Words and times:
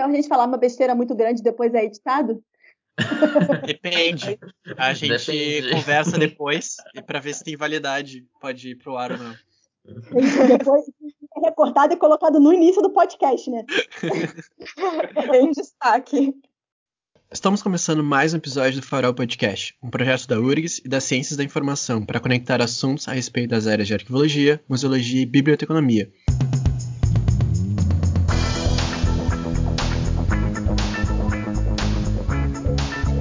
A 0.00 0.10
gente 0.10 0.28
falar 0.28 0.46
uma 0.46 0.58
besteira 0.58 0.94
muito 0.94 1.14
grande 1.14 1.42
depois 1.42 1.72
é 1.74 1.84
editado? 1.84 2.42
Depende. 3.66 4.38
A 4.76 4.92
gente 4.92 5.26
Depende. 5.26 5.70
conversa 5.70 6.18
depois 6.18 6.76
e 6.94 7.02
para 7.02 7.20
ver 7.20 7.34
se 7.34 7.44
tem 7.44 7.56
validade, 7.56 8.26
pode 8.40 8.70
ir 8.70 8.76
pro 8.76 8.96
ar 8.96 9.12
ou 9.12 9.18
não. 9.18 9.34
Depois 9.84 10.84
é 11.36 11.40
recortado 11.46 11.94
e 11.94 11.96
colocado 11.96 12.38
no 12.38 12.52
início 12.52 12.82
do 12.82 12.90
podcast, 12.90 13.50
né? 13.50 13.64
em 15.40 15.50
destaque. 15.52 16.34
Estamos 17.30 17.62
começando 17.62 18.02
mais 18.02 18.32
um 18.32 18.38
episódio 18.38 18.80
do 18.80 18.86
Farol 18.86 19.12
Podcast, 19.12 19.76
um 19.82 19.90
projeto 19.90 20.26
da 20.26 20.40
URGS 20.40 20.80
e 20.84 20.88
das 20.88 21.04
Ciências 21.04 21.36
da 21.36 21.44
Informação 21.44 22.04
para 22.04 22.20
conectar 22.20 22.60
assuntos 22.62 23.06
a 23.06 23.12
respeito 23.12 23.50
das 23.50 23.66
áreas 23.66 23.86
de 23.86 23.94
arquivologia, 23.94 24.60
museologia 24.66 25.22
e 25.22 25.26
biblioteconomia. 25.26 26.10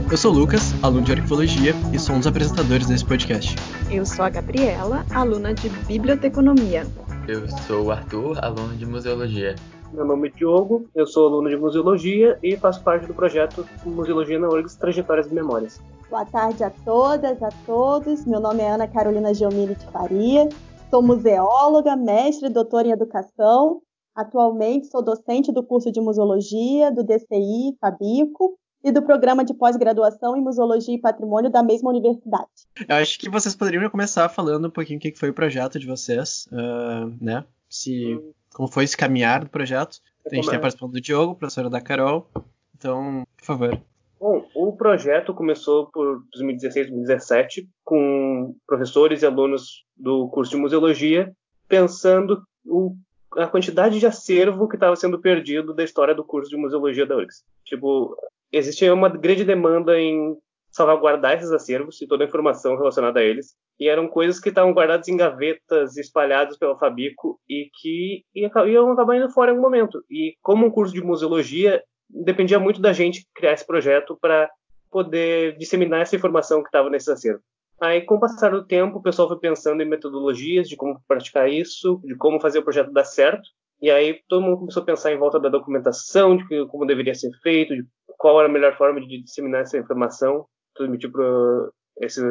Eu 0.09 0.15
sou 0.15 0.31
o 0.31 0.35
Lucas, 0.35 0.61
aluno 0.81 1.01
de 1.01 1.11
arquivologia 1.11 1.73
e 1.93 1.99
sou 1.99 2.15
um 2.15 2.19
dos 2.19 2.27
apresentadores 2.27 2.87
desse 2.87 3.03
podcast. 3.03 3.57
Eu 3.91 4.05
sou 4.05 4.23
a 4.23 4.29
Gabriela, 4.29 5.05
aluna 5.13 5.53
de 5.53 5.67
biblioteconomia. 5.85 6.87
Eu 7.27 7.45
sou 7.67 7.87
o 7.87 7.91
Arthur, 7.91 8.41
aluno 8.41 8.73
de 8.77 8.85
museologia. 8.85 9.55
Meu 9.91 10.05
nome 10.05 10.29
é 10.29 10.31
Diogo, 10.31 10.87
eu 10.95 11.05
sou 11.05 11.27
aluno 11.27 11.49
de 11.49 11.57
museologia 11.57 12.39
e 12.41 12.55
faço 12.55 12.81
parte 12.83 13.05
do 13.05 13.13
projeto 13.13 13.67
Museologia 13.85 14.39
na 14.39 14.47
URGS 14.47 14.77
Trajetórias 14.77 15.27
de 15.27 15.35
Memórias. 15.35 15.81
Boa 16.09 16.23
tarde 16.23 16.63
a 16.63 16.69
todas, 16.69 17.43
a 17.43 17.49
todos. 17.65 18.25
Meu 18.25 18.39
nome 18.39 18.63
é 18.63 18.69
Ana 18.69 18.87
Carolina 18.87 19.33
Geomini 19.33 19.75
de 19.75 19.85
Faria. 19.87 20.47
Sou 20.89 21.01
museóloga, 21.01 21.97
mestre 21.97 22.47
e 22.47 22.53
doutora 22.53 22.87
em 22.87 22.91
educação. 22.91 23.81
Atualmente 24.15 24.87
sou 24.87 25.03
docente 25.03 25.51
do 25.51 25.61
curso 25.61 25.91
de 25.91 25.99
museologia 25.99 26.93
do 26.93 27.03
DCI 27.03 27.75
Fabico 27.81 28.57
e 28.83 28.91
do 28.91 29.01
programa 29.01 29.43
de 29.43 29.53
pós-graduação 29.53 30.35
em 30.35 30.41
Museologia 30.41 30.95
e 30.95 31.01
Patrimônio 31.01 31.51
da 31.51 31.63
mesma 31.63 31.89
universidade. 31.89 32.47
Eu 32.87 32.95
acho 32.95 33.19
que 33.19 33.29
vocês 33.29 33.55
poderiam 33.55 33.89
começar 33.89 34.29
falando 34.29 34.67
um 34.67 34.71
pouquinho 34.71 34.97
o 34.97 35.01
que 35.01 35.15
foi 35.15 35.29
o 35.29 35.33
projeto 35.33 35.79
de 35.79 35.87
vocês, 35.87 36.47
uh, 36.51 37.13
né? 37.19 37.43
Se, 37.69 38.19
como 38.53 38.67
foi 38.67 38.83
esse 38.83 38.95
caminhar 38.95 39.43
do 39.43 39.49
projeto. 39.49 39.99
A 40.25 40.35
gente 40.35 40.47
tem 40.47 40.57
a 40.57 40.61
participação 40.61 40.89
do 40.89 41.01
Diogo, 41.01 41.35
professora 41.35 41.69
da 41.69 41.81
Carol. 41.81 42.29
Então, 42.75 43.25
por 43.37 43.45
favor. 43.45 43.81
Bom, 44.19 44.47
o 44.55 44.71
projeto 44.73 45.33
começou 45.33 45.87
por 45.91 46.23
2016, 46.33 46.87
2017, 46.87 47.69
com 47.83 48.55
professores 48.65 49.21
e 49.21 49.25
alunos 49.25 49.85
do 49.95 50.27
curso 50.29 50.51
de 50.51 50.57
museologia, 50.57 51.31
pensando 51.67 52.41
o, 52.65 52.95
a 53.35 53.47
quantidade 53.47 53.99
de 53.99 54.07
acervo 54.07 54.67
que 54.67 54.75
estava 54.75 54.95
sendo 54.95 55.19
perdido 55.19 55.73
da 55.73 55.83
história 55.83 56.15
do 56.15 56.23
curso 56.23 56.49
de 56.49 56.57
museologia 56.57 57.05
da 57.05 57.15
URGS. 57.15 57.43
Tipo, 57.63 58.15
existia 58.51 58.93
uma 58.93 59.09
grande 59.09 59.43
demanda 59.43 59.99
em 59.99 60.35
salvaguardar 60.71 61.33
esses 61.33 61.51
acervos 61.51 62.01
e 62.01 62.07
toda 62.07 62.23
a 62.23 62.27
informação 62.27 62.77
relacionada 62.77 63.19
a 63.19 63.23
eles. 63.23 63.55
E 63.79 63.87
eram 63.87 64.07
coisas 64.07 64.39
que 64.39 64.49
estavam 64.49 64.73
guardadas 64.73 65.07
em 65.07 65.17
gavetas, 65.17 65.97
espalhadas 65.97 66.57
pelo 66.57 66.77
Fabico 66.77 67.39
e 67.49 67.69
que 67.81 68.23
iam 68.35 68.91
acabar 68.91 69.15
indo 69.15 69.29
fora 69.29 69.51
em 69.51 69.55
algum 69.55 69.63
momento. 69.63 70.03
E 70.09 70.35
como 70.41 70.65
um 70.65 70.71
curso 70.71 70.93
de 70.93 71.03
museologia, 71.03 71.83
dependia 72.09 72.59
muito 72.59 72.81
da 72.81 72.93
gente 72.93 73.25
criar 73.35 73.53
esse 73.53 73.65
projeto 73.65 74.17
para 74.19 74.49
poder 74.89 75.57
disseminar 75.57 76.01
essa 76.01 76.15
informação 76.15 76.61
que 76.61 76.69
estava 76.69 76.89
nesse 76.89 77.11
acervo. 77.11 77.41
Aí, 77.79 78.01
com 78.01 78.15
o 78.15 78.19
passar 78.19 78.51
do 78.51 78.65
tempo, 78.65 78.97
o 78.97 79.01
pessoal 79.01 79.27
foi 79.27 79.39
pensando 79.39 79.81
em 79.83 79.87
metodologias 79.87 80.67
de 80.67 80.75
como 80.75 80.99
praticar 81.07 81.47
isso, 81.47 82.01
de 82.03 82.15
como 82.15 82.39
fazer 82.39 82.59
o 82.59 82.63
projeto 82.63 82.91
dar 82.91 83.03
certo. 83.03 83.47
E 83.81 83.91
aí 83.91 84.19
todo 84.27 84.41
mundo 84.41 84.57
começou 84.57 84.83
a 84.83 84.85
pensar 84.85 85.11
em 85.11 85.17
volta 85.17 85.39
da 85.39 85.49
documentação, 85.49 86.37
de 86.37 86.65
como 86.67 86.85
deveria 86.85 87.13
ser 87.13 87.31
feito, 87.41 87.75
de 87.75 87.85
qual 88.17 88.39
era 88.39 88.49
a 88.49 88.51
melhor 88.51 88.75
forma 88.75 88.99
de 88.99 89.21
disseminar 89.21 89.61
essa 89.61 89.77
informação, 89.77 90.45
transmitir 90.75 91.11
para 91.11 91.69
esse, 92.01 92.21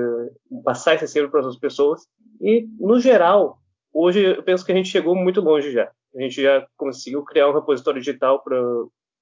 passar 0.64 0.94
esse 0.94 1.04
acervo 1.04 1.30
para 1.30 1.46
as 1.46 1.58
pessoas. 1.58 2.02
E 2.40 2.66
no 2.78 2.98
geral, 2.98 3.58
hoje 3.92 4.22
eu 4.22 4.42
penso 4.42 4.64
que 4.64 4.72
a 4.72 4.74
gente 4.74 4.88
chegou 4.88 5.14
muito 5.14 5.40
longe 5.40 5.70
já. 5.70 5.90
A 6.16 6.22
gente 6.22 6.42
já 6.42 6.66
conseguiu 6.76 7.22
criar 7.24 7.48
um 7.48 7.54
repositório 7.54 8.00
digital 8.00 8.42
para 8.42 8.60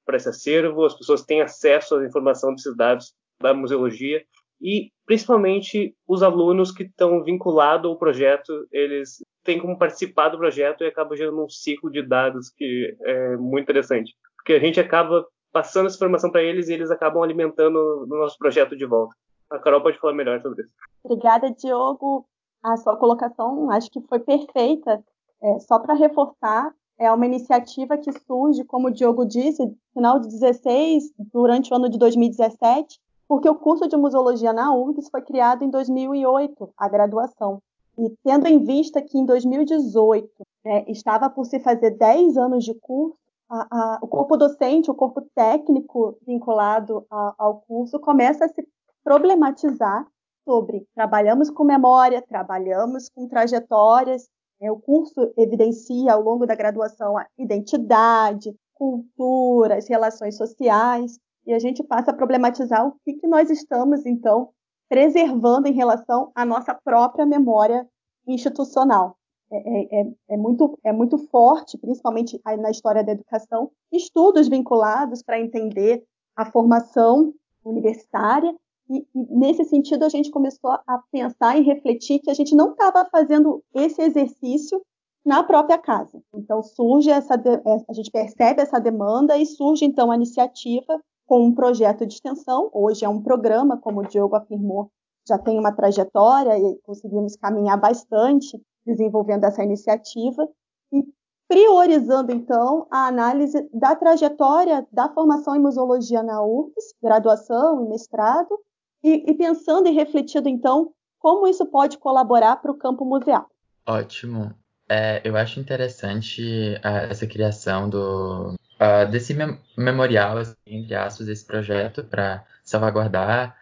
para 0.04 0.16
esse 0.18 0.28
acervo, 0.28 0.84
as 0.84 0.94
pessoas 0.94 1.22
têm 1.22 1.40
acesso 1.40 1.96
à 1.96 2.04
informação 2.04 2.54
desses 2.54 2.76
dados 2.76 3.14
da 3.40 3.54
museologia 3.54 4.22
e 4.64 4.90
principalmente 5.04 5.94
os 6.08 6.22
alunos 6.22 6.72
que 6.72 6.84
estão 6.84 7.22
vinculados 7.22 7.90
ao 7.90 7.98
projeto, 7.98 8.66
eles 8.72 9.22
têm 9.44 9.60
como 9.60 9.76
participar 9.78 10.30
do 10.30 10.38
projeto 10.38 10.82
e 10.82 10.86
acaba 10.86 11.14
gerando 11.14 11.44
um 11.44 11.48
ciclo 11.50 11.90
de 11.90 12.00
dados 12.02 12.48
que 12.48 12.96
é 13.02 13.36
muito 13.36 13.64
interessante, 13.64 14.14
porque 14.34 14.54
a 14.54 14.58
gente 14.58 14.80
acaba 14.80 15.26
passando 15.52 15.86
essa 15.86 15.96
informação 15.96 16.30
para 16.30 16.42
eles 16.42 16.68
e 16.68 16.72
eles 16.72 16.90
acabam 16.90 17.22
alimentando 17.22 17.76
o 17.76 18.06
nosso 18.06 18.38
projeto 18.38 18.74
de 18.74 18.86
volta. 18.86 19.14
A 19.50 19.58
Carol 19.58 19.82
pode 19.82 19.98
falar 19.98 20.14
melhor 20.14 20.40
sobre 20.40 20.62
isso. 20.62 20.72
Obrigada, 21.04 21.50
Diogo. 21.50 22.26
A 22.62 22.78
sua 22.78 22.96
colocação 22.96 23.70
acho 23.70 23.90
que 23.90 24.00
foi 24.08 24.18
perfeita. 24.18 25.04
É, 25.42 25.58
só 25.60 25.78
para 25.78 25.92
reforçar, 25.92 26.72
é 26.98 27.12
uma 27.12 27.26
iniciativa 27.26 27.98
que 27.98 28.10
surge, 28.12 28.64
como 28.64 28.88
o 28.88 28.90
Diogo 28.90 29.26
disse, 29.26 29.62
no 29.62 29.76
final 29.92 30.18
de 30.18 30.28
16, 30.28 31.12
durante 31.30 31.70
o 31.70 31.76
ano 31.76 31.90
de 31.90 31.98
2017, 31.98 32.98
porque 33.34 33.48
o 33.48 33.56
curso 33.56 33.88
de 33.88 33.96
museologia 33.96 34.52
na 34.52 34.72
URGS 34.72 35.08
foi 35.10 35.20
criado 35.20 35.64
em 35.64 35.68
2008, 35.68 36.72
a 36.76 36.88
graduação. 36.88 37.60
E 37.98 38.08
tendo 38.22 38.46
em 38.46 38.62
vista 38.62 39.02
que 39.02 39.18
em 39.18 39.26
2018 39.26 40.30
né, 40.64 40.84
estava 40.86 41.28
por 41.28 41.44
se 41.44 41.58
fazer 41.58 41.98
10 41.98 42.36
anos 42.36 42.64
de 42.64 42.74
curso, 42.74 43.18
a, 43.50 43.66
a, 43.72 43.98
o 44.00 44.06
corpo 44.06 44.36
docente, 44.36 44.88
o 44.88 44.94
corpo 44.94 45.20
técnico 45.34 46.16
vinculado 46.24 47.04
a, 47.10 47.34
ao 47.36 47.56
curso 47.66 47.98
começa 47.98 48.44
a 48.44 48.48
se 48.48 48.64
problematizar 49.02 50.06
sobre 50.44 50.86
trabalhamos 50.94 51.50
com 51.50 51.64
memória, 51.64 52.22
trabalhamos 52.22 53.08
com 53.08 53.26
trajetórias. 53.26 54.28
Né, 54.60 54.70
o 54.70 54.78
curso 54.78 55.32
evidencia 55.36 56.12
ao 56.12 56.22
longo 56.22 56.46
da 56.46 56.54
graduação 56.54 57.18
a 57.18 57.26
identidade, 57.36 58.54
cultura, 58.74 59.74
as 59.74 59.88
relações 59.88 60.36
sociais, 60.36 61.18
e 61.46 61.52
a 61.52 61.58
gente 61.58 61.82
passa 61.82 62.10
a 62.10 62.14
problematizar 62.14 62.86
o 62.86 62.92
que, 63.04 63.14
que 63.14 63.26
nós 63.26 63.50
estamos, 63.50 64.06
então, 64.06 64.50
preservando 64.88 65.68
em 65.68 65.72
relação 65.72 66.30
à 66.34 66.44
nossa 66.44 66.74
própria 66.74 67.26
memória 67.26 67.86
institucional. 68.26 69.16
É, 69.52 69.56
é, 69.56 70.00
é, 70.00 70.12
é, 70.30 70.36
muito, 70.36 70.78
é 70.82 70.92
muito 70.92 71.18
forte, 71.28 71.78
principalmente 71.78 72.40
na 72.58 72.70
história 72.70 73.04
da 73.04 73.12
educação, 73.12 73.70
estudos 73.92 74.48
vinculados 74.48 75.22
para 75.22 75.40
entender 75.40 76.02
a 76.36 76.50
formação 76.50 77.32
universitária, 77.64 78.54
e, 78.90 78.98
e, 78.98 79.06
nesse 79.30 79.64
sentido 79.64 80.04
a 80.04 80.08
gente 80.08 80.30
começou 80.30 80.70
a 80.70 81.02
pensar 81.10 81.56
e 81.56 81.62
refletir 81.62 82.18
que 82.20 82.30
a 82.30 82.34
gente 82.34 82.54
não 82.54 82.72
estava 82.72 83.04
fazendo 83.10 83.62
esse 83.74 84.02
exercício 84.02 84.82
na 85.24 85.42
própria 85.42 85.78
casa. 85.78 86.22
Então 86.34 86.62
surge 86.62 87.10
essa, 87.10 87.34
é, 87.34 87.84
a 87.88 87.92
gente 87.94 88.10
percebe 88.10 88.60
essa 88.60 88.78
demanda 88.78 89.38
e 89.38 89.46
surge 89.46 89.84
então 89.84 90.10
a 90.10 90.16
iniciativa 90.16 91.00
com 91.26 91.46
um 91.46 91.54
projeto 91.54 92.06
de 92.06 92.14
extensão. 92.14 92.70
Hoje 92.72 93.04
é 93.04 93.08
um 93.08 93.22
programa, 93.22 93.78
como 93.78 94.00
o 94.00 94.06
Diogo 94.06 94.36
afirmou, 94.36 94.90
já 95.26 95.38
tem 95.38 95.58
uma 95.58 95.72
trajetória 95.72 96.58
e 96.58 96.78
conseguimos 96.82 97.36
caminhar 97.36 97.80
bastante 97.80 98.60
desenvolvendo 98.84 99.44
essa 99.44 99.62
iniciativa 99.62 100.46
e 100.92 101.02
priorizando, 101.48 102.32
então, 102.32 102.86
a 102.90 103.06
análise 103.06 103.68
da 103.72 103.94
trajetória 103.94 104.86
da 104.92 105.08
formação 105.08 105.56
em 105.56 105.60
museologia 105.60 106.22
na 106.22 106.42
UFES, 106.42 106.94
graduação 107.02 107.84
e 107.84 107.88
mestrado, 107.88 108.58
e, 109.02 109.30
e 109.30 109.34
pensando 109.34 109.88
e 109.88 109.92
refletindo, 109.92 110.48
então, 110.48 110.92
como 111.18 111.46
isso 111.46 111.66
pode 111.66 111.98
colaborar 111.98 112.56
para 112.56 112.70
o 112.70 112.76
campo 112.76 113.04
museal. 113.04 113.46
Ótimo. 113.86 114.54
É, 114.88 115.22
eu 115.24 115.36
acho 115.36 115.60
interessante 115.60 116.42
uh, 116.76 117.10
essa 117.10 117.26
criação 117.26 117.88
do, 117.88 118.54
uh, 118.84 119.10
desse 119.10 119.34
mem 119.34 119.58
memorial, 119.76 120.38
assim, 120.38 120.54
entre 120.66 120.94
aspas, 120.94 121.26
desse 121.26 121.46
projeto 121.46 122.04
para 122.04 122.44
salvaguardar 122.62 123.56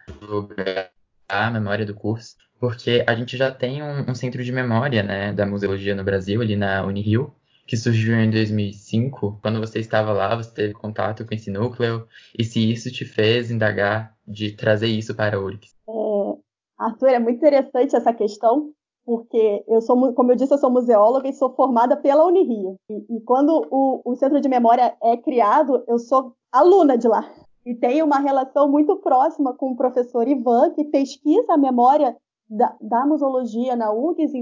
a 1.27 1.49
memória 1.49 1.85
do 1.85 1.95
curso 1.95 2.35
porque 2.63 3.03
a 3.05 3.13
gente 3.13 3.35
já 3.35 3.51
tem 3.51 3.83
um, 3.83 4.09
um, 4.09 4.15
centro 4.15 4.41
de 4.41 4.49
memória 4.49 5.03
né, 5.03 5.33
da 5.33 5.45
museologia 5.45 5.93
no 5.93 6.01
Brasil, 6.01 6.41
ali 6.41 6.55
na 6.55 6.81
Unirio, 6.85 7.35
que 7.67 7.75
surgiu 7.75 8.15
em 8.15 8.31
2005. 8.31 9.37
Quando 9.41 9.59
você 9.59 9.79
estava 9.79 10.13
lá, 10.13 10.33
você 10.33 10.49
teve 10.49 10.73
contato 10.73 11.25
com 11.25 11.33
esse 11.33 11.51
núcleo, 11.51 12.07
e 12.39 12.41
se 12.45 12.71
isso 12.71 12.89
te 12.89 13.03
fez 13.03 13.51
indagar 13.51 14.15
de 14.25 14.53
trazer 14.53 14.87
isso 14.87 15.13
para 15.13 15.35
a 15.35 15.39
URGS? 15.41 15.75
É, 15.89 16.83
Arthur, 16.85 17.09
é 17.09 17.19
muito 17.19 17.35
interessante 17.35 17.97
essa 17.97 18.13
questão, 18.13 18.71
porque 19.05 19.63
eu 19.67 19.81
sou, 19.81 20.13
como 20.13 20.31
eu 20.31 20.35
disse, 20.35 20.53
eu 20.53 20.57
sou 20.57 20.71
museóloga 20.71 21.27
e 21.27 21.33
sou 21.33 21.53
formada 21.53 21.97
pela 21.97 22.25
Unirio. 22.25 22.77
E, 22.89 23.17
e 23.17 23.21
quando 23.21 23.67
o, 23.69 24.01
o 24.05 24.15
centro 24.15 24.39
de 24.39 24.47
memória 24.47 24.95
é 25.01 25.17
criado, 25.17 25.83
eu 25.87 25.99
sou 25.99 26.33
aluna 26.51 26.97
de 26.97 27.07
lá. 27.07 27.29
E 27.65 27.75
tenho 27.75 28.05
uma 28.05 28.19
relação 28.19 28.69
muito 28.69 28.97
próxima 28.97 29.53
com 29.53 29.71
o 29.71 29.75
professor 29.75 30.27
Ivan, 30.27 30.71
que 30.71 30.83
pesquisa 30.85 31.53
a 31.53 31.57
memória 31.57 32.15
da, 32.49 32.75
da 32.79 33.05
museologia 33.05 33.75
na 33.75 33.91
URGS, 33.91 34.33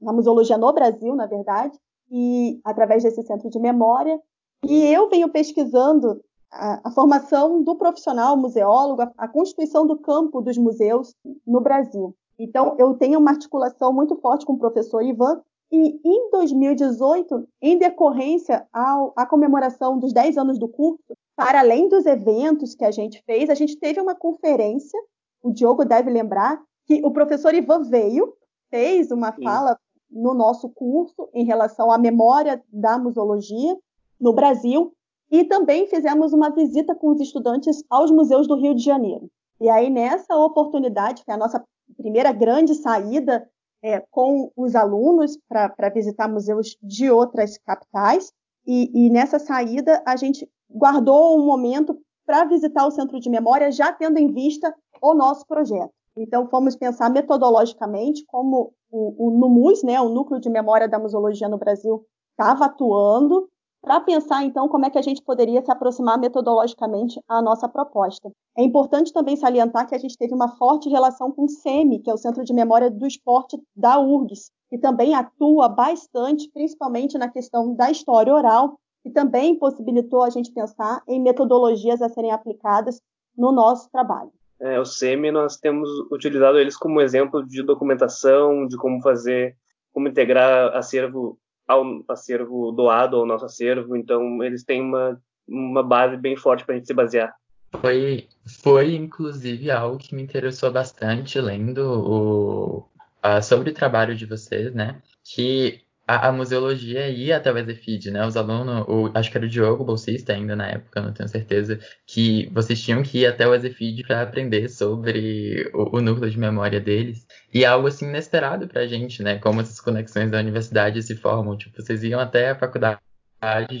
na 0.00 0.12
museologia 0.12 0.56
no 0.56 0.72
Brasil, 0.72 1.14
na 1.14 1.26
verdade, 1.26 1.78
e 2.10 2.60
através 2.64 3.02
desse 3.02 3.22
centro 3.22 3.50
de 3.50 3.58
memória. 3.58 4.18
E 4.66 4.84
eu 4.86 5.08
venho 5.08 5.30
pesquisando 5.30 6.20
a, 6.50 6.88
a, 6.88 6.90
formação 6.90 7.62
do 7.62 7.76
profissional 7.76 8.36
museólogo, 8.36 9.02
a, 9.02 9.12
a 9.16 9.28
constituição 9.28 9.86
do 9.86 9.98
campo 9.98 10.40
dos 10.40 10.58
museus 10.58 11.14
no 11.46 11.60
Brasil. 11.60 12.14
Então, 12.42 12.74
eu 12.78 12.94
tenho 12.94 13.18
uma 13.20 13.32
articulação 13.32 13.92
muito 13.92 14.16
forte 14.16 14.46
com 14.46 14.54
o 14.54 14.58
professor 14.58 15.02
Ivan, 15.02 15.42
e 15.70 16.00
em 16.02 16.30
2018, 16.30 17.46
em 17.60 17.78
decorrência 17.78 18.66
ao, 18.72 19.12
à 19.14 19.26
comemoração 19.26 19.98
dos 19.98 20.10
10 20.14 20.38
anos 20.38 20.58
do 20.58 20.66
curso, 20.66 21.14
para 21.36 21.60
além 21.60 21.86
dos 21.86 22.06
eventos 22.06 22.74
que 22.74 22.84
a 22.84 22.90
gente 22.90 23.22
fez, 23.26 23.50
a 23.50 23.54
gente 23.54 23.78
teve 23.78 24.00
uma 24.00 24.14
conferência, 24.14 24.98
o 25.42 25.52
Diogo 25.52 25.84
deve 25.84 26.10
lembrar, 26.10 26.58
que 26.86 27.02
o 27.04 27.10
professor 27.10 27.54
Ivan 27.54 27.82
veio, 27.82 28.32
fez 28.70 29.10
uma 29.10 29.32
Sim. 29.32 29.44
fala 29.44 29.78
no 30.10 30.32
nosso 30.32 30.70
curso 30.70 31.28
em 31.34 31.44
relação 31.44 31.92
à 31.92 31.98
memória 31.98 32.64
da 32.72 32.98
museologia 32.98 33.76
no 34.18 34.32
Brasil, 34.32 34.94
e 35.30 35.44
também 35.44 35.86
fizemos 35.86 36.32
uma 36.32 36.48
visita 36.48 36.94
com 36.94 37.10
os 37.10 37.20
estudantes 37.20 37.84
aos 37.90 38.10
museus 38.10 38.48
do 38.48 38.56
Rio 38.56 38.74
de 38.74 38.82
Janeiro. 38.82 39.30
E 39.60 39.68
aí, 39.68 39.90
nessa 39.90 40.34
oportunidade, 40.36 41.22
que 41.22 41.30
é 41.30 41.34
a 41.34 41.36
nossa 41.36 41.62
primeira 41.96 42.32
grande 42.32 42.74
saída 42.74 43.48
é, 43.82 44.00
com 44.10 44.50
os 44.56 44.74
alunos 44.74 45.38
para 45.48 45.88
visitar 45.88 46.28
museus 46.28 46.76
de 46.82 47.10
outras 47.10 47.56
capitais, 47.58 48.32
e, 48.66 49.06
e 49.06 49.10
nessa 49.10 49.38
saída 49.38 50.02
a 50.06 50.16
gente 50.16 50.48
guardou 50.70 51.38
um 51.38 51.46
momento 51.46 51.98
para 52.26 52.44
visitar 52.44 52.86
o 52.86 52.90
centro 52.90 53.18
de 53.18 53.28
memória, 53.28 53.72
já 53.72 53.92
tendo 53.92 54.18
em 54.18 54.32
vista 54.32 54.74
o 55.02 55.14
nosso 55.14 55.46
projeto. 55.46 55.90
Então, 56.16 56.48
fomos 56.48 56.76
pensar 56.76 57.10
metodologicamente 57.10 58.24
como 58.26 58.72
o, 58.90 59.28
o 59.28 59.30
NUMUS, 59.30 59.82
né, 59.82 60.00
o 60.00 60.08
Núcleo 60.08 60.40
de 60.40 60.50
Memória 60.50 60.88
da 60.88 60.98
Museologia 60.98 61.48
no 61.48 61.58
Brasil, 61.58 62.04
estava 62.32 62.66
atuando 62.66 63.48
para 63.82 64.00
pensar, 64.00 64.44
então, 64.44 64.68
como 64.68 64.84
é 64.84 64.90
que 64.90 64.98
a 64.98 65.02
gente 65.02 65.22
poderia 65.22 65.62
se 65.62 65.72
aproximar 65.72 66.18
metodologicamente 66.18 67.20
à 67.26 67.40
nossa 67.40 67.68
proposta. 67.68 68.30
É 68.56 68.62
importante 68.62 69.12
também 69.12 69.36
salientar 69.36 69.88
que 69.88 69.94
a 69.94 69.98
gente 69.98 70.18
teve 70.18 70.34
uma 70.34 70.48
forte 70.56 70.88
relação 70.88 71.32
com 71.32 71.44
o 71.44 71.48
CEMI, 71.48 72.00
que 72.00 72.10
é 72.10 72.14
o 72.14 72.18
Centro 72.18 72.44
de 72.44 72.52
Memória 72.52 72.90
do 72.90 73.06
Esporte 73.06 73.58
da 73.74 73.98
URGS, 73.98 74.50
que 74.68 74.78
também 74.78 75.14
atua 75.14 75.68
bastante, 75.68 76.50
principalmente 76.52 77.16
na 77.16 77.28
questão 77.28 77.74
da 77.74 77.90
história 77.90 78.34
oral, 78.34 78.78
e 79.04 79.10
também 79.10 79.58
possibilitou 79.58 80.22
a 80.22 80.30
gente 80.30 80.52
pensar 80.52 81.02
em 81.08 81.20
metodologias 81.20 82.02
a 82.02 82.08
serem 82.08 82.32
aplicadas 82.32 83.00
no 83.36 83.50
nosso 83.50 83.90
trabalho. 83.90 84.30
É, 84.60 84.78
o 84.78 84.84
SEMI, 84.84 85.30
nós 85.30 85.56
temos 85.56 85.88
utilizado 86.12 86.58
eles 86.58 86.76
como 86.76 87.00
exemplo 87.00 87.42
de 87.46 87.62
documentação, 87.62 88.66
de 88.66 88.76
como 88.76 89.00
fazer, 89.00 89.56
como 89.90 90.06
integrar 90.06 90.76
acervo 90.76 91.38
ao 91.70 92.04
acervo 92.08 92.72
doado 92.72 93.16
ao 93.16 93.24
nosso 93.24 93.44
acervo, 93.44 93.96
então 93.96 94.42
eles 94.42 94.64
têm 94.64 94.80
uma, 94.80 95.20
uma 95.48 95.82
base 95.84 96.16
bem 96.16 96.36
forte 96.36 96.64
para 96.64 96.74
a 96.74 96.78
gente 96.78 96.88
se 96.88 96.94
basear. 96.94 97.32
Foi, 97.80 98.26
foi 98.62 98.96
inclusive 98.96 99.70
algo 99.70 99.96
que 99.96 100.14
me 100.14 100.22
interessou 100.22 100.72
bastante 100.72 101.40
lendo 101.40 101.78
o, 101.78 102.78
uh, 103.24 103.40
sobre 103.40 103.70
o 103.70 103.74
trabalho 103.74 104.16
de 104.16 104.26
vocês, 104.26 104.74
né? 104.74 105.00
Que 105.24 105.80
a, 106.10 106.28
a, 106.28 106.32
museologia 106.32 107.08
ia 107.08 107.36
até 107.36 107.52
o 107.52 107.56
EZFID, 107.56 108.10
né? 108.10 108.26
Os 108.26 108.36
alunos, 108.36 108.84
o, 108.88 109.12
acho 109.14 109.30
que 109.30 109.36
era 109.38 109.46
o 109.46 109.48
Diogo, 109.48 109.84
bolsista 109.84 110.32
ainda 110.32 110.56
na 110.56 110.66
época, 110.68 111.00
não 111.00 111.12
tenho 111.12 111.28
certeza, 111.28 111.78
que 112.04 112.50
vocês 112.52 112.82
tinham 112.82 113.00
que 113.00 113.18
ir 113.20 113.26
até 113.26 113.46
o 113.46 113.54
EZFID 113.54 114.02
para 114.02 114.22
aprender 114.22 114.68
sobre 114.68 115.70
o, 115.72 115.98
o, 115.98 116.00
núcleo 116.00 116.28
de 116.28 116.36
memória 116.36 116.80
deles. 116.80 117.24
E 117.54 117.64
algo 117.64 117.86
assim 117.86 118.08
inesperado 118.08 118.66
pra 118.66 118.88
gente, 118.88 119.22
né? 119.22 119.38
Como 119.38 119.60
essas 119.60 119.80
conexões 119.80 120.30
da 120.32 120.40
universidade 120.40 121.00
se 121.00 121.14
formam. 121.14 121.56
Tipo, 121.56 121.80
vocês 121.80 122.02
iam 122.02 122.18
até 122.18 122.50
a 122.50 122.58
faculdade 122.58 123.00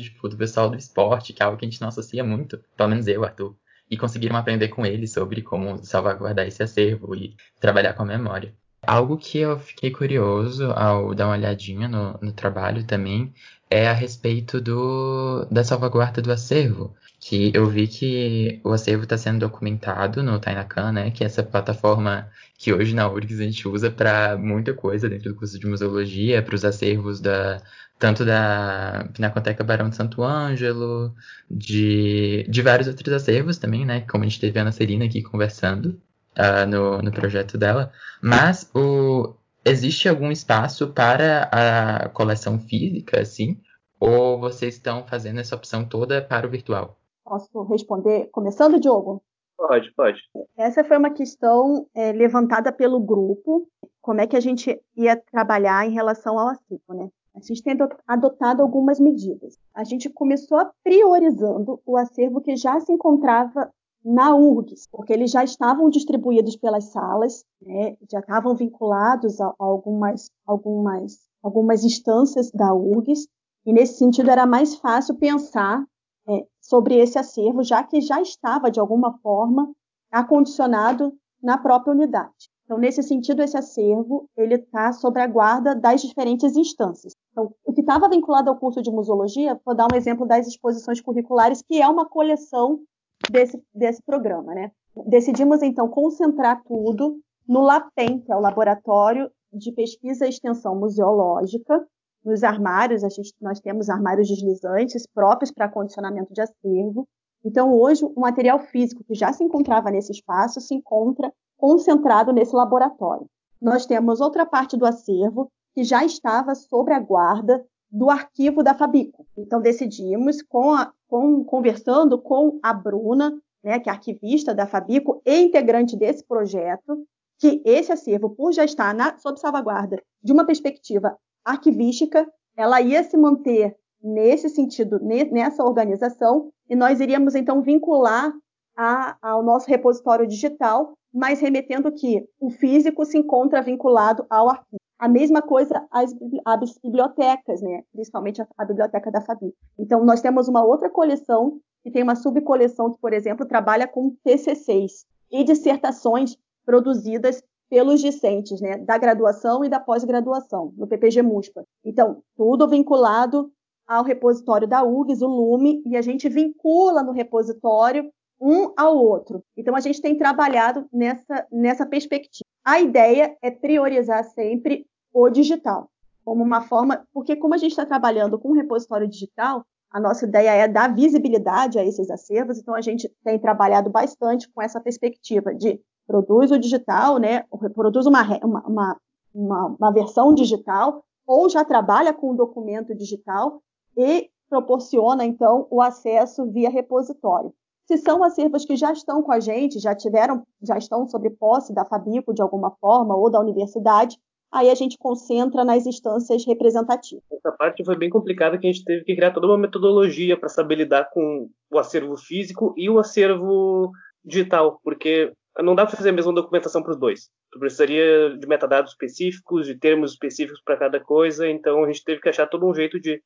tipo, 0.00 0.28
do 0.28 0.36
pessoal 0.36 0.70
do 0.70 0.76
esporte, 0.78 1.32
que 1.32 1.42
é 1.42 1.46
algo 1.46 1.58
que 1.58 1.64
a 1.66 1.68
gente 1.68 1.80
não 1.80 1.88
associa 1.88 2.22
muito, 2.22 2.62
pelo 2.76 2.90
menos 2.90 3.08
eu, 3.08 3.24
Arthur. 3.24 3.56
E 3.90 3.96
conseguiram 3.96 4.36
aprender 4.36 4.68
com 4.68 4.86
eles 4.86 5.12
sobre 5.12 5.42
como 5.42 5.84
salvaguardar 5.84 6.46
esse 6.46 6.62
acervo 6.62 7.12
e 7.16 7.34
trabalhar 7.60 7.94
com 7.94 8.04
a 8.04 8.06
memória. 8.06 8.54
Algo 8.82 9.16
que 9.18 9.38
eu 9.38 9.58
fiquei 9.58 9.90
curioso 9.90 10.70
ao 10.72 11.14
dar 11.14 11.26
uma 11.26 11.36
olhadinha 11.36 11.86
no, 11.88 12.18
no 12.20 12.32
trabalho 12.32 12.84
também 12.84 13.32
é 13.70 13.88
a 13.88 13.92
respeito 13.92 14.60
do, 14.60 15.46
da 15.50 15.62
salvaguarda 15.62 16.20
do 16.22 16.32
acervo. 16.32 16.94
Que 17.20 17.52
eu 17.54 17.68
vi 17.68 17.86
que 17.86 18.60
o 18.64 18.72
acervo 18.72 19.04
está 19.04 19.16
sendo 19.18 19.40
documentado 19.40 20.22
no 20.22 20.38
Tainacan, 20.40 20.92
né? 20.92 21.10
Que 21.10 21.22
é 21.22 21.26
essa 21.26 21.42
plataforma 21.42 22.30
que 22.58 22.72
hoje 22.72 22.94
na 22.94 23.08
URGS 23.08 23.40
a 23.40 23.44
gente 23.44 23.68
usa 23.68 23.90
para 23.90 24.36
muita 24.38 24.72
coisa 24.74 25.08
dentro 25.08 25.30
do 25.32 25.36
curso 25.36 25.58
de 25.58 25.66
museologia, 25.66 26.42
para 26.42 26.54
os 26.54 26.64
acervos 26.64 27.20
da, 27.20 27.62
tanto 27.98 28.24
da 28.24 29.08
Pinacoteca 29.14 29.62
Barão 29.62 29.90
de 29.90 29.96
Santo 29.96 30.22
Ângelo, 30.22 31.14
de, 31.50 32.46
de 32.48 32.62
vários 32.62 32.88
outros 32.88 33.12
acervos 33.12 33.58
também, 33.58 33.84
né? 33.84 34.00
Como 34.02 34.24
a 34.24 34.26
gente 34.26 34.40
teve 34.40 34.58
a 34.58 34.62
Ana 34.62 34.72
Serina 34.72 35.04
aqui 35.04 35.22
conversando 35.22 36.00
uh, 36.40 36.66
no, 36.66 37.02
no 37.02 37.12
projeto 37.12 37.58
dela. 37.58 37.92
Mas 38.22 38.70
o, 38.74 39.34
existe 39.64 40.08
algum 40.08 40.30
espaço 40.30 40.92
para 40.92 41.48
a 41.52 42.08
coleção 42.08 42.58
física, 42.58 43.20
assim? 43.20 43.60
Ou 44.00 44.40
vocês 44.40 44.74
estão 44.74 45.06
fazendo 45.06 45.40
essa 45.40 45.54
opção 45.54 45.84
toda 45.84 46.22
para 46.22 46.46
o 46.46 46.50
virtual? 46.50 46.96
Posso 47.24 47.62
responder? 47.64 48.28
Começando, 48.32 48.80
Diogo? 48.80 49.22
Pode, 49.56 49.92
pode. 49.94 50.18
Essa 50.56 50.82
foi 50.82 50.96
uma 50.96 51.10
questão 51.10 51.86
é, 51.94 52.12
levantada 52.12 52.72
pelo 52.72 52.98
grupo. 52.98 53.68
Como 54.00 54.20
é 54.20 54.26
que 54.26 54.36
a 54.36 54.40
gente 54.40 54.80
ia 54.96 55.16
trabalhar 55.16 55.86
em 55.86 55.92
relação 55.92 56.38
ao 56.38 56.48
acervo, 56.48 56.94
né? 56.94 57.10
A 57.34 57.40
gente 57.40 57.62
tem 57.62 57.76
adotado 58.06 58.62
algumas 58.62 58.98
medidas. 58.98 59.56
A 59.74 59.84
gente 59.84 60.08
começou 60.10 60.58
priorizando 60.82 61.80
o 61.86 61.96
acervo 61.96 62.40
que 62.40 62.56
já 62.56 62.80
se 62.80 62.92
encontrava 62.92 63.70
na 64.04 64.34
URGS, 64.34 64.88
porque 64.90 65.12
eles 65.12 65.30
já 65.30 65.44
estavam 65.44 65.90
distribuídos 65.90 66.56
pelas 66.56 66.84
salas, 66.84 67.44
né, 67.60 67.96
já 68.10 68.20
estavam 68.20 68.54
vinculados 68.54 69.40
a, 69.40 69.52
algumas, 69.58 70.30
algumas, 70.46 71.18
algumas 71.42 71.84
instâncias 71.84 72.50
da 72.50 72.74
URGS, 72.74 73.28
e 73.66 73.72
nesse 73.72 73.98
sentido 73.98 74.30
era 74.30 74.46
mais 74.46 74.76
fácil 74.76 75.16
pensar 75.16 75.84
é, 76.28 76.46
sobre 76.60 76.96
esse 76.96 77.18
acervo, 77.18 77.62
já 77.62 77.82
que 77.82 78.00
já 78.00 78.20
estava, 78.20 78.70
de 78.70 78.80
alguma 78.80 79.18
forma, 79.18 79.70
acondicionado 80.10 81.12
na 81.42 81.58
própria 81.58 81.92
unidade. 81.92 82.50
Então, 82.64 82.78
nesse 82.78 83.02
sentido, 83.02 83.42
esse 83.42 83.56
acervo 83.56 84.28
ele 84.36 84.54
está 84.54 84.92
sob 84.92 85.20
a 85.20 85.26
guarda 85.26 85.74
das 85.74 86.02
diferentes 86.02 86.56
instâncias. 86.56 87.14
Então, 87.32 87.52
o 87.64 87.72
que 87.72 87.80
estava 87.80 88.08
vinculado 88.08 88.48
ao 88.48 88.56
curso 88.56 88.80
de 88.80 88.90
museologia, 88.92 89.60
vou 89.64 89.74
dar 89.74 89.88
um 89.92 89.96
exemplo 89.96 90.24
das 90.24 90.46
exposições 90.46 91.00
curriculares, 91.00 91.62
que 91.62 91.82
é 91.82 91.88
uma 91.88 92.08
coleção 92.08 92.78
desse, 93.28 93.60
desse 93.74 94.02
programa, 94.02 94.54
né? 94.54 94.70
Decidimos, 95.06 95.62
então, 95.62 95.88
concentrar 95.88 96.62
tudo 96.64 97.18
no 97.46 97.60
LAPEN, 97.60 98.20
que 98.20 98.32
é 98.32 98.36
o 98.36 98.40
Laboratório 98.40 99.30
de 99.52 99.72
Pesquisa 99.72 100.26
e 100.26 100.28
Extensão 100.28 100.78
Museológica, 100.78 101.84
nos 102.24 102.44
armários, 102.44 103.00
gente, 103.00 103.34
nós 103.40 103.60
temos 103.60 103.88
armários 103.88 104.28
deslizantes 104.28 105.06
próprios 105.06 105.50
para 105.50 105.68
condicionamento 105.68 106.32
de 106.32 106.40
acervo. 106.40 107.08
Então, 107.44 107.72
hoje, 107.72 108.04
o 108.04 108.20
material 108.20 108.58
físico 108.58 109.02
que 109.04 109.14
já 109.14 109.32
se 109.32 109.42
encontrava 109.42 109.90
nesse 109.90 110.12
espaço 110.12 110.60
se 110.60 110.74
encontra 110.74 111.32
concentrado 111.56 112.32
nesse 112.32 112.54
laboratório. 112.54 113.26
Nós 113.60 113.86
temos 113.86 114.20
outra 114.20 114.44
parte 114.44 114.76
do 114.76 114.84
acervo 114.84 115.50
que 115.74 115.82
já 115.82 116.04
estava 116.04 116.54
sob 116.54 116.92
a 116.92 117.00
guarda 117.00 117.64
do 117.90 118.10
arquivo 118.10 118.62
da 118.62 118.74
Fabico. 118.74 119.26
Então, 119.36 119.60
decidimos, 119.60 120.42
com 120.42 120.74
a, 120.74 120.92
com, 121.10 121.42
conversando 121.42 122.16
com 122.16 122.60
a 122.62 122.72
Bruna, 122.72 123.32
né, 123.62 123.80
que 123.80 123.90
é 123.90 123.92
arquivista 123.92 124.54
da 124.54 124.66
Fabico 124.66 125.20
e 125.26 125.40
integrante 125.40 125.96
desse 125.96 126.24
projeto, 126.24 127.04
que 127.38 127.60
esse 127.64 127.90
acervo, 127.90 128.30
por 128.30 128.52
já 128.52 128.64
estar 128.64 128.94
na, 128.94 129.18
sob 129.18 129.38
salvaguarda 129.40 130.00
de 130.22 130.32
uma 130.32 130.46
perspectiva 130.46 131.18
arquivística, 131.44 132.26
ela 132.56 132.80
ia 132.80 133.02
se 133.02 133.16
manter 133.16 133.76
nesse 134.00 134.48
sentido, 134.48 135.00
nessa 135.02 135.64
organização, 135.64 136.50
e 136.68 136.76
nós 136.76 137.00
iríamos 137.00 137.34
então 137.34 137.60
vincular 137.60 138.32
a, 138.76 139.16
ao 139.20 139.42
nosso 139.42 139.68
repositório 139.68 140.26
digital, 140.26 140.92
mas 141.12 141.40
remetendo 141.40 141.90
que 141.92 142.24
o 142.38 142.50
físico 142.50 143.04
se 143.04 143.18
encontra 143.18 143.60
vinculado 143.60 144.24
ao 144.30 144.48
arquivo. 144.48 144.79
A 145.00 145.08
mesma 145.08 145.40
coisa 145.40 145.82
as, 145.90 146.14
as 146.44 146.78
bibliotecas, 146.78 147.62
né? 147.62 147.82
principalmente 147.90 148.42
a, 148.42 148.46
a, 148.58 148.66
biblioteca 148.66 149.10
da 149.10 149.22
Fabi. 149.22 149.54
Então, 149.78 150.04
nós 150.04 150.20
temos 150.20 150.46
uma 150.46 150.62
outra 150.62 150.90
coleção, 150.90 151.58
que 151.82 151.90
tem 151.90 152.02
uma 152.02 152.14
subcoleção 152.14 152.92
que, 152.92 153.00
por 153.00 153.14
exemplo, 153.14 153.46
trabalha 153.46 153.88
com 153.88 154.14
TCCs 154.22 155.06
e 155.32 155.42
dissertações 155.42 156.36
produzidas 156.66 157.42
pelos 157.70 158.02
discentes, 158.02 158.60
né, 158.60 158.76
da 158.76 158.98
graduação 158.98 159.64
e 159.64 159.70
da 159.70 159.80
pós-graduação, 159.80 160.74
no 160.76 160.86
PPG 160.86 161.22
MUSPA. 161.22 161.64
Então, 161.82 162.22
tudo 162.36 162.68
vinculado 162.68 163.50
ao 163.86 164.04
repositório 164.04 164.68
da 164.68 164.84
URGS, 164.84 165.22
o 165.22 165.28
LUME, 165.28 165.82
e 165.86 165.96
a 165.96 166.02
gente 166.02 166.28
vincula 166.28 167.02
no 167.02 167.12
repositório 167.12 168.12
um 168.38 168.70
ao 168.76 168.98
outro. 168.98 169.42
Então, 169.56 169.74
a 169.74 169.80
gente 169.80 170.02
tem 170.02 170.18
trabalhado 170.18 170.86
nessa, 170.92 171.46
nessa 171.50 171.86
perspectiva. 171.86 172.49
A 172.70 172.80
ideia 172.80 173.36
é 173.42 173.50
priorizar 173.50 174.22
sempre 174.22 174.86
o 175.12 175.28
digital, 175.28 175.90
como 176.24 176.44
uma 176.44 176.60
forma, 176.60 177.04
porque 177.12 177.34
como 177.34 177.52
a 177.52 177.56
gente 177.56 177.72
está 177.72 177.84
trabalhando 177.84 178.38
com 178.38 178.50
um 178.50 178.54
repositório 178.54 179.08
digital, 179.08 179.64
a 179.90 179.98
nossa 179.98 180.24
ideia 180.24 180.50
é 180.50 180.68
dar 180.68 180.94
visibilidade 180.94 181.80
a 181.80 181.84
esses 181.84 182.08
acervos, 182.08 182.60
então 182.60 182.72
a 182.72 182.80
gente 182.80 183.12
tem 183.24 183.40
trabalhado 183.40 183.90
bastante 183.90 184.48
com 184.52 184.62
essa 184.62 184.80
perspectiva 184.80 185.52
de 185.52 185.80
produz 186.06 186.52
o 186.52 186.58
digital, 186.60 187.18
né, 187.18 187.44
produz 187.74 188.06
uma, 188.06 188.22
uma, 188.40 188.96
uma, 189.34 189.76
uma 189.76 189.90
versão 189.92 190.32
digital, 190.32 191.04
ou 191.26 191.48
já 191.48 191.64
trabalha 191.64 192.14
com 192.14 192.30
o 192.30 192.36
documento 192.36 192.94
digital 192.94 193.60
e 193.96 194.30
proporciona, 194.48 195.24
então, 195.24 195.66
o 195.72 195.82
acesso 195.82 196.48
via 196.48 196.70
repositório. 196.70 197.52
Se 197.90 197.98
são 197.98 198.22
acervos 198.22 198.64
que 198.64 198.76
já 198.76 198.92
estão 198.92 199.20
com 199.20 199.32
a 199.32 199.40
gente, 199.40 199.80
já 199.80 199.96
tiveram, 199.96 200.46
já 200.62 200.78
estão 200.78 201.08
sob 201.08 201.28
posse 201.30 201.74
da 201.74 201.84
Fabico 201.84 202.32
de 202.32 202.40
alguma 202.40 202.70
forma, 202.80 203.16
ou 203.16 203.28
da 203.28 203.40
universidade, 203.40 204.16
aí 204.52 204.70
a 204.70 204.76
gente 204.76 204.96
concentra 204.96 205.64
nas 205.64 205.86
instâncias 205.86 206.46
representativas. 206.46 207.24
Essa 207.32 207.50
parte 207.50 207.84
foi 207.84 207.96
bem 207.96 208.08
complicada 208.08 208.56
que 208.56 208.68
a 208.68 208.70
gente 208.70 208.84
teve 208.84 209.02
que 209.02 209.16
criar 209.16 209.32
toda 209.32 209.48
uma 209.48 209.58
metodologia 209.58 210.38
para 210.38 210.48
saber 210.48 210.76
lidar 210.76 211.10
com 211.10 211.50
o 211.68 211.78
acervo 211.80 212.16
físico 212.16 212.72
e 212.76 212.88
o 212.88 213.00
acervo 213.00 213.90
digital, 214.24 214.78
porque 214.84 215.32
não 215.58 215.74
dá 215.74 215.84
para 215.84 215.96
fazer 215.96 216.10
a 216.10 216.12
mesma 216.12 216.32
documentação 216.32 216.84
para 216.84 216.92
os 216.92 216.96
dois. 216.96 217.28
Tu 217.50 217.58
precisaria 217.58 218.38
de 218.38 218.46
metadados 218.46 218.92
específicos, 218.92 219.66
de 219.66 219.74
termos 219.74 220.12
específicos 220.12 220.62
para 220.64 220.76
cada 220.76 221.00
coisa, 221.00 221.48
então 221.48 221.82
a 221.82 221.88
gente 221.88 222.04
teve 222.04 222.20
que 222.20 222.28
achar 222.28 222.46
todo 222.46 222.68
um 222.68 222.74
jeito 222.74 223.00
de 223.00 223.20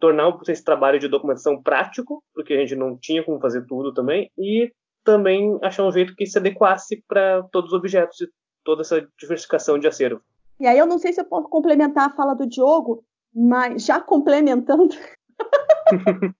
tornar 0.00 0.38
esse 0.48 0.62
trabalho 0.62 0.98
de 0.98 1.08
documentação 1.08 1.62
prático, 1.62 2.22
porque 2.34 2.54
a 2.54 2.58
gente 2.58 2.76
não 2.76 2.96
tinha 2.96 3.24
como 3.24 3.40
fazer 3.40 3.66
tudo 3.66 3.92
também, 3.92 4.30
e 4.38 4.72
também 5.04 5.58
achar 5.62 5.84
um 5.84 5.92
jeito 5.92 6.14
que 6.14 6.26
se 6.26 6.38
adequasse 6.38 7.02
para 7.06 7.42
todos 7.52 7.72
os 7.72 7.78
objetos 7.78 8.20
e 8.20 8.28
toda 8.64 8.82
essa 8.82 9.06
diversificação 9.18 9.78
de 9.78 9.86
acervo. 9.86 10.20
E 10.58 10.66
aí 10.66 10.78
eu 10.78 10.86
não 10.86 10.98
sei 10.98 11.12
se 11.12 11.20
eu 11.20 11.24
posso 11.24 11.48
complementar 11.48 12.06
a 12.06 12.14
fala 12.14 12.34
do 12.34 12.46
Diogo, 12.46 13.04
mas 13.34 13.84
já 13.84 14.00
complementando, 14.00 14.94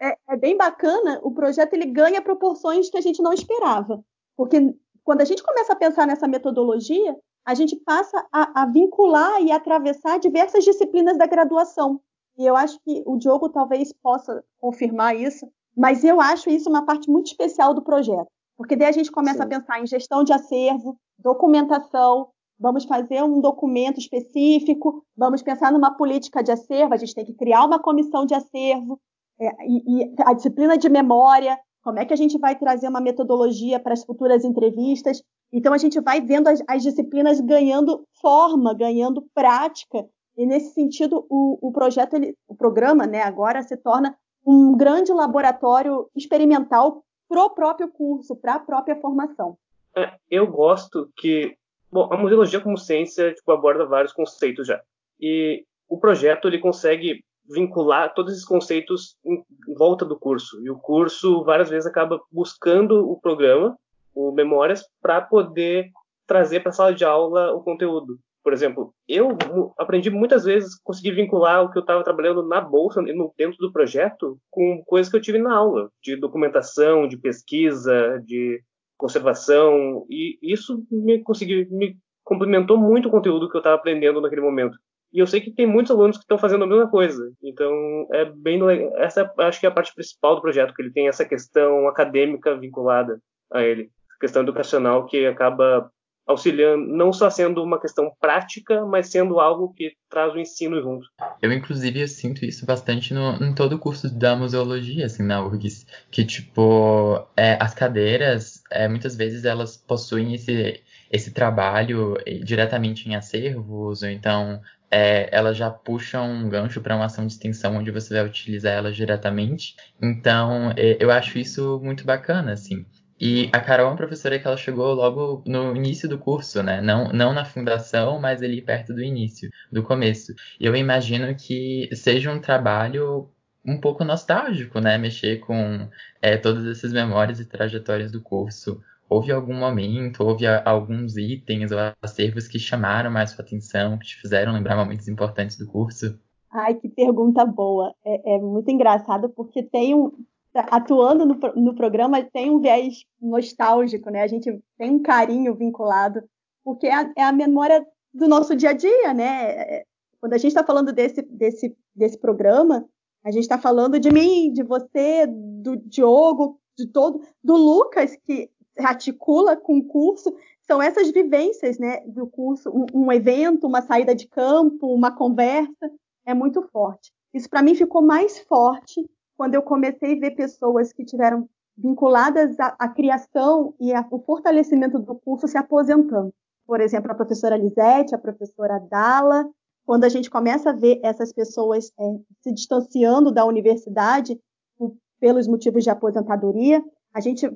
é, 0.00 0.16
é, 0.30 0.36
bem 0.36 0.56
bacana, 0.56 1.20
o 1.22 1.30
projeto 1.32 1.74
ele 1.74 1.86
ganha 1.86 2.22
proporções 2.22 2.90
que 2.90 2.96
a 2.96 3.00
gente 3.00 3.22
não 3.22 3.32
esperava. 3.32 4.02
Porque 4.36 4.74
quando 5.04 5.20
a 5.20 5.24
gente 5.24 5.42
começa 5.42 5.72
a 5.72 5.76
pensar 5.76 6.06
nessa 6.06 6.26
metodologia, 6.26 7.14
a 7.44 7.54
gente 7.54 7.76
passa 7.76 8.24
a, 8.32 8.62
a 8.62 8.66
vincular 8.66 9.42
e 9.42 9.52
atravessar 9.52 10.18
diversas 10.18 10.64
disciplinas 10.64 11.18
da 11.18 11.26
graduação. 11.26 12.00
E 12.38 12.46
eu 12.46 12.56
acho 12.56 12.78
que 12.84 13.02
o 13.06 13.16
Diogo 13.16 13.48
talvez 13.48 13.92
possa 13.92 14.42
confirmar 14.58 15.16
isso, 15.16 15.46
mas 15.76 16.04
eu 16.04 16.20
acho 16.20 16.50
isso 16.50 16.68
uma 16.68 16.84
parte 16.84 17.10
muito 17.10 17.26
especial 17.26 17.74
do 17.74 17.82
projeto. 17.82 18.28
Porque 18.56 18.76
daí 18.76 18.88
a 18.88 18.92
gente 18.92 19.10
começa 19.10 19.38
Sim. 19.38 19.44
a 19.44 19.46
pensar 19.48 19.80
em 19.80 19.86
gestão 19.86 20.22
de 20.24 20.32
acervo, 20.32 20.96
documentação, 21.18 22.28
vamos 22.58 22.84
fazer 22.84 23.22
um 23.22 23.40
documento 23.40 23.98
específico, 23.98 25.04
vamos 25.16 25.42
pensar 25.42 25.72
numa 25.72 25.96
política 25.96 26.42
de 26.42 26.52
acervo, 26.52 26.94
a 26.94 26.96
gente 26.96 27.14
tem 27.14 27.24
que 27.24 27.34
criar 27.34 27.64
uma 27.64 27.78
comissão 27.78 28.24
de 28.24 28.34
acervo, 28.34 29.00
é, 29.40 29.48
e, 29.66 30.04
e, 30.04 30.14
a 30.24 30.32
disciplina 30.32 30.78
de 30.78 30.88
memória, 30.88 31.58
como 31.82 31.98
é 31.98 32.04
que 32.04 32.12
a 32.12 32.16
gente 32.16 32.38
vai 32.38 32.56
trazer 32.56 32.88
uma 32.88 33.00
metodologia 33.00 33.80
para 33.80 33.92
as 33.92 34.04
futuras 34.04 34.44
entrevistas. 34.44 35.20
Então, 35.52 35.72
a 35.72 35.78
gente 35.78 36.00
vai 36.00 36.20
vendo 36.20 36.46
as, 36.46 36.62
as 36.68 36.82
disciplinas 36.82 37.40
ganhando 37.40 38.06
forma, 38.20 38.72
ganhando 38.72 39.26
prática, 39.34 40.06
e 40.36 40.46
nesse 40.46 40.74
sentido, 40.74 41.26
o, 41.28 41.58
o 41.68 41.72
projeto, 41.72 42.14
ele, 42.14 42.36
o 42.48 42.54
programa, 42.54 43.06
né, 43.06 43.22
agora 43.22 43.62
se 43.62 43.76
torna 43.76 44.16
um 44.46 44.76
grande 44.76 45.12
laboratório 45.12 46.08
experimental 46.16 47.04
para 47.28 47.44
o 47.44 47.50
próprio 47.50 47.88
curso, 47.88 48.36
para 48.36 48.54
a 48.54 48.60
própria 48.60 49.00
formação. 49.00 49.56
É, 49.96 50.12
eu 50.30 50.46
gosto 50.46 51.10
que 51.16 51.56
Bom, 51.92 52.08
a 52.10 52.16
museologia 52.16 52.58
como 52.58 52.78
ciência 52.78 53.34
tipo, 53.34 53.52
aborda 53.52 53.84
vários 53.84 54.14
conceitos 54.14 54.66
já. 54.66 54.80
E 55.20 55.62
o 55.86 55.98
projeto 55.98 56.48
ele 56.48 56.58
consegue 56.58 57.22
vincular 57.46 58.14
todos 58.14 58.32
esses 58.32 58.46
conceitos 58.46 59.14
em 59.26 59.44
volta 59.76 60.02
do 60.06 60.18
curso. 60.18 60.58
E 60.64 60.70
o 60.70 60.78
curso 60.78 61.44
várias 61.44 61.68
vezes 61.68 61.86
acaba 61.86 62.18
buscando 62.30 63.10
o 63.10 63.20
programa, 63.20 63.76
o 64.14 64.32
Memórias, 64.32 64.82
para 65.02 65.20
poder 65.20 65.90
trazer 66.26 66.60
para 66.60 66.70
a 66.70 66.72
sala 66.72 66.94
de 66.94 67.04
aula 67.04 67.52
o 67.52 67.62
conteúdo. 67.62 68.18
Por 68.42 68.52
exemplo, 68.52 68.92
eu 69.08 69.36
aprendi 69.78 70.10
muitas 70.10 70.44
vezes 70.44 70.74
conseguir 70.82 71.12
vincular 71.12 71.62
o 71.62 71.70
que 71.70 71.78
eu 71.78 71.82
estava 71.82 72.02
trabalhando 72.02 72.46
na 72.46 72.60
bolsa, 72.60 73.02
dentro 73.02 73.56
do 73.58 73.72
projeto, 73.72 74.36
com 74.50 74.82
coisas 74.84 75.10
que 75.10 75.16
eu 75.16 75.20
tive 75.20 75.38
na 75.38 75.54
aula, 75.54 75.90
de 76.02 76.16
documentação, 76.16 77.06
de 77.06 77.16
pesquisa, 77.16 78.20
de 78.24 78.60
conservação, 78.96 80.06
e 80.10 80.38
isso 80.42 80.84
me 80.90 81.22
conseguiu, 81.22 81.66
me 81.70 81.96
complementou 82.24 82.76
muito 82.76 83.08
o 83.08 83.10
conteúdo 83.10 83.48
que 83.48 83.56
eu 83.56 83.60
estava 83.60 83.76
aprendendo 83.76 84.20
naquele 84.20 84.40
momento. 84.40 84.76
E 85.12 85.18
eu 85.18 85.26
sei 85.26 85.40
que 85.40 85.50
tem 85.50 85.66
muitos 85.66 85.90
alunos 85.90 86.16
que 86.16 86.24
estão 86.24 86.38
fazendo 86.38 86.64
a 86.64 86.66
mesma 86.66 86.88
coisa. 86.88 87.30
Então, 87.42 88.08
é 88.12 88.24
bem 88.24 88.60
essa 88.96 89.30
acho 89.38 89.60
que 89.60 89.66
é 89.66 89.68
a 89.68 89.72
parte 89.72 89.94
principal 89.94 90.36
do 90.36 90.40
projeto, 90.40 90.72
que 90.72 90.82
ele 90.82 90.92
tem 90.92 91.06
essa 91.06 91.24
questão 91.24 91.86
acadêmica 91.86 92.56
vinculada 92.56 93.20
a 93.52 93.62
ele, 93.62 93.90
questão 94.20 94.42
educacional 94.42 95.04
que 95.04 95.26
acaba 95.26 95.90
auxiliando, 96.26 96.86
não 96.86 97.12
só 97.12 97.28
sendo 97.28 97.62
uma 97.62 97.80
questão 97.80 98.10
prática, 98.20 98.84
mas 98.86 99.08
sendo 99.08 99.40
algo 99.40 99.72
que 99.74 99.92
traz 100.08 100.32
o 100.32 100.38
ensino 100.38 100.80
junto. 100.80 101.06
Eu, 101.40 101.52
inclusive, 101.52 102.06
sinto 102.06 102.44
isso 102.44 102.64
bastante 102.64 103.12
no, 103.12 103.42
em 103.42 103.54
todo 103.54 103.74
o 103.74 103.78
curso 103.78 104.08
da 104.08 104.36
museologia, 104.36 105.06
assim, 105.06 105.22
na 105.22 105.44
URGS, 105.44 105.86
que, 106.10 106.24
tipo, 106.24 107.26
é, 107.36 107.56
as 107.60 107.74
cadeiras, 107.74 108.62
é, 108.70 108.88
muitas 108.88 109.16
vezes 109.16 109.44
elas 109.44 109.76
possuem 109.76 110.34
esse, 110.34 110.82
esse 111.10 111.32
trabalho 111.32 112.16
diretamente 112.44 113.08
em 113.08 113.16
acervos, 113.16 114.02
ou 114.02 114.08
então 114.08 114.60
é, 114.90 115.28
elas 115.32 115.56
já 115.56 115.70
puxam 115.70 116.30
um 116.30 116.48
gancho 116.48 116.80
para 116.80 116.94
uma 116.94 117.06
ação 117.06 117.26
de 117.26 117.32
extensão 117.32 117.76
onde 117.76 117.90
você 117.90 118.14
vai 118.14 118.26
utilizar 118.26 118.74
elas 118.74 118.94
diretamente. 118.94 119.74
Então, 120.00 120.72
eu 120.76 121.10
acho 121.10 121.38
isso 121.38 121.80
muito 121.82 122.04
bacana, 122.04 122.52
assim. 122.52 122.84
E 123.24 123.48
a 123.52 123.60
Carol 123.60 123.86
é 123.86 123.90
uma 123.90 123.96
professora 123.96 124.36
que 124.36 124.48
ela 124.48 124.56
chegou 124.56 124.94
logo 124.94 125.44
no 125.46 125.76
início 125.76 126.08
do 126.08 126.18
curso, 126.18 126.60
né? 126.60 126.80
Não, 126.80 127.12
não 127.12 127.32
na 127.32 127.44
fundação, 127.44 128.18
mas 128.18 128.42
ali 128.42 128.60
perto 128.60 128.92
do 128.92 129.00
início, 129.00 129.48
do 129.70 129.80
começo. 129.84 130.34
E 130.58 130.66
eu 130.66 130.74
imagino 130.74 131.32
que 131.36 131.88
seja 131.94 132.32
um 132.32 132.40
trabalho 132.40 133.30
um 133.64 133.78
pouco 133.80 134.02
nostálgico, 134.04 134.80
né? 134.80 134.98
Mexer 134.98 135.38
com 135.38 135.88
é, 136.20 136.36
todas 136.36 136.66
essas 136.66 136.92
memórias 136.92 137.38
e 137.38 137.44
trajetórias 137.44 138.10
do 138.10 138.20
curso. 138.20 138.82
Houve 139.08 139.30
algum 139.30 139.54
momento, 139.54 140.24
houve 140.24 140.44
alguns 140.44 141.16
itens 141.16 141.70
ou 141.70 141.78
acervos 142.02 142.48
que 142.48 142.58
chamaram 142.58 143.08
mais 143.08 143.30
sua 143.30 143.44
atenção, 143.44 143.98
que 143.98 144.06
te 144.06 144.16
fizeram 144.16 144.52
lembrar 144.52 144.74
momentos 144.74 145.06
importantes 145.06 145.56
do 145.56 145.68
curso? 145.68 146.18
Ai, 146.50 146.74
que 146.74 146.88
pergunta 146.88 147.44
boa. 147.46 147.94
É, 148.04 148.34
é 148.34 148.38
muito 148.40 148.68
engraçado 148.68 149.28
porque 149.28 149.62
tem 149.62 149.94
um, 149.94 150.10
atuando 150.54 151.24
no, 151.24 151.34
no 151.56 151.74
programa 151.74 152.22
tem 152.22 152.50
um 152.50 152.60
viés 152.60 153.04
nostálgico, 153.20 154.10
né? 154.10 154.22
A 154.22 154.26
gente 154.26 154.62
tem 154.78 154.90
um 154.90 155.02
carinho 155.02 155.54
vinculado, 155.54 156.22
porque 156.64 156.86
é 156.86 156.94
a, 156.94 157.12
é 157.16 157.22
a 157.22 157.32
memória 157.32 157.84
do 158.12 158.28
nosso 158.28 158.54
dia 158.54 158.70
a 158.70 158.74
dia, 158.74 159.14
né? 159.14 159.50
É, 159.50 159.84
quando 160.20 160.34
a 160.34 160.38
gente 160.38 160.48
está 160.48 160.64
falando 160.64 160.92
desse, 160.92 161.22
desse, 161.22 161.76
desse 161.94 162.18
programa, 162.18 162.86
a 163.24 163.30
gente 163.30 163.42
está 163.42 163.58
falando 163.58 163.98
de 163.98 164.10
mim, 164.10 164.52
de 164.52 164.62
você, 164.62 165.26
do 165.26 165.76
Diogo, 165.76 166.60
de 166.76 166.86
todo, 166.86 167.22
do 167.42 167.56
Lucas, 167.56 168.16
que 168.24 168.50
articula 168.78 169.56
com 169.56 169.78
o 169.78 169.84
curso. 169.84 170.34
São 170.66 170.80
essas 170.82 171.10
vivências 171.10 171.78
né, 171.78 172.00
do 172.06 172.26
curso, 172.26 172.70
um, 172.70 172.86
um 172.94 173.12
evento, 173.12 173.66
uma 173.66 173.82
saída 173.82 174.14
de 174.14 174.28
campo, 174.28 174.92
uma 174.92 175.10
conversa, 175.10 175.90
é 176.24 176.34
muito 176.34 176.62
forte. 176.68 177.12
Isso 177.32 177.48
para 177.48 177.62
mim 177.62 177.74
ficou 177.74 178.02
mais 178.02 178.38
forte 178.40 179.08
quando 179.36 179.54
eu 179.54 179.62
comecei 179.62 180.16
a 180.16 180.20
ver 180.20 180.32
pessoas 180.32 180.92
que 180.92 181.04
tiveram 181.04 181.48
vinculadas 181.76 182.58
à, 182.60 182.76
à 182.78 182.88
criação 182.88 183.74
e 183.80 183.92
ao 183.94 184.04
fortalecimento 184.24 184.98
do 184.98 185.14
curso 185.14 185.48
se 185.48 185.56
aposentando. 185.56 186.32
Por 186.66 186.80
exemplo, 186.80 187.10
a 187.10 187.14
professora 187.14 187.56
Lisete, 187.56 188.14
a 188.14 188.18
professora 188.18 188.78
Dala. 188.78 189.48
Quando 189.84 190.04
a 190.04 190.08
gente 190.08 190.30
começa 190.30 190.70
a 190.70 190.74
ver 190.74 191.00
essas 191.02 191.32
pessoas 191.32 191.92
é, 191.98 192.04
se 192.42 192.52
distanciando 192.52 193.32
da 193.32 193.44
universidade 193.44 194.38
por, 194.78 194.94
pelos 195.18 195.48
motivos 195.48 195.82
de 195.82 195.90
aposentadoria, 195.90 196.82
a 197.12 197.20
gente, 197.20 197.50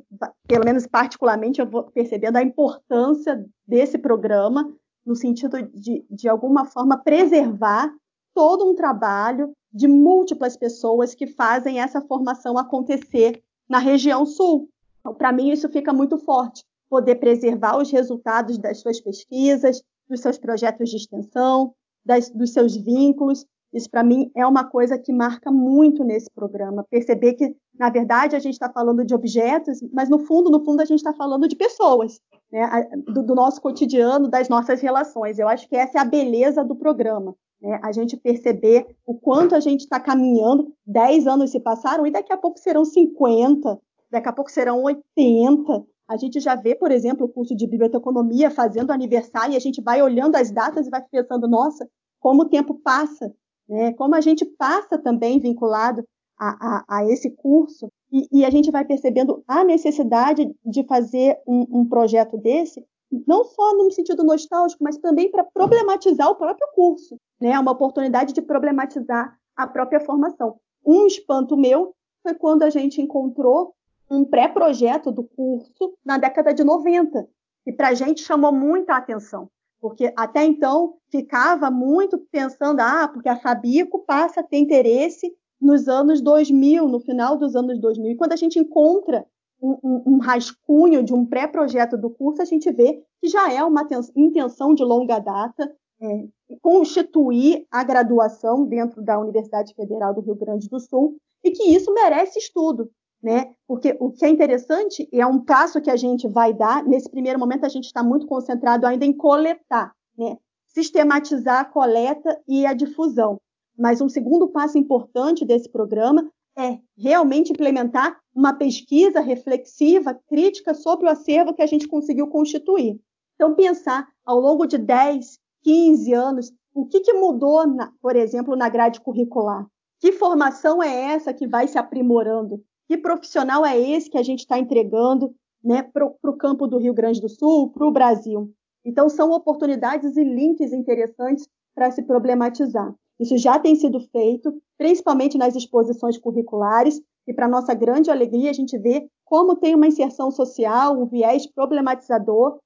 pelo 0.46 0.64
menos 0.64 0.86
particularmente, 0.86 1.60
eu 1.60 1.70
vou 1.70 1.84
percebendo 1.84 2.36
a 2.36 2.42
importância 2.42 3.44
desse 3.66 3.96
programa 3.96 4.70
no 5.04 5.14
sentido 5.14 5.62
de, 5.72 6.04
de 6.10 6.28
alguma 6.28 6.64
forma, 6.64 6.98
preservar 6.98 7.90
todo 8.36 8.70
um 8.70 8.74
trabalho 8.74 9.54
de 9.72 9.88
múltiplas 9.88 10.58
pessoas 10.58 11.14
que 11.14 11.26
fazem 11.26 11.80
essa 11.80 12.02
formação 12.02 12.58
acontecer 12.58 13.42
na 13.66 13.78
região 13.78 14.26
sul. 14.26 14.68
Então, 15.00 15.14
para 15.14 15.32
mim, 15.32 15.50
isso 15.50 15.70
fica 15.70 15.90
muito 15.90 16.18
forte. 16.18 16.62
Poder 16.90 17.14
preservar 17.14 17.78
os 17.78 17.90
resultados 17.90 18.58
das 18.58 18.80
suas 18.80 19.00
pesquisas, 19.00 19.82
dos 20.06 20.20
seus 20.20 20.36
projetos 20.36 20.90
de 20.90 20.96
extensão, 20.96 21.72
das, 22.04 22.28
dos 22.28 22.52
seus 22.52 22.76
vínculos. 22.76 23.46
Isso, 23.72 23.90
para 23.90 24.04
mim, 24.04 24.30
é 24.36 24.46
uma 24.46 24.64
coisa 24.64 24.98
que 24.98 25.14
marca 25.14 25.50
muito 25.50 26.04
nesse 26.04 26.30
programa. 26.30 26.84
Perceber 26.90 27.32
que, 27.32 27.56
na 27.78 27.88
verdade, 27.88 28.36
a 28.36 28.38
gente 28.38 28.52
está 28.52 28.70
falando 28.70 29.02
de 29.02 29.14
objetos, 29.14 29.80
mas, 29.94 30.10
no 30.10 30.18
fundo, 30.18 30.50
no 30.50 30.62
fundo, 30.62 30.82
a 30.82 30.84
gente 30.84 30.98
está 30.98 31.14
falando 31.14 31.48
de 31.48 31.56
pessoas, 31.56 32.20
né? 32.52 32.86
do, 33.06 33.22
do 33.22 33.34
nosso 33.34 33.62
cotidiano, 33.62 34.28
das 34.28 34.50
nossas 34.50 34.82
relações. 34.82 35.38
Eu 35.38 35.48
acho 35.48 35.66
que 35.66 35.74
essa 35.74 35.96
é 35.96 36.00
a 36.02 36.04
beleza 36.04 36.62
do 36.62 36.76
programa 36.76 37.34
né? 37.60 37.78
a 37.82 37.92
gente 37.92 38.16
perceber 38.16 38.86
o 39.06 39.14
quanto 39.14 39.54
a 39.54 39.60
gente 39.60 39.80
está 39.80 39.98
caminhando. 40.00 40.72
Dez 40.86 41.26
anos 41.26 41.50
se 41.50 41.60
passaram 41.60 42.06
e 42.06 42.10
daqui 42.10 42.32
a 42.32 42.36
pouco 42.36 42.58
serão 42.58 42.84
50, 42.84 43.78
daqui 44.10 44.28
a 44.28 44.32
pouco 44.32 44.50
serão 44.50 44.82
80. 44.82 45.84
A 46.08 46.16
gente 46.16 46.38
já 46.38 46.54
vê, 46.54 46.74
por 46.74 46.90
exemplo, 46.90 47.26
o 47.26 47.28
curso 47.28 47.54
de 47.54 47.66
biblioteconomia 47.66 48.50
fazendo 48.50 48.92
aniversário 48.92 49.54
e 49.54 49.56
a 49.56 49.60
gente 49.60 49.82
vai 49.82 50.00
olhando 50.00 50.36
as 50.36 50.50
datas 50.50 50.86
e 50.86 50.90
vai 50.90 51.02
pensando, 51.02 51.48
nossa, 51.48 51.88
como 52.20 52.42
o 52.42 52.48
tempo 52.48 52.74
passa, 52.74 53.32
né? 53.68 53.92
como 53.94 54.14
a 54.14 54.20
gente 54.20 54.44
passa 54.44 54.98
também 54.98 55.40
vinculado 55.40 56.04
a, 56.38 56.84
a, 56.86 56.98
a 56.98 57.04
esse 57.06 57.30
curso 57.30 57.90
e, 58.12 58.40
e, 58.40 58.44
a 58.44 58.50
gente 58.50 58.70
vai 58.70 58.84
percebendo 58.84 59.42
a 59.48 59.64
necessidade 59.64 60.54
de 60.64 60.84
fazer 60.84 61.38
um, 61.46 61.80
um 61.80 61.88
projeto 61.88 62.36
desse, 62.36 62.84
não 63.26 63.44
só 63.44 63.74
no 63.74 63.90
sentido 63.90 64.24
nostálgico, 64.24 64.82
mas 64.82 64.98
também 64.98 65.30
para 65.30 65.44
problematizar 65.44 66.28
o 66.30 66.34
próprio 66.34 66.68
curso, 66.74 67.18
né? 67.40 67.58
Uma 67.58 67.72
oportunidade 67.72 68.32
de 68.32 68.42
problematizar 68.42 69.36
a 69.56 69.66
própria 69.66 70.00
formação. 70.00 70.56
Um 70.84 71.06
espanto 71.06 71.56
meu 71.56 71.94
foi 72.22 72.34
quando 72.34 72.62
a 72.62 72.70
gente 72.70 73.00
encontrou 73.00 73.74
um 74.10 74.24
pré-projeto 74.24 75.10
do 75.10 75.24
curso 75.24 75.94
na 76.04 76.18
década 76.18 76.54
de 76.54 76.62
90, 76.62 77.28
que 77.64 77.72
para 77.72 77.88
a 77.88 77.94
gente 77.94 78.22
chamou 78.22 78.52
muita 78.52 78.96
atenção, 78.96 79.48
porque 79.80 80.12
até 80.16 80.44
então 80.44 80.94
ficava 81.10 81.70
muito 81.70 82.18
pensando, 82.30 82.80
ah, 82.80 83.08
porque 83.08 83.28
a 83.28 83.36
Fabico 83.36 84.04
passa 84.06 84.40
a 84.40 84.44
ter 84.44 84.58
interesse 84.58 85.34
nos 85.60 85.88
anos 85.88 86.20
2000, 86.20 86.86
no 86.86 87.00
final 87.00 87.36
dos 87.36 87.56
anos 87.56 87.80
2000. 87.80 88.12
E 88.12 88.16
quando 88.16 88.32
a 88.32 88.36
gente 88.36 88.58
encontra 88.58 89.26
um, 89.60 90.02
um, 90.06 90.18
rascunho 90.18 91.02
de 91.02 91.14
um 91.14 91.24
pré-projeto 91.24 91.96
do 91.96 92.10
curso, 92.10 92.42
a 92.42 92.44
gente 92.44 92.70
vê 92.70 93.02
que 93.20 93.28
já 93.28 93.52
é 93.52 93.62
uma 93.64 93.86
intenção 94.14 94.74
de 94.74 94.84
longa 94.84 95.18
data 95.18 95.72
é, 96.00 96.24
constituir 96.60 97.66
a 97.70 97.82
graduação 97.82 98.64
dentro 98.66 99.02
da 99.02 99.18
Universidade 99.18 99.74
Federal 99.74 100.14
do 100.14 100.20
Rio 100.20 100.34
Grande 100.34 100.68
do 100.68 100.78
Sul 100.78 101.16
e 101.42 101.50
que 101.50 101.64
isso 101.64 101.92
merece 101.92 102.38
estudo, 102.38 102.90
né? 103.22 103.52
Porque 103.66 103.96
o 103.98 104.10
que 104.10 104.24
é 104.24 104.28
interessante 104.28 105.08
é 105.12 105.26
um 105.26 105.42
passo 105.42 105.80
que 105.80 105.90
a 105.90 105.96
gente 105.96 106.28
vai 106.28 106.52
dar. 106.52 106.84
Nesse 106.84 107.10
primeiro 107.10 107.38
momento, 107.38 107.64
a 107.64 107.68
gente 107.68 107.84
está 107.84 108.02
muito 108.02 108.26
concentrado 108.26 108.86
ainda 108.86 109.04
em 109.04 109.12
coletar, 109.12 109.92
né? 110.16 110.36
sistematizar 110.66 111.60
a 111.60 111.64
coleta 111.64 112.38
e 112.46 112.66
a 112.66 112.74
difusão. 112.74 113.40
Mas 113.78 114.00
um 114.00 114.08
segundo 114.08 114.48
passo 114.48 114.76
importante 114.76 115.44
desse 115.44 115.70
programa 115.70 116.30
é 116.56 116.78
realmente 116.96 117.52
implementar 117.52 118.18
uma 118.34 118.54
pesquisa 118.54 119.20
reflexiva, 119.20 120.18
crítica 120.28 120.74
sobre 120.74 121.06
o 121.06 121.10
acervo 121.10 121.54
que 121.54 121.62
a 121.62 121.66
gente 121.66 121.86
conseguiu 121.86 122.28
constituir. 122.28 122.98
Então, 123.34 123.54
pensar 123.54 124.08
ao 124.24 124.40
longo 124.40 124.66
de 124.66 124.78
10, 124.78 125.38
15 125.62 126.12
anos, 126.14 126.52
o 126.74 126.86
que, 126.86 127.00
que 127.00 127.12
mudou, 127.12 127.66
na, 127.66 127.92
por 128.00 128.16
exemplo, 128.16 128.56
na 128.56 128.68
grade 128.68 129.00
curricular? 129.00 129.66
Que 130.00 130.12
formação 130.12 130.82
é 130.82 131.12
essa 131.12 131.34
que 131.34 131.46
vai 131.46 131.68
se 131.68 131.78
aprimorando? 131.78 132.62
Que 132.88 132.96
profissional 132.96 133.64
é 133.64 133.78
esse 133.78 134.10
que 134.10 134.18
a 134.18 134.22
gente 134.22 134.40
está 134.40 134.58
entregando 134.58 135.34
né, 135.62 135.82
para 135.82 136.06
o 136.06 136.36
campo 136.36 136.66
do 136.66 136.78
Rio 136.78 136.94
Grande 136.94 137.20
do 137.20 137.28
Sul, 137.28 137.70
para 137.70 137.86
o 137.86 137.90
Brasil? 137.90 138.50
Então, 138.84 139.08
são 139.08 139.32
oportunidades 139.32 140.16
e 140.16 140.24
links 140.24 140.72
interessantes 140.72 141.48
para 141.74 141.90
se 141.90 142.02
problematizar. 142.02 142.94
Isso 143.18 143.36
já 143.36 143.58
tem 143.58 143.74
sido 143.74 144.00
feito, 144.00 144.52
principalmente 144.76 145.38
nas 145.38 145.56
exposições 145.56 146.18
curriculares, 146.18 147.00
e 147.26 147.34
para 147.34 147.48
nossa 147.48 147.74
grande 147.74 148.10
alegria, 148.10 148.50
a 148.50 148.54
gente 148.54 148.78
vê 148.78 149.08
como 149.24 149.56
tem 149.56 149.74
uma 149.74 149.86
inserção 149.86 150.30
social, 150.30 150.96
um 150.96 151.06
viés 151.06 151.46
problematizador 151.46 152.58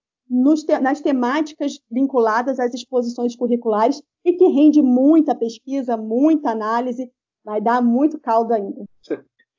te 0.64 0.78
nas 0.78 1.00
temáticas 1.00 1.80
vinculadas 1.90 2.60
às 2.60 2.72
exposições 2.72 3.34
curriculares 3.34 4.00
e 4.24 4.32
que 4.32 4.46
rende 4.46 4.80
muita 4.80 5.34
pesquisa, 5.34 5.96
muita 5.96 6.50
análise, 6.50 7.10
vai 7.44 7.60
dar 7.60 7.82
muito 7.82 8.18
caldo 8.20 8.52
ainda. 8.52 8.84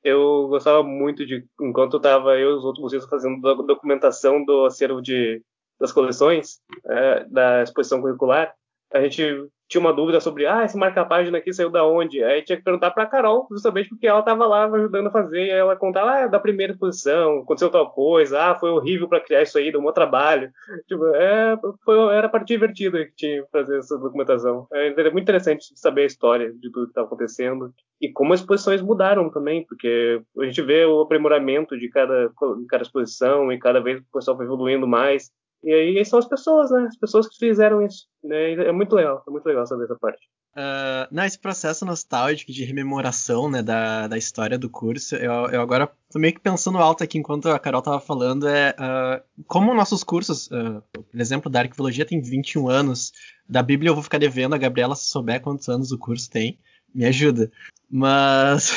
Eu 0.02 0.48
gostava 0.48 0.82
muito 0.82 1.26
de, 1.26 1.44
enquanto 1.60 1.98
estava 1.98 2.38
eu 2.38 2.52
e 2.52 2.54
os 2.54 2.64
outros 2.64 3.04
fazendo 3.04 3.40
documentação 3.64 4.44
do 4.44 4.64
acervo 4.64 5.02
de, 5.02 5.42
das 5.78 5.92
coleções, 5.92 6.60
é, 6.86 7.24
da 7.26 7.62
exposição 7.62 8.00
curricular, 8.00 8.54
a 8.92 9.00
gente 9.00 9.48
tinha 9.72 9.80
uma 9.80 9.92
dúvida 9.92 10.20
sobre, 10.20 10.46
ah, 10.46 10.64
esse 10.64 10.76
marca-página 10.76 11.38
aqui 11.38 11.50
saiu 11.50 11.70
da 11.70 11.84
onde? 11.84 12.22
Aí 12.22 12.42
tinha 12.42 12.58
que 12.58 12.64
perguntar 12.64 12.90
para 12.90 13.04
a 13.04 13.06
Carol, 13.06 13.46
justamente 13.50 13.88
porque 13.88 14.06
ela 14.06 14.20
estava 14.20 14.46
lá 14.46 14.66
ajudando 14.66 15.06
a 15.06 15.10
fazer, 15.10 15.46
e 15.46 15.50
ela 15.50 15.74
contava, 15.76 16.10
ah, 16.10 16.26
da 16.26 16.38
primeira 16.38 16.74
exposição, 16.74 17.38
aconteceu 17.38 17.70
tal 17.70 17.90
coisa, 17.90 18.38
ah, 18.38 18.54
foi 18.54 18.70
horrível 18.70 19.08
para 19.08 19.20
criar 19.20 19.42
isso 19.42 19.56
aí, 19.56 19.72
deu 19.72 19.80
um 19.80 19.92
trabalho. 19.92 20.50
Tipo, 20.86 21.06
é, 21.14 21.56
foi, 21.84 21.98
era 22.14 22.26
a 22.26 22.30
parte 22.30 22.48
divertida 22.48 23.04
que 23.06 23.14
tinha 23.16 23.44
fazer 23.50 23.78
essa 23.78 23.96
documentação. 23.96 24.66
É, 24.72 24.88
é 24.88 25.10
muito 25.10 25.22
interessante 25.22 25.64
saber 25.74 26.02
a 26.02 26.06
história 26.06 26.52
de 26.52 26.70
tudo 26.70 26.84
que 26.84 26.90
estava 26.90 27.06
acontecendo 27.06 27.72
e 27.98 28.12
como 28.12 28.34
as 28.34 28.40
exposições 28.40 28.82
mudaram 28.82 29.30
também, 29.30 29.64
porque 29.64 30.20
a 30.38 30.44
gente 30.44 30.60
vê 30.60 30.84
o 30.84 31.00
aprimoramento 31.00 31.78
de 31.78 31.88
cada, 31.88 32.28
de 32.28 32.66
cada 32.68 32.82
exposição 32.82 33.50
e 33.50 33.58
cada 33.58 33.80
vez 33.80 34.00
o 34.00 34.12
pessoal 34.12 34.36
vai 34.36 34.44
evoluindo 34.44 34.86
mais. 34.86 35.30
E 35.62 35.72
aí 35.72 36.04
são 36.04 36.18
as 36.18 36.26
pessoas, 36.26 36.70
né? 36.70 36.86
As 36.88 36.96
pessoas 36.96 37.28
que 37.28 37.36
fizeram 37.38 37.84
isso. 37.84 38.06
Né? 38.22 38.52
É 38.54 38.72
muito 38.72 38.94
legal, 38.94 39.22
é 39.26 39.30
muito 39.30 39.46
legal 39.46 39.66
saber 39.66 39.84
essa 39.84 39.96
parte. 39.96 40.28
Uh, 40.54 41.08
não, 41.10 41.24
esse 41.24 41.38
processo 41.38 41.86
nostálgico 41.86 42.52
de 42.52 42.62
rememoração 42.62 43.50
né, 43.50 43.62
da, 43.62 44.06
da 44.06 44.18
história 44.18 44.58
do 44.58 44.68
curso, 44.68 45.16
eu, 45.16 45.32
eu 45.46 45.62
agora 45.62 45.90
tô 46.10 46.18
meio 46.18 46.34
que 46.34 46.40
pensando 46.40 46.76
alto 46.76 47.02
aqui 47.02 47.16
enquanto 47.16 47.48
a 47.48 47.58
Carol 47.58 47.80
tava 47.80 47.98
falando, 48.00 48.46
é 48.46 48.76
uh, 48.78 49.44
como 49.46 49.72
nossos 49.72 50.04
cursos, 50.04 50.48
uh, 50.48 50.82
por 50.92 51.18
exemplo, 51.18 51.50
da 51.50 51.60
arqueologia 51.60 52.04
tem 52.04 52.20
21 52.20 52.68
anos, 52.68 53.12
da 53.48 53.62
Bíblia 53.62 53.88
eu 53.88 53.94
vou 53.94 54.02
ficar 54.02 54.18
devendo, 54.18 54.54
a 54.54 54.58
Gabriela, 54.58 54.94
se 54.94 55.06
souber 55.06 55.40
quantos 55.40 55.70
anos 55.70 55.90
o 55.90 55.98
curso 55.98 56.30
tem, 56.30 56.58
me 56.94 57.06
ajuda. 57.06 57.50
Mas 57.90 58.72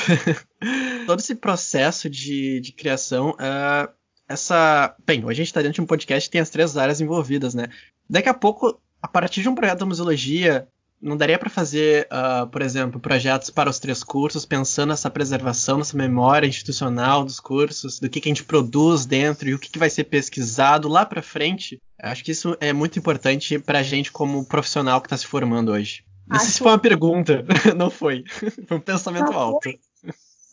todo 1.05 1.19
esse 1.19 1.35
processo 1.35 2.09
de, 2.09 2.61
de 2.61 2.71
criação 2.71 3.31
uh, 3.31 3.93
essa. 4.27 4.95
Bem, 5.05 5.23
hoje 5.23 5.41
a 5.41 5.43
gente 5.43 5.47
está 5.47 5.61
dentro 5.61 5.75
de 5.75 5.81
um 5.81 5.85
podcast 5.85 6.29
que 6.29 6.33
tem 6.33 6.41
as 6.41 6.49
três 6.49 6.77
áreas 6.77 7.01
envolvidas, 7.01 7.53
né? 7.53 7.67
Daqui 8.09 8.29
a 8.29 8.33
pouco, 8.33 8.79
a 9.01 9.07
partir 9.07 9.41
de 9.41 9.49
um 9.49 9.55
projeto 9.55 9.79
da 9.79 9.85
museologia, 9.85 10.67
não 11.01 11.15
daria 11.15 11.38
para 11.38 11.49
fazer, 11.49 12.07
uh, 12.11 12.47
por 12.47 12.61
exemplo, 12.61 12.99
projetos 12.99 13.49
para 13.49 13.69
os 13.69 13.79
três 13.79 14.03
cursos, 14.03 14.45
pensando 14.45 14.89
nessa 14.89 15.09
preservação, 15.09 15.77
nessa 15.77 15.95
memória 15.95 16.47
institucional 16.47 17.23
dos 17.23 17.39
cursos, 17.39 17.99
do 17.99 18.09
que, 18.09 18.19
que 18.19 18.29
a 18.29 18.31
gente 18.31 18.43
produz 18.43 19.05
dentro 19.05 19.47
e 19.49 19.53
o 19.53 19.59
que, 19.59 19.69
que 19.69 19.79
vai 19.79 19.89
ser 19.89 20.05
pesquisado 20.05 20.88
lá 20.88 21.05
para 21.05 21.21
frente? 21.21 21.79
Acho 22.01 22.23
que 22.23 22.31
isso 22.31 22.57
é 22.59 22.73
muito 22.73 22.97
importante 22.97 23.59
para 23.59 23.79
a 23.79 23.83
gente 23.83 24.11
como 24.11 24.45
profissional 24.45 24.99
que 25.01 25.07
está 25.07 25.17
se 25.17 25.27
formando 25.27 25.71
hoje. 25.71 26.03
Não 26.27 26.39
sei 26.39 26.49
se 26.49 26.59
foi 26.59 26.71
uma 26.71 26.79
pergunta, 26.79 27.45
não 27.75 27.89
foi. 27.89 28.23
Foi 28.67 28.77
um 28.77 28.81
pensamento 28.81 29.31
alto. 29.31 29.69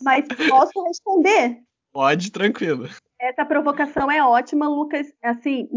Mas 0.03 0.27
posso 0.49 0.85
responder? 0.85 1.59
Pode, 1.93 2.31
tranquilo. 2.31 2.89
Essa 3.23 3.45
provocação 3.45 4.11
é 4.11 4.21
ótima, 4.21 4.69
Lucas. 4.69 5.07
Assim, 5.23 5.69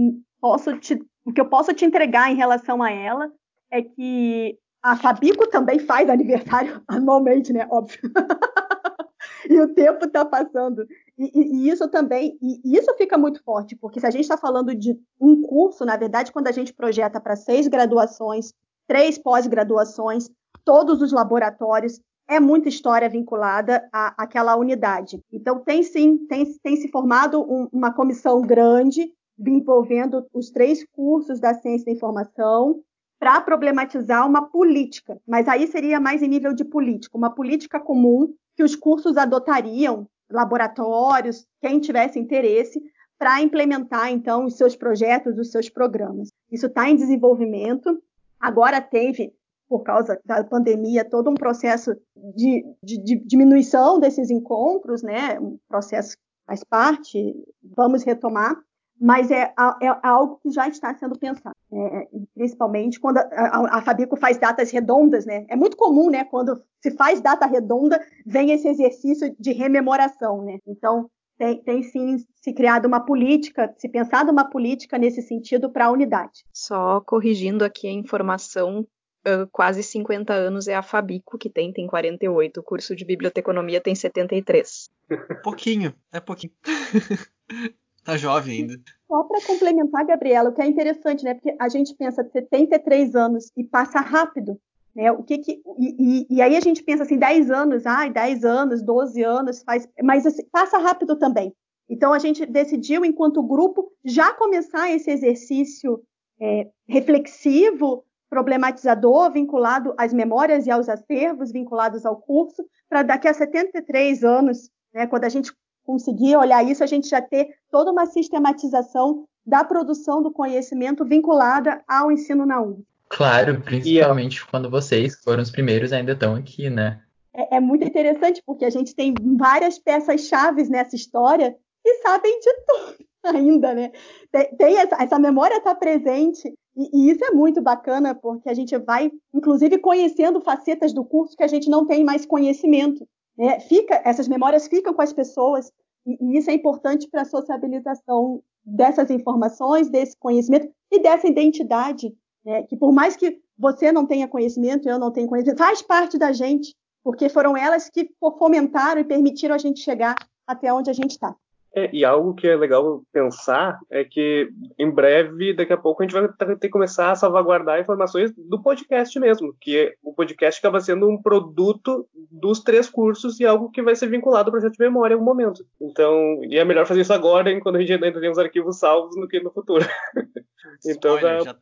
posso 0.42 0.76
te, 0.80 1.00
o 1.24 1.32
que 1.32 1.40
eu 1.40 1.48
posso 1.48 1.72
te 1.74 1.86
entregar 1.86 2.32
em 2.32 2.36
relação 2.36 2.82
a 2.82 2.92
ela 2.92 3.32
é 3.72 3.84
que 3.84 4.58
a 4.82 4.98
Fabico 4.98 5.48
também 5.48 5.78
faz 5.78 6.10
aniversário 6.10 6.82
anualmente, 6.90 7.54
né? 7.54 7.68
Óbvio. 7.70 8.00
e 9.48 9.62
o 9.62 9.76
tempo 9.76 10.06
está 10.06 10.26
passando. 10.26 10.88
E, 11.16 11.40
e, 11.40 11.56
e, 11.56 11.70
isso 11.70 11.88
também, 11.88 12.36
e 12.42 12.76
isso 12.76 12.92
fica 12.98 13.16
muito 13.16 13.44
forte, 13.44 13.76
porque 13.76 14.00
se 14.00 14.08
a 14.08 14.12
gente 14.12 14.24
está 14.24 14.38
falando 14.38 14.74
de 14.74 15.00
um 15.22 15.44
curso, 15.44 15.86
na 15.86 15.96
verdade, 15.96 16.32
quando 16.32 16.48
a 16.48 16.52
gente 16.52 16.74
projeta 16.74 17.22
para 17.22 17.36
seis 17.36 17.68
graduações, 17.68 18.54
três 18.88 19.20
pós-graduações, 19.20 20.32
todos 20.64 21.00
os 21.00 21.12
laboratórios, 21.12 22.00
é 22.28 22.40
muita 22.40 22.70
história 22.70 23.10
vinculada 23.10 23.88
à, 23.92 24.24
àquela 24.24 24.56
unidade. 24.56 25.20
Então, 25.32 25.60
tem 25.60 25.84
sim, 25.84 26.26
tem, 26.28 26.46
tem 26.64 26.76
se 26.76 26.88
formado 26.90 27.42
um, 27.42 27.68
uma 27.72 27.94
comissão 27.94 28.42
grande 28.42 29.12
envolvendo 29.40 30.26
os 30.34 30.50
três 30.50 30.86
cursos 30.92 31.40
da 31.40 31.54
ciência 31.54 31.86
da 31.86 31.92
informação 31.92 32.82
para 33.20 33.40
problematizar 33.42 34.28
uma 34.28 34.50
política, 34.50 35.20
mas 35.28 35.48
aí 35.48 35.68
seria 35.68 36.00
mais 36.00 36.22
em 36.22 36.28
nível 36.28 36.54
de 36.54 36.66
política, 36.66 37.18
uma 37.18 37.34
política 37.34 37.80
comum 37.80 38.34
que 38.56 38.64
os 38.64 38.76
cursos 38.76 39.18
adotariam, 39.18 40.08
laboratórios, 40.30 41.46
quem 41.62 41.80
tivesse 41.80 42.20
interesse, 42.20 42.82
para 43.18 43.42
implementar 43.42 44.12
então 44.12 44.46
os 44.46 44.56
seus 44.56 44.76
projetos, 44.76 45.38
os 45.38 45.52
seus 45.52 45.70
programas. 45.70 46.30
Isso 46.52 46.68
está 46.68 46.90
em 46.90 46.96
desenvolvimento. 46.96 48.02
Agora 48.40 48.82
teve 48.82 49.34
por 49.68 49.84
causa 49.84 50.20
da 50.26 50.44
pandemia, 50.44 51.04
todo 51.04 51.30
um 51.30 51.36
processo 51.36 51.96
de, 52.36 52.64
de, 52.84 53.04
de 53.04 53.16
diminuição 53.26 54.00
desses 54.00 54.30
encontros, 54.30 55.02
né? 55.02 55.40
Um 55.40 55.58
processo 55.68 56.16
faz 56.46 56.64
parte, 56.64 57.34
vamos 57.76 58.04
retomar, 58.04 58.56
mas 59.00 59.30
é, 59.30 59.54
é, 59.82 60.00
algo 60.04 60.40
que 60.42 60.52
já 60.52 60.68
está 60.68 60.94
sendo 60.96 61.18
pensado, 61.18 61.56
né? 61.72 62.06
principalmente 62.34 63.00
quando 63.00 63.18
a, 63.18 63.24
a, 63.24 63.78
a, 63.78 63.82
Fabico 63.82 64.16
faz 64.16 64.38
datas 64.38 64.72
redondas, 64.72 65.26
né? 65.26 65.46
É 65.50 65.56
muito 65.56 65.76
comum, 65.76 66.10
né? 66.10 66.24
Quando 66.24 66.62
se 66.82 66.92
faz 66.92 67.20
data 67.20 67.46
redonda, 67.46 68.00
vem 68.26 68.52
esse 68.52 68.68
exercício 68.68 69.36
de 69.38 69.52
rememoração, 69.52 70.44
né? 70.44 70.60
Então, 70.66 71.10
tem, 71.38 71.62
tem, 71.62 71.84
sim 71.84 72.18
se 72.36 72.54
criado 72.54 72.86
uma 72.86 73.06
política, 73.06 73.74
se 73.78 73.90
pensado 73.90 74.32
uma 74.32 74.50
política 74.50 74.98
nesse 74.98 75.22
sentido 75.22 75.70
para 75.70 75.88
a 75.88 75.92
unidade. 75.92 76.46
Só 76.54 77.02
corrigindo 77.02 77.66
aqui 77.66 77.88
a 77.88 77.92
informação, 77.92 78.88
uh, 79.28 79.48
quase 79.52 79.84
50 79.84 80.34
anos 80.34 80.68
é 80.68 80.76
a 80.76 80.82
Fabico, 80.82 81.38
que 81.38 81.50
tem, 81.50 81.74
tem 81.74 81.88
48. 81.88 82.60
O 82.60 82.64
curso 82.64 82.96
de 82.96 83.06
biblioteconomia 83.06 83.82
tem 83.82 83.96
73. 83.96 84.90
Pouquinho, 85.44 85.94
é 86.12 86.20
pouquinho. 86.20 86.54
tá 88.04 88.18
jovem 88.18 88.62
ainda. 88.62 88.80
Só 89.08 89.24
para 89.24 89.42
complementar, 89.46 90.06
Gabriela, 90.06 90.50
o 90.50 90.54
que 90.54 90.62
é 90.62 90.66
interessante, 90.68 91.24
né? 91.24 91.34
Porque 91.34 91.56
a 91.60 91.70
gente 91.70 91.94
pensa 91.96 92.24
73 92.24 93.16
anos 93.16 93.52
e 93.56 93.64
passa 93.64 94.00
rápido. 94.00 94.60
Né? 94.96 95.12
O 95.12 95.24
que 95.24 95.38
que, 95.40 95.62
e, 95.78 95.96
e, 96.00 96.36
e, 96.38 96.42
aí 96.42 96.56
a 96.56 96.62
gente 96.62 96.82
pensa 96.82 97.04
assim, 97.04 97.18
10 97.18 97.52
anos, 97.52 97.86
ai, 97.86 98.10
10 98.10 98.46
anos, 98.46 98.82
12 98.82 99.22
anos, 99.24 99.62
faz, 99.62 99.88
mas 100.02 100.26
assim, 100.26 100.44
passa 100.50 100.78
rápido 100.78 101.18
também. 101.18 101.54
Então 101.90 102.14
a 102.14 102.20
gente 102.20 102.46
decidiu, 102.46 103.04
enquanto 103.04 103.44
grupo, 103.44 103.92
já 104.04 104.34
começar 104.34 104.90
esse 104.90 105.12
exercício 105.12 106.02
é, 106.40 106.70
reflexivo, 106.88 108.06
problematizador, 108.30 109.32
vinculado 109.32 109.94
às 109.98 110.14
memórias 110.14 110.66
e 110.66 110.72
aos 110.72 110.90
acervos 110.90 111.52
vinculados 111.52 112.06
ao 112.06 112.18
curso, 112.18 112.66
para 112.90 113.04
daqui 113.04 113.28
a 113.28 113.34
73 113.34 114.24
anos, 114.24 114.70
né, 114.94 115.08
quando 115.08 115.26
a 115.26 115.30
gente 115.30 115.52
conseguir 115.86 116.36
olhar 116.36 116.64
isso, 116.64 116.84
a 116.84 116.88
gente 116.88 117.08
já 117.08 117.22
ter 117.22 117.48
toda 117.70 117.92
uma 117.92 118.06
sistematização 118.06 119.26
da 119.46 119.64
produção 119.64 120.24
do 120.24 120.32
conhecimento 120.32 121.06
vinculada 121.06 121.84
ao 121.88 122.12
ensino 122.12 122.46
na 122.46 122.62
UF. 122.62 122.84
Claro, 123.08 123.62
principalmente 123.62 124.38
e, 124.38 124.46
quando 124.48 124.70
vocês 124.70 125.16
foram 125.24 125.44
os 125.44 125.52
primeiros 125.52 125.94
ainda 125.94 126.14
estão 126.14 126.36
aqui, 126.36 126.70
né? 126.70 127.02
É, 127.34 127.58
é 127.58 127.60
muito 127.60 127.86
interessante 127.86 128.42
porque 128.46 128.66
a 128.66 128.70
gente 128.70 128.96
tem 128.96 129.14
várias 129.38 129.78
peças 129.78 130.22
chaves 130.22 130.70
nessa 130.70 130.96
história 130.96 131.56
que 131.84 131.94
sabem 131.96 132.40
de 132.40 132.54
tudo 132.66 133.06
ainda, 133.38 133.74
né? 133.74 133.92
Tem, 134.32 134.56
tem 134.56 134.78
essa, 134.78 134.96
essa, 135.02 135.20
memória 135.20 135.58
está 135.58 135.76
presente 135.76 136.52
e, 136.76 136.90
e, 136.94 137.12
isso 137.12 137.24
é 137.24 137.32
muito 137.32 137.62
bacana 137.62 138.14
porque 138.14 138.50
a 138.50 138.54
gente 138.54 138.78
vai, 138.78 139.12
inclusive, 139.34 139.78
conhecendo 139.78 140.42
facetas 140.42 140.94
do 140.94 141.06
curso 141.06 141.36
que 141.36 141.44
a 141.44 141.48
gente 141.48 141.70
não 141.70 141.86
tem 141.86 142.04
mais 142.04 142.26
conhecimento. 142.26 143.08
Né? 143.38 143.60
Fica, 143.62 144.02
essas 144.04 144.28
memórias 144.28 144.68
ficam 144.68 144.94
com 144.94 145.02
as 145.02 145.14
pessoas 145.14 145.72
e, 146.06 146.18
e 146.22 146.38
isso 146.38 146.50
é 146.50 146.54
importante 146.54 147.08
para 147.10 147.22
a 147.22 147.26
sociabilização 147.26 148.42
dessas 148.64 149.10
informações, 149.10 149.90
desse 149.90 150.18
conhecimento 150.18 150.70
e 150.92 151.00
dessa 151.00 151.28
identidade 151.28 152.14
né, 152.46 152.62
que 152.64 152.78
por 152.78 152.94
mais 152.94 153.16
que 153.18 153.42
você 153.58 153.92
não 153.92 154.06
tenha 154.06 154.28
conhecimento, 154.28 154.88
eu 154.88 155.00
não 155.00 155.12
tenho 155.12 155.28
conhecimento, 155.28 155.58
faz 155.58 155.82
parte 155.82 156.18
da 156.18 156.32
gente, 156.32 156.76
porque 157.04 157.28
foram 157.28 157.58
elas 157.58 157.90
que 157.90 158.10
fomentaram 158.38 159.02
e 159.02 159.04
permitiram 159.04 159.56
a 159.56 159.58
gente 159.58 159.80
chegar 159.80 160.16
até 160.46 160.72
onde 160.72 160.90
a 160.90 160.94
gente 160.94 161.12
está. 161.12 161.36
É, 161.78 161.90
e 161.92 162.06
algo 162.06 162.34
que 162.34 162.48
é 162.48 162.56
legal 162.56 163.04
pensar 163.12 163.78
é 163.92 164.06
que 164.06 164.50
em 164.80 164.90
breve, 164.90 165.54
daqui 165.54 165.74
a 165.74 165.78
pouco, 165.78 166.02
a 166.02 166.06
gente 166.08 166.14
vai 166.14 166.26
ter 166.30 166.58
que 166.58 166.70
começar 166.70 167.12
a 167.12 167.16
salvaguardar 167.16 167.82
informações 167.82 168.32
do 168.34 168.64
podcast 168.64 169.20
mesmo, 169.20 169.54
que 169.60 169.94
o 170.02 170.14
podcast 170.14 170.58
acaba 170.58 170.80
sendo 170.80 171.10
um 171.10 171.22
produto 171.22 172.08
dos 172.32 172.62
três 172.62 172.90
cursos 172.90 173.42
e 173.42 173.46
algo 173.46 173.70
que 173.70 173.82
vai 173.82 173.94
ser 173.94 174.08
vinculado 174.08 174.48
ao 174.48 174.54
projeto 174.54 174.72
de 174.72 174.84
memória 174.86 175.14
em 175.14 175.18
algum 175.18 175.26
momento. 175.26 175.66
Então, 175.82 176.40
e 176.46 176.58
é 176.58 176.64
melhor 176.64 176.86
fazer 176.86 177.02
isso 177.02 177.12
agora, 177.12 177.52
enquanto 177.52 177.76
a 177.76 177.80
gente 177.82 177.92
ainda 177.92 178.22
tem 178.22 178.32
os 178.32 178.40
arquivos 178.40 178.80
salvos, 178.80 179.14
do 179.14 179.28
que 179.28 179.42
no 179.42 179.52
futuro. 179.52 179.86
então, 180.86 181.16
Spoiler, 181.18 181.44
já... 181.44 181.54
Tá. 181.56 181.60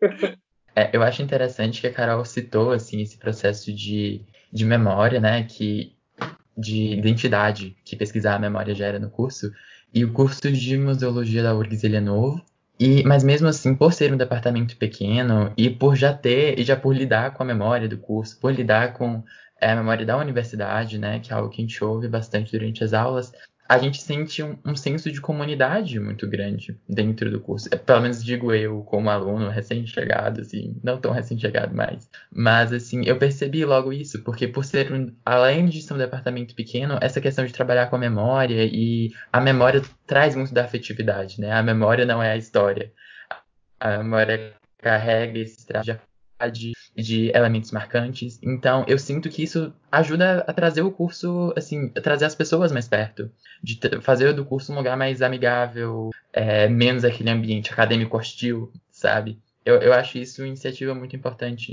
é, 0.74 0.96
eu 0.96 1.02
acho 1.02 1.20
interessante 1.20 1.82
que 1.82 1.86
a 1.86 1.92
Carol 1.92 2.24
citou 2.24 2.70
assim 2.70 3.02
esse 3.02 3.18
processo 3.18 3.70
de, 3.74 4.24
de 4.50 4.64
memória, 4.64 5.20
né, 5.20 5.42
que 5.44 5.94
de 6.56 6.94
identidade 6.94 7.76
que 7.84 7.96
pesquisar 7.96 8.36
a 8.36 8.38
memória 8.38 8.74
gera 8.74 8.98
no 8.98 9.10
curso. 9.10 9.52
E 9.92 10.04
o 10.04 10.12
curso 10.12 10.50
de 10.50 10.76
museologia 10.76 11.42
da 11.42 11.54
URGS 11.54 11.84
ele 11.84 11.96
é 11.96 12.00
novo. 12.00 12.42
E, 12.80 13.04
mas 13.04 13.22
mesmo 13.22 13.46
assim, 13.46 13.74
por 13.74 13.92
ser 13.92 14.12
um 14.12 14.16
departamento 14.16 14.76
pequeno 14.76 15.52
e 15.56 15.70
por 15.70 15.94
já 15.94 16.12
ter 16.12 16.58
e 16.58 16.64
já 16.64 16.76
por 16.76 16.94
lidar 16.94 17.32
com 17.32 17.42
a 17.42 17.46
memória 17.46 17.88
do 17.88 17.98
curso, 17.98 18.38
por 18.40 18.52
lidar 18.52 18.94
com 18.94 19.22
é, 19.60 19.70
a 19.70 19.76
memória 19.76 20.04
da 20.04 20.16
universidade, 20.16 20.98
né, 20.98 21.20
que 21.20 21.32
é 21.32 21.36
algo 21.36 21.48
que 21.48 21.62
a 21.62 21.64
gente 21.64 21.84
ouve 21.84 22.08
bastante 22.08 22.50
durante 22.50 22.82
as 22.82 22.92
aulas, 22.92 23.32
a 23.72 23.78
gente 23.78 24.02
sente 24.02 24.42
um, 24.42 24.54
um, 24.66 24.76
senso 24.76 25.10
de 25.10 25.18
comunidade 25.18 25.98
muito 25.98 26.28
grande 26.28 26.78
dentro 26.86 27.30
do 27.30 27.40
curso. 27.40 27.70
É, 27.72 27.76
pelo 27.78 28.02
menos 28.02 28.22
digo 28.22 28.52
eu, 28.52 28.82
como 28.82 29.08
aluno 29.08 29.48
recém-chegado, 29.48 30.42
assim, 30.42 30.76
não 30.84 31.00
tão 31.00 31.10
recém-chegado 31.10 31.74
mais. 31.74 32.06
Mas, 32.30 32.70
assim, 32.70 33.02
eu 33.06 33.16
percebi 33.16 33.64
logo 33.64 33.90
isso, 33.90 34.22
porque 34.22 34.46
por 34.46 34.62
ser, 34.62 34.92
um, 34.92 35.10
além 35.24 35.64
de 35.70 35.80
ser 35.80 35.94
um 35.94 35.98
departamento 35.98 36.54
pequeno, 36.54 36.98
essa 37.00 37.18
questão 37.18 37.46
de 37.46 37.52
trabalhar 37.54 37.86
com 37.86 37.96
a 37.96 37.98
memória, 37.98 38.62
e 38.62 39.10
a 39.32 39.40
memória 39.40 39.80
traz 40.06 40.36
muito 40.36 40.52
da 40.52 40.64
afetividade, 40.64 41.40
né? 41.40 41.50
A 41.50 41.62
memória 41.62 42.04
não 42.04 42.22
é 42.22 42.30
a 42.30 42.36
história. 42.36 42.92
A 43.80 43.96
memória 43.96 44.52
carrega 44.76 45.38
esse 45.38 45.66
traço 45.66 45.98
de 46.48 46.72
de, 46.94 47.30
elementos 47.34 47.70
marcantes. 47.70 48.38
Então, 48.42 48.84
eu 48.86 48.98
sinto 48.98 49.28
que 49.28 49.42
isso 49.42 49.72
ajuda 49.90 50.44
a 50.46 50.52
trazer 50.52 50.82
o 50.82 50.92
curso, 50.92 51.52
assim, 51.56 51.90
a 51.96 52.00
trazer 52.00 52.24
as 52.24 52.34
pessoas 52.34 52.72
mais 52.72 52.88
perto, 52.88 53.30
de 53.62 53.78
fazer 54.00 54.32
do 54.32 54.44
curso 54.44 54.72
um 54.72 54.76
lugar 54.76 54.96
mais 54.96 55.22
amigável, 55.22 56.10
é, 56.32 56.68
menos 56.68 57.04
aquele 57.04 57.30
ambiente 57.30 57.72
acadêmico 57.72 58.16
hostil, 58.16 58.70
sabe? 58.90 59.38
Eu, 59.64 59.76
eu 59.76 59.92
acho 59.92 60.18
isso 60.18 60.42
uma 60.42 60.48
iniciativa 60.48 60.94
muito 60.94 61.14
importante, 61.14 61.72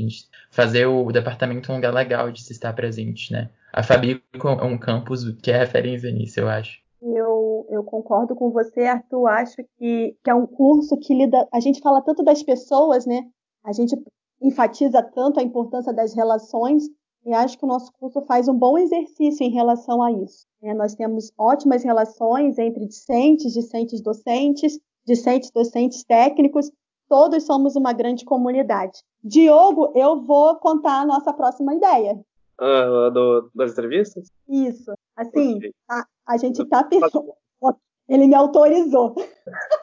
fazer 0.52 0.86
o 0.86 1.12
departamento 1.12 1.72
um 1.72 1.76
lugar 1.76 1.94
legal 1.94 2.32
de 2.32 2.44
se 2.44 2.54
estar 2.54 2.72
presente, 2.74 3.34
né? 3.34 3.50
A 3.74 3.84
Fabico 3.84 4.48
é 4.48 4.64
um 4.64 4.78
campus 4.78 5.24
que 5.42 5.52
é 5.52 5.58
referência 5.58 6.12
nisso, 6.12 6.40
eu 6.40 6.48
acho. 6.48 6.80
Eu, 7.02 7.68
eu 7.70 7.84
concordo 7.84 8.36
com 8.36 8.52
você, 8.52 8.82
Arthur. 8.82 9.28
Acho 9.28 9.58
que, 9.78 10.16
que 10.24 10.30
é 10.30 10.34
um 10.34 10.46
curso 10.46 10.98
que 10.98 11.14
lida. 11.14 11.48
A 11.52 11.60
gente 11.60 11.80
fala 11.80 12.02
tanto 12.02 12.24
das 12.24 12.44
pessoas, 12.44 13.06
né? 13.06 13.22
A 13.64 13.72
gente 13.72 13.96
enfatiza 14.42 15.02
tanto 15.04 15.40
a 15.40 15.44
importância 15.44 15.94
das 15.94 16.14
relações 16.14 16.84
e 17.26 17.34
acho 17.34 17.58
que 17.58 17.66
o 17.66 17.68
nosso 17.68 17.92
curso 17.94 18.22
faz 18.22 18.48
um 18.48 18.58
bom 18.58 18.78
exercício 18.78 19.46
em 19.46 19.52
relação 19.52 20.02
a 20.02 20.12
isso. 20.12 20.48
É, 20.62 20.74
nós 20.74 20.96
temos 20.96 21.32
ótimas 21.38 21.84
relações 21.84 22.58
entre 22.58 22.86
discentes, 22.86 23.54
discentes 23.54 24.02
docentes, 24.02 24.80
discentes 25.06 25.52
docentes 25.52 26.04
técnicos, 26.04 26.72
todos 27.08 27.44
somos 27.46 27.76
uma 27.76 27.92
grande 27.92 28.24
comunidade. 28.24 29.02
Diogo, 29.24 29.92
eu 29.96 30.22
vou 30.22 30.56
contar 30.58 31.02
a 31.02 31.06
nossa 31.06 31.34
próxima 31.34 31.74
ideia. 31.74 32.20
Ah, 32.60 33.10
do, 33.14 33.50
das 33.54 33.72
entrevistas? 33.72 34.28
Isso. 34.48 34.94
Assim, 35.16 35.58
okay. 35.58 35.72
a, 35.90 36.06
a 36.28 36.38
gente 36.38 36.62
está 36.62 36.84
pensando. 36.84 37.34
Ele 38.08 38.26
me 38.26 38.34
autorizou. 38.34 39.14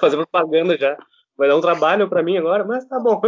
Fazer 0.01 0.17
propaganda 0.17 0.77
já. 0.77 0.97
Vai 1.37 1.49
dar 1.49 1.57
um 1.57 1.61
trabalho 1.61 2.09
para 2.09 2.23
mim 2.23 2.37
agora, 2.37 2.65
mas 2.65 2.85
tá 2.87 2.99
bom. 2.99 3.21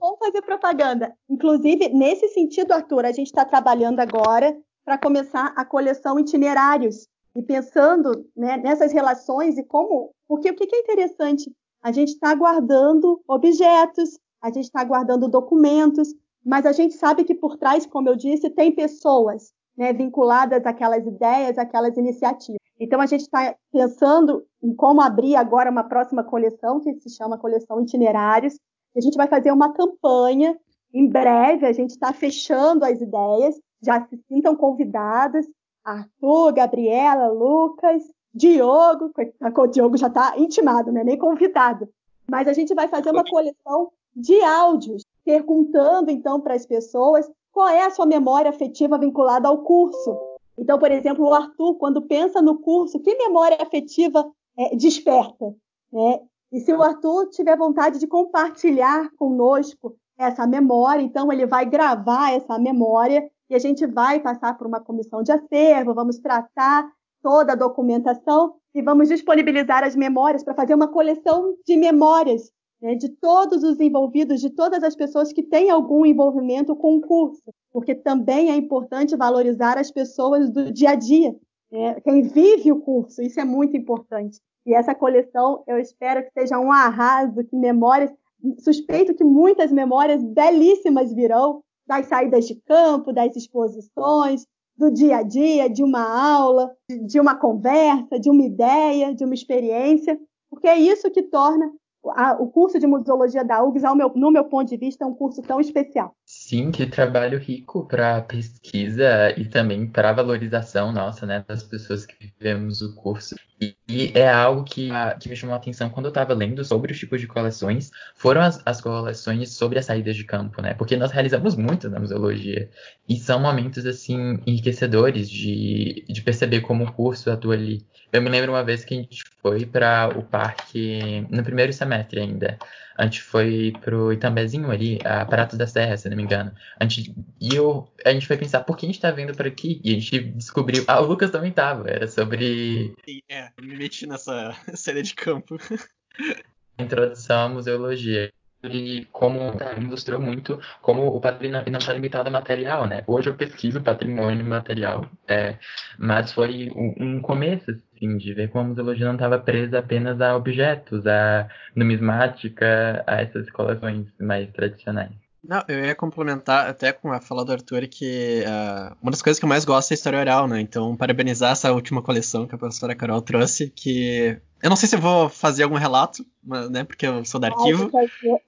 Vamos 0.00 0.18
fazer 0.18 0.42
propaganda. 0.42 1.12
Inclusive, 1.28 1.88
nesse 1.88 2.28
sentido, 2.28 2.72
Arthur, 2.72 3.06
a 3.06 3.12
gente 3.12 3.28
está 3.28 3.44
trabalhando 3.44 4.00
agora 4.00 4.54
para 4.84 4.98
começar 4.98 5.52
a 5.56 5.64
coleção 5.64 6.18
itinerários 6.18 7.08
e 7.34 7.42
pensando 7.42 8.26
né, 8.36 8.58
nessas 8.58 8.92
relações 8.92 9.56
e 9.56 9.64
como. 9.64 10.12
Porque 10.28 10.50
o 10.50 10.54
que 10.54 10.68
é 10.74 10.80
interessante? 10.80 11.50
A 11.82 11.90
gente 11.90 12.10
está 12.10 12.34
guardando 12.34 13.20
objetos, 13.26 14.18
a 14.42 14.48
gente 14.48 14.64
está 14.64 14.84
guardando 14.84 15.28
documentos, 15.28 16.08
mas 16.44 16.66
a 16.66 16.72
gente 16.72 16.94
sabe 16.94 17.24
que 17.24 17.34
por 17.34 17.56
trás, 17.56 17.86
como 17.86 18.08
eu 18.08 18.16
disse, 18.16 18.50
tem 18.50 18.72
pessoas 18.72 19.52
né, 19.76 19.92
vinculadas 19.92 20.64
àquelas 20.66 21.06
ideias, 21.06 21.58
àquelas 21.58 21.96
iniciativas. 21.96 22.65
Então, 22.78 23.00
a 23.00 23.06
gente 23.06 23.22
está 23.22 23.54
pensando 23.72 24.44
em 24.62 24.74
como 24.74 25.00
abrir 25.00 25.36
agora 25.36 25.70
uma 25.70 25.84
próxima 25.84 26.22
coleção, 26.22 26.80
que 26.80 26.94
se 27.00 27.10
chama 27.10 27.38
Coleção 27.38 27.80
Itinerários. 27.80 28.58
A 28.96 29.00
gente 29.00 29.16
vai 29.16 29.26
fazer 29.26 29.50
uma 29.50 29.72
campanha 29.72 30.56
em 30.92 31.08
breve, 31.08 31.66
a 31.66 31.72
gente 31.72 31.90
está 31.90 32.12
fechando 32.12 32.84
as 32.84 33.00
ideias, 33.00 33.54
já 33.82 34.06
se 34.06 34.16
sintam 34.28 34.54
convidados. 34.56 35.46
Arthur, 35.84 36.52
Gabriela, 36.52 37.28
Lucas, 37.28 38.02
Diogo, 38.34 39.12
o 39.40 39.66
Diogo 39.66 39.96
já 39.96 40.08
está 40.08 40.34
intimado, 40.36 40.90
né? 40.90 41.04
nem 41.04 41.16
convidado. 41.16 41.88
Mas 42.28 42.48
a 42.48 42.52
gente 42.52 42.74
vai 42.74 42.88
fazer 42.88 43.10
uma 43.10 43.24
coleção 43.24 43.92
de 44.14 44.40
áudios, 44.42 45.04
perguntando 45.24 46.10
então 46.10 46.40
para 46.40 46.54
as 46.54 46.66
pessoas 46.66 47.30
qual 47.52 47.68
é 47.68 47.84
a 47.84 47.90
sua 47.90 48.04
memória 48.04 48.50
afetiva 48.50 48.98
vinculada 48.98 49.48
ao 49.48 49.62
curso. 49.62 50.18
Então, 50.58 50.78
por 50.78 50.90
exemplo, 50.90 51.26
o 51.26 51.34
Arthur, 51.34 51.74
quando 51.76 52.02
pensa 52.02 52.40
no 52.40 52.58
curso, 52.58 53.00
que 53.00 53.14
memória 53.16 53.58
afetiva 53.60 54.26
é, 54.58 54.74
desperta? 54.74 55.54
Né? 55.92 56.20
E 56.52 56.60
se 56.60 56.72
o 56.72 56.82
Arthur 56.82 57.28
tiver 57.30 57.56
vontade 57.56 57.98
de 57.98 58.06
compartilhar 58.06 59.10
conosco 59.16 59.96
essa 60.18 60.46
memória, 60.46 61.02
então 61.02 61.30
ele 61.30 61.46
vai 61.46 61.66
gravar 61.66 62.32
essa 62.32 62.58
memória 62.58 63.28
e 63.50 63.54
a 63.54 63.58
gente 63.58 63.86
vai 63.86 64.20
passar 64.20 64.56
por 64.56 64.66
uma 64.66 64.80
comissão 64.80 65.22
de 65.22 65.30
acervo, 65.30 65.94
vamos 65.94 66.18
tratar 66.18 66.90
toda 67.22 67.52
a 67.52 67.56
documentação 67.56 68.54
e 68.74 68.80
vamos 68.80 69.08
disponibilizar 69.08 69.84
as 69.84 69.94
memórias 69.94 70.42
para 70.42 70.54
fazer 70.54 70.74
uma 70.74 70.88
coleção 70.88 71.54
de 71.66 71.76
memórias 71.76 72.50
né, 72.80 72.94
de 72.94 73.08
todos 73.08 73.62
os 73.62 73.80
envolvidos, 73.80 74.40
de 74.40 74.50
todas 74.50 74.82
as 74.82 74.94
pessoas 74.94 75.32
que 75.32 75.42
têm 75.42 75.70
algum 75.70 76.04
envolvimento 76.04 76.76
com 76.76 76.96
o 76.96 77.00
curso, 77.00 77.42
porque 77.72 77.94
também 77.94 78.50
é 78.50 78.56
importante 78.56 79.16
valorizar 79.16 79.78
as 79.78 79.90
pessoas 79.90 80.50
do 80.50 80.72
dia 80.72 80.90
a 80.90 80.94
dia, 80.94 81.34
né, 81.70 82.00
quem 82.00 82.22
vive 82.22 82.70
o 82.72 82.80
curso, 82.80 83.22
isso 83.22 83.40
é 83.40 83.44
muito 83.44 83.76
importante. 83.76 84.40
E 84.66 84.74
essa 84.74 84.94
coleção, 84.94 85.62
eu 85.66 85.78
espero 85.78 86.22
que 86.24 86.40
seja 86.40 86.58
um 86.58 86.72
arraso, 86.72 87.44
que 87.44 87.56
memórias, 87.56 88.12
suspeito 88.58 89.14
que 89.14 89.24
muitas 89.24 89.70
memórias 89.70 90.22
belíssimas 90.22 91.14
virão 91.14 91.62
das 91.86 92.06
saídas 92.06 92.46
de 92.46 92.56
campo, 92.62 93.12
das 93.12 93.36
exposições, 93.36 94.44
do 94.76 94.90
dia 94.90 95.18
a 95.18 95.22
dia, 95.22 95.70
de 95.70 95.82
uma 95.82 96.02
aula, 96.02 96.70
de 97.06 97.18
uma 97.18 97.36
conversa, 97.36 98.18
de 98.20 98.28
uma 98.28 98.44
ideia, 98.44 99.14
de 99.14 99.24
uma 99.24 99.34
experiência, 99.34 100.18
porque 100.50 100.68
é 100.68 100.78
isso 100.78 101.10
que 101.10 101.22
torna 101.22 101.72
a, 102.10 102.32
o 102.40 102.48
curso 102.50 102.78
de 102.78 102.86
museologia 102.86 103.44
da 103.44 103.62
UGS, 103.62 103.82
meu, 103.94 104.10
no 104.14 104.30
meu 104.30 104.44
ponto 104.44 104.68
de 104.68 104.76
vista, 104.76 105.04
é 105.04 105.06
um 105.06 105.14
curso 105.14 105.42
tão 105.42 105.60
especial. 105.60 106.15
Sim, 106.28 106.72
que 106.72 106.86
trabalho 106.86 107.38
rico 107.38 107.86
para 107.86 108.20
pesquisa 108.20 109.32
e 109.36 109.44
também 109.44 109.86
para 109.86 110.12
valorização 110.12 110.90
nossa, 110.90 111.24
né, 111.24 111.44
das 111.46 111.62
pessoas 111.62 112.04
que 112.04 112.16
vivemos 112.18 112.82
o 112.82 112.96
curso. 112.96 113.36
E, 113.60 113.76
e 113.88 114.12
é 114.12 114.28
algo 114.28 114.64
que, 114.64 114.90
que, 115.20 115.28
me 115.28 115.36
chamou 115.36 115.54
a 115.54 115.56
atenção 115.56 115.88
quando 115.88 116.06
eu 116.06 116.10
estava 116.10 116.34
lendo 116.34 116.64
sobre 116.64 116.90
os 116.92 116.98
tipos 116.98 117.20
de 117.20 117.28
coleções, 117.28 117.92
foram 118.16 118.40
as, 118.40 118.60
as, 118.66 118.80
coleções 118.80 119.50
sobre 119.50 119.78
as 119.78 119.84
saídas 119.84 120.16
de 120.16 120.24
campo, 120.24 120.60
né? 120.60 120.74
Porque 120.74 120.96
nós 120.96 121.12
realizamos 121.12 121.54
muito 121.54 121.88
na 121.88 122.00
museologia 122.00 122.68
e 123.08 123.16
são 123.16 123.38
momentos 123.38 123.86
assim 123.86 124.40
enriquecedores 124.44 125.30
de, 125.30 126.04
de 126.08 126.22
perceber 126.22 126.60
como 126.60 126.84
o 126.84 126.92
curso 126.92 127.30
atua 127.30 127.54
ali. 127.54 127.86
Eu 128.12 128.20
me 128.20 128.28
lembro 128.28 128.50
uma 128.50 128.64
vez 128.64 128.84
que 128.84 128.94
a 128.94 128.96
gente 128.96 129.22
foi 129.40 129.64
para 129.64 130.08
o 130.18 130.24
parque 130.24 131.24
no 131.30 131.44
primeiro 131.44 131.72
semestre 131.72 132.18
ainda. 132.18 132.58
A 132.96 133.04
gente 133.04 133.22
foi 133.22 133.72
pro 133.82 134.12
Itambezinho 134.12 134.70
ali, 134.70 134.98
a 135.04 135.24
Pratos 135.24 135.58
da 135.58 135.66
Serra, 135.66 135.96
se 135.96 136.08
não 136.08 136.16
me 136.16 136.22
engano. 136.22 136.52
A 136.78 136.84
gente, 136.84 137.14
e 137.40 137.54
eu, 137.54 137.92
a 138.04 138.12
gente 138.12 138.26
foi 138.26 138.36
pensar, 138.36 138.64
por 138.64 138.76
que 138.76 138.86
a 138.86 138.88
gente 138.88 139.00
tá 139.00 139.10
vendo 139.10 139.34
por 139.34 139.46
aqui? 139.46 139.80
E 139.84 139.90
a 139.90 139.98
gente 139.98 140.20
descobriu. 140.32 140.84
Ah, 140.86 141.00
o 141.00 141.06
Lucas 141.06 141.30
também 141.30 141.52
tava. 141.52 141.88
Era 141.88 142.08
sobre. 142.08 142.94
Sim, 143.04 143.20
é, 143.28 143.50
me 143.60 143.76
meti 143.76 144.06
nessa 144.06 144.56
série 144.74 145.02
de 145.02 145.14
campo. 145.14 145.56
Introdução 146.78 147.46
à 147.46 147.48
museologia 147.48 148.32
e 148.64 149.06
como 149.12 149.52
ilustrou 149.78 150.20
muito 150.20 150.60
como 150.82 151.06
o 151.06 151.20
patrimônio 151.20 151.70
não 151.70 151.78
está 151.78 151.92
limitado 151.92 152.28
a 152.28 152.32
material, 152.32 152.86
né? 152.86 153.04
Hoje 153.06 153.28
eu 153.28 153.36
pesquiso 153.36 153.82
patrimônio 153.82 154.44
material, 154.44 155.08
é, 155.28 155.56
mas 155.98 156.32
foi 156.32 156.70
um, 156.74 156.94
um 157.16 157.20
começo, 157.20 157.70
assim, 157.70 158.16
de 158.16 158.34
ver 158.34 158.48
como 158.50 158.64
a 158.64 158.68
museologia 158.68 159.06
não 159.06 159.14
estava 159.14 159.38
presa 159.38 159.78
apenas 159.78 160.20
a 160.20 160.36
objetos, 160.36 161.06
a 161.06 161.48
numismática, 161.74 163.04
a 163.06 163.22
essas 163.22 163.50
coleções 163.50 164.06
mais 164.20 164.50
tradicionais. 164.52 165.25
Não, 165.42 165.62
eu 165.68 165.84
ia 165.84 165.94
complementar 165.94 166.68
até 166.68 166.92
com 166.92 167.12
a 167.12 167.20
fala 167.20 167.44
do 167.44 167.52
Arthur 167.52 167.86
que 167.86 168.42
uh, 168.42 168.96
uma 169.00 169.10
das 169.10 169.22
coisas 169.22 169.38
que 169.38 169.44
eu 169.44 169.48
mais 169.48 169.64
gosto 169.64 169.92
é 169.92 169.94
a 169.94 169.96
história 169.96 170.18
oral, 170.18 170.48
né? 170.48 170.60
Então, 170.60 170.96
parabenizar 170.96 171.52
essa 171.52 171.72
última 171.72 172.02
coleção 172.02 172.46
que 172.46 172.54
a 172.54 172.58
professora 172.58 172.94
Carol 172.94 173.22
trouxe, 173.22 173.70
que 173.70 174.40
eu 174.62 174.68
não 174.68 174.76
sei 174.76 174.88
se 174.88 174.96
eu 174.96 175.00
vou 175.00 175.28
fazer 175.28 175.62
algum 175.62 175.76
relato, 175.76 176.26
mas, 176.42 176.68
né? 176.70 176.84
Porque 176.84 177.06
eu 177.06 177.24
sou 177.24 177.40
da 177.40 177.48
arquivo. 177.48 177.90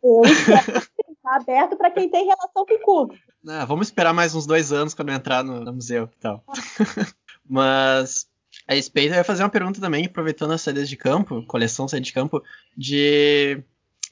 Eu 0.03 0.23
está 0.25 1.37
aberto 1.37 1.77
para 1.77 1.91
quem 1.91 2.09
tem 2.09 2.27
relação 2.27 2.67
com 2.67 2.75
o 2.75 2.81
curso. 2.81 3.23
Ah, 3.47 3.65
vamos 3.65 3.87
esperar 3.87 4.13
mais 4.13 4.35
uns 4.35 4.47
dois 4.47 4.73
anos 4.73 4.95
quando 4.95 5.11
eu 5.11 5.15
entrar 5.15 5.45
no, 5.45 5.61
no 5.61 5.73
museu 5.73 6.11
e 6.13 6.21
tal. 6.21 6.45
mas 7.49 8.27
a 8.67 8.75
respeito, 8.75 9.13
eu 9.13 9.19
ia 9.19 9.25
fazer 9.25 9.43
uma 9.43 9.49
pergunta 9.49 9.81
também, 9.81 10.07
aproveitando 10.07 10.53
as 10.53 10.63
saídas 10.63 10.89
de 10.89 10.97
campo, 10.97 11.45
coleção 11.47 11.87
saída 11.87 12.05
de 12.05 12.13
campo, 12.13 12.43
de 12.77 13.63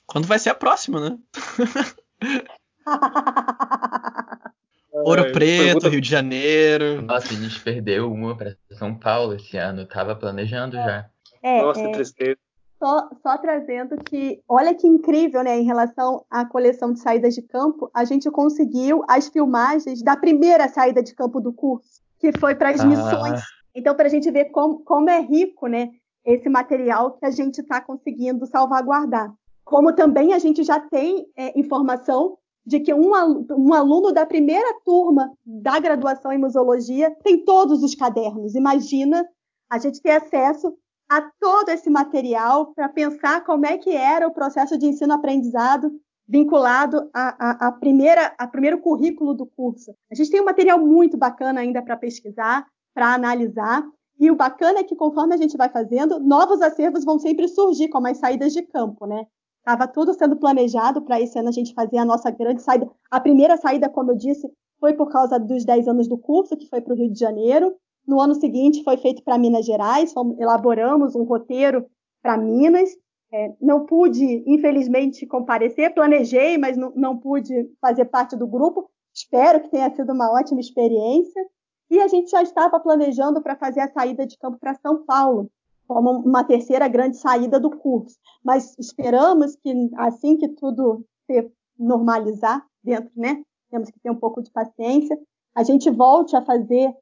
quando 0.06 0.26
vai 0.26 0.38
ser 0.38 0.50
a 0.50 0.54
próxima, 0.54 1.00
né? 1.00 1.18
Ouro 5.04 5.30
Preto, 5.32 5.64
pergunta... 5.64 5.88
Rio 5.88 6.00
de 6.00 6.08
Janeiro. 6.08 7.02
Nossa, 7.02 7.32
a 7.32 7.36
gente 7.36 7.60
perdeu 7.60 8.10
uma 8.10 8.36
para 8.36 8.56
São 8.72 8.94
Paulo 8.94 9.34
esse 9.34 9.56
ano. 9.56 9.86
Tava 9.86 10.16
planejando 10.16 10.76
já. 10.76 11.10
É, 11.42 11.62
Nossa, 11.62 11.80
é... 11.80 11.92
tristeza. 11.92 12.38
Só, 12.78 13.08
só, 13.22 13.38
trazendo 13.38 13.96
que, 13.96 14.42
olha 14.46 14.74
que 14.74 14.86
incrível, 14.86 15.42
né, 15.42 15.58
em 15.58 15.64
relação 15.64 16.26
à 16.30 16.44
coleção 16.44 16.92
de 16.92 17.00
saídas 17.00 17.34
de 17.34 17.40
campo, 17.40 17.90
a 17.94 18.04
gente 18.04 18.30
conseguiu 18.30 19.02
as 19.08 19.28
filmagens 19.28 20.02
da 20.02 20.14
primeira 20.14 20.68
saída 20.68 21.02
de 21.02 21.14
campo 21.14 21.40
do 21.40 21.54
curso, 21.54 22.02
que 22.18 22.32
foi 22.38 22.54
para 22.54 22.70
as 22.70 22.80
ah. 22.80 22.84
missões. 22.84 23.40
Então, 23.74 23.94
para 23.94 24.06
a 24.06 24.10
gente 24.10 24.30
ver 24.30 24.46
como, 24.46 24.80
como 24.80 25.08
é 25.08 25.20
rico, 25.20 25.66
né, 25.66 25.88
esse 26.24 26.50
material 26.50 27.12
que 27.12 27.24
a 27.24 27.30
gente 27.30 27.60
está 27.60 27.80
conseguindo 27.80 28.44
salvaguardar. 28.46 29.32
Como 29.64 29.94
também 29.94 30.34
a 30.34 30.38
gente 30.38 30.62
já 30.62 30.78
tem 30.78 31.26
é, 31.36 31.58
informação 31.58 32.36
de 32.66 32.80
que 32.80 32.92
um, 32.92 33.12
um 33.50 33.72
aluno 33.72 34.12
da 34.12 34.26
primeira 34.26 34.74
turma 34.84 35.32
da 35.44 35.78
graduação 35.78 36.32
em 36.32 36.38
museologia 36.38 37.14
tem 37.22 37.44
todos 37.44 37.82
os 37.82 37.94
cadernos. 37.94 38.56
Imagina 38.56 39.26
a 39.70 39.78
gente 39.78 40.02
ter 40.02 40.10
acesso 40.10 40.76
a 41.08 41.22
todo 41.40 41.68
esse 41.68 41.88
material 41.88 42.72
para 42.74 42.88
pensar 42.88 43.44
como 43.44 43.64
é 43.64 43.78
que 43.78 43.90
era 43.90 44.26
o 44.26 44.34
processo 44.34 44.76
de 44.76 44.86
ensino-aprendizado 44.86 45.92
vinculado 46.28 47.08
a, 47.14 47.66
a, 47.66 47.68
a, 47.68 47.72
primeira, 47.72 48.34
a 48.36 48.48
primeiro 48.48 48.80
currículo 48.80 49.32
do 49.32 49.46
curso. 49.46 49.94
A 50.10 50.14
gente 50.16 50.30
tem 50.30 50.40
um 50.40 50.44
material 50.44 50.78
muito 50.78 51.16
bacana 51.16 51.60
ainda 51.60 51.80
para 51.80 51.96
pesquisar, 51.96 52.66
para 52.92 53.14
analisar, 53.14 53.86
e 54.18 54.30
o 54.30 54.34
bacana 54.34 54.80
é 54.80 54.82
que 54.82 54.96
conforme 54.96 55.34
a 55.34 55.36
gente 55.36 55.56
vai 55.56 55.68
fazendo, 55.68 56.18
novos 56.18 56.60
acervos 56.62 57.04
vão 57.04 57.18
sempre 57.18 57.46
surgir, 57.46 57.88
como 57.88 58.08
as 58.08 58.18
saídas 58.18 58.52
de 58.52 58.62
campo, 58.62 59.06
né? 59.06 59.26
Estava 59.66 59.88
tudo 59.88 60.14
sendo 60.14 60.36
planejado 60.36 61.02
para 61.02 61.20
esse 61.20 61.36
ano 61.36 61.48
a 61.48 61.52
gente 61.52 61.74
fazer 61.74 61.98
a 61.98 62.04
nossa 62.04 62.30
grande 62.30 62.62
saída. 62.62 62.88
A 63.10 63.18
primeira 63.18 63.56
saída, 63.56 63.88
como 63.88 64.12
eu 64.12 64.16
disse, 64.16 64.48
foi 64.78 64.94
por 64.94 65.10
causa 65.10 65.40
dos 65.40 65.64
10 65.64 65.88
anos 65.88 66.06
do 66.06 66.16
curso, 66.16 66.56
que 66.56 66.68
foi 66.68 66.80
para 66.80 66.94
o 66.94 66.96
Rio 66.96 67.12
de 67.12 67.18
Janeiro. 67.18 67.74
No 68.06 68.20
ano 68.20 68.36
seguinte 68.36 68.84
foi 68.84 68.96
feito 68.96 69.24
para 69.24 69.36
Minas 69.36 69.66
Gerais, 69.66 70.14
elaboramos 70.38 71.16
um 71.16 71.24
roteiro 71.24 71.84
para 72.22 72.36
Minas. 72.36 72.90
É, 73.32 73.56
não 73.60 73.84
pude, 73.86 74.44
infelizmente, 74.46 75.26
comparecer, 75.26 75.92
planejei, 75.92 76.56
mas 76.56 76.76
não, 76.76 76.92
não 76.94 77.18
pude 77.18 77.68
fazer 77.80 78.04
parte 78.04 78.36
do 78.36 78.46
grupo. 78.46 78.88
Espero 79.12 79.60
que 79.62 79.70
tenha 79.70 79.92
sido 79.92 80.12
uma 80.12 80.30
ótima 80.32 80.60
experiência. 80.60 81.44
E 81.90 81.98
a 81.98 82.06
gente 82.06 82.30
já 82.30 82.40
estava 82.40 82.78
planejando 82.78 83.42
para 83.42 83.56
fazer 83.56 83.80
a 83.80 83.92
saída 83.92 84.24
de 84.24 84.38
campo 84.38 84.58
para 84.60 84.76
São 84.76 85.04
Paulo, 85.04 85.50
como 85.86 86.10
uma 86.10 86.44
terceira 86.44 86.88
grande 86.88 87.16
saída 87.16 87.58
do 87.60 87.70
curso. 87.70 88.16
Mas 88.44 88.74
esperamos 88.78 89.56
que 89.56 89.72
assim 89.96 90.36
que 90.36 90.48
tudo 90.48 91.04
se 91.26 91.50
normalizar 91.78 92.64
dentro, 92.82 93.10
né? 93.16 93.42
Temos 93.70 93.90
que 93.90 94.00
ter 94.00 94.10
um 94.10 94.16
pouco 94.16 94.42
de 94.42 94.50
paciência. 94.50 95.18
A 95.54 95.62
gente 95.62 95.90
volte 95.90 96.36
a 96.36 96.42
fazer 96.42 96.92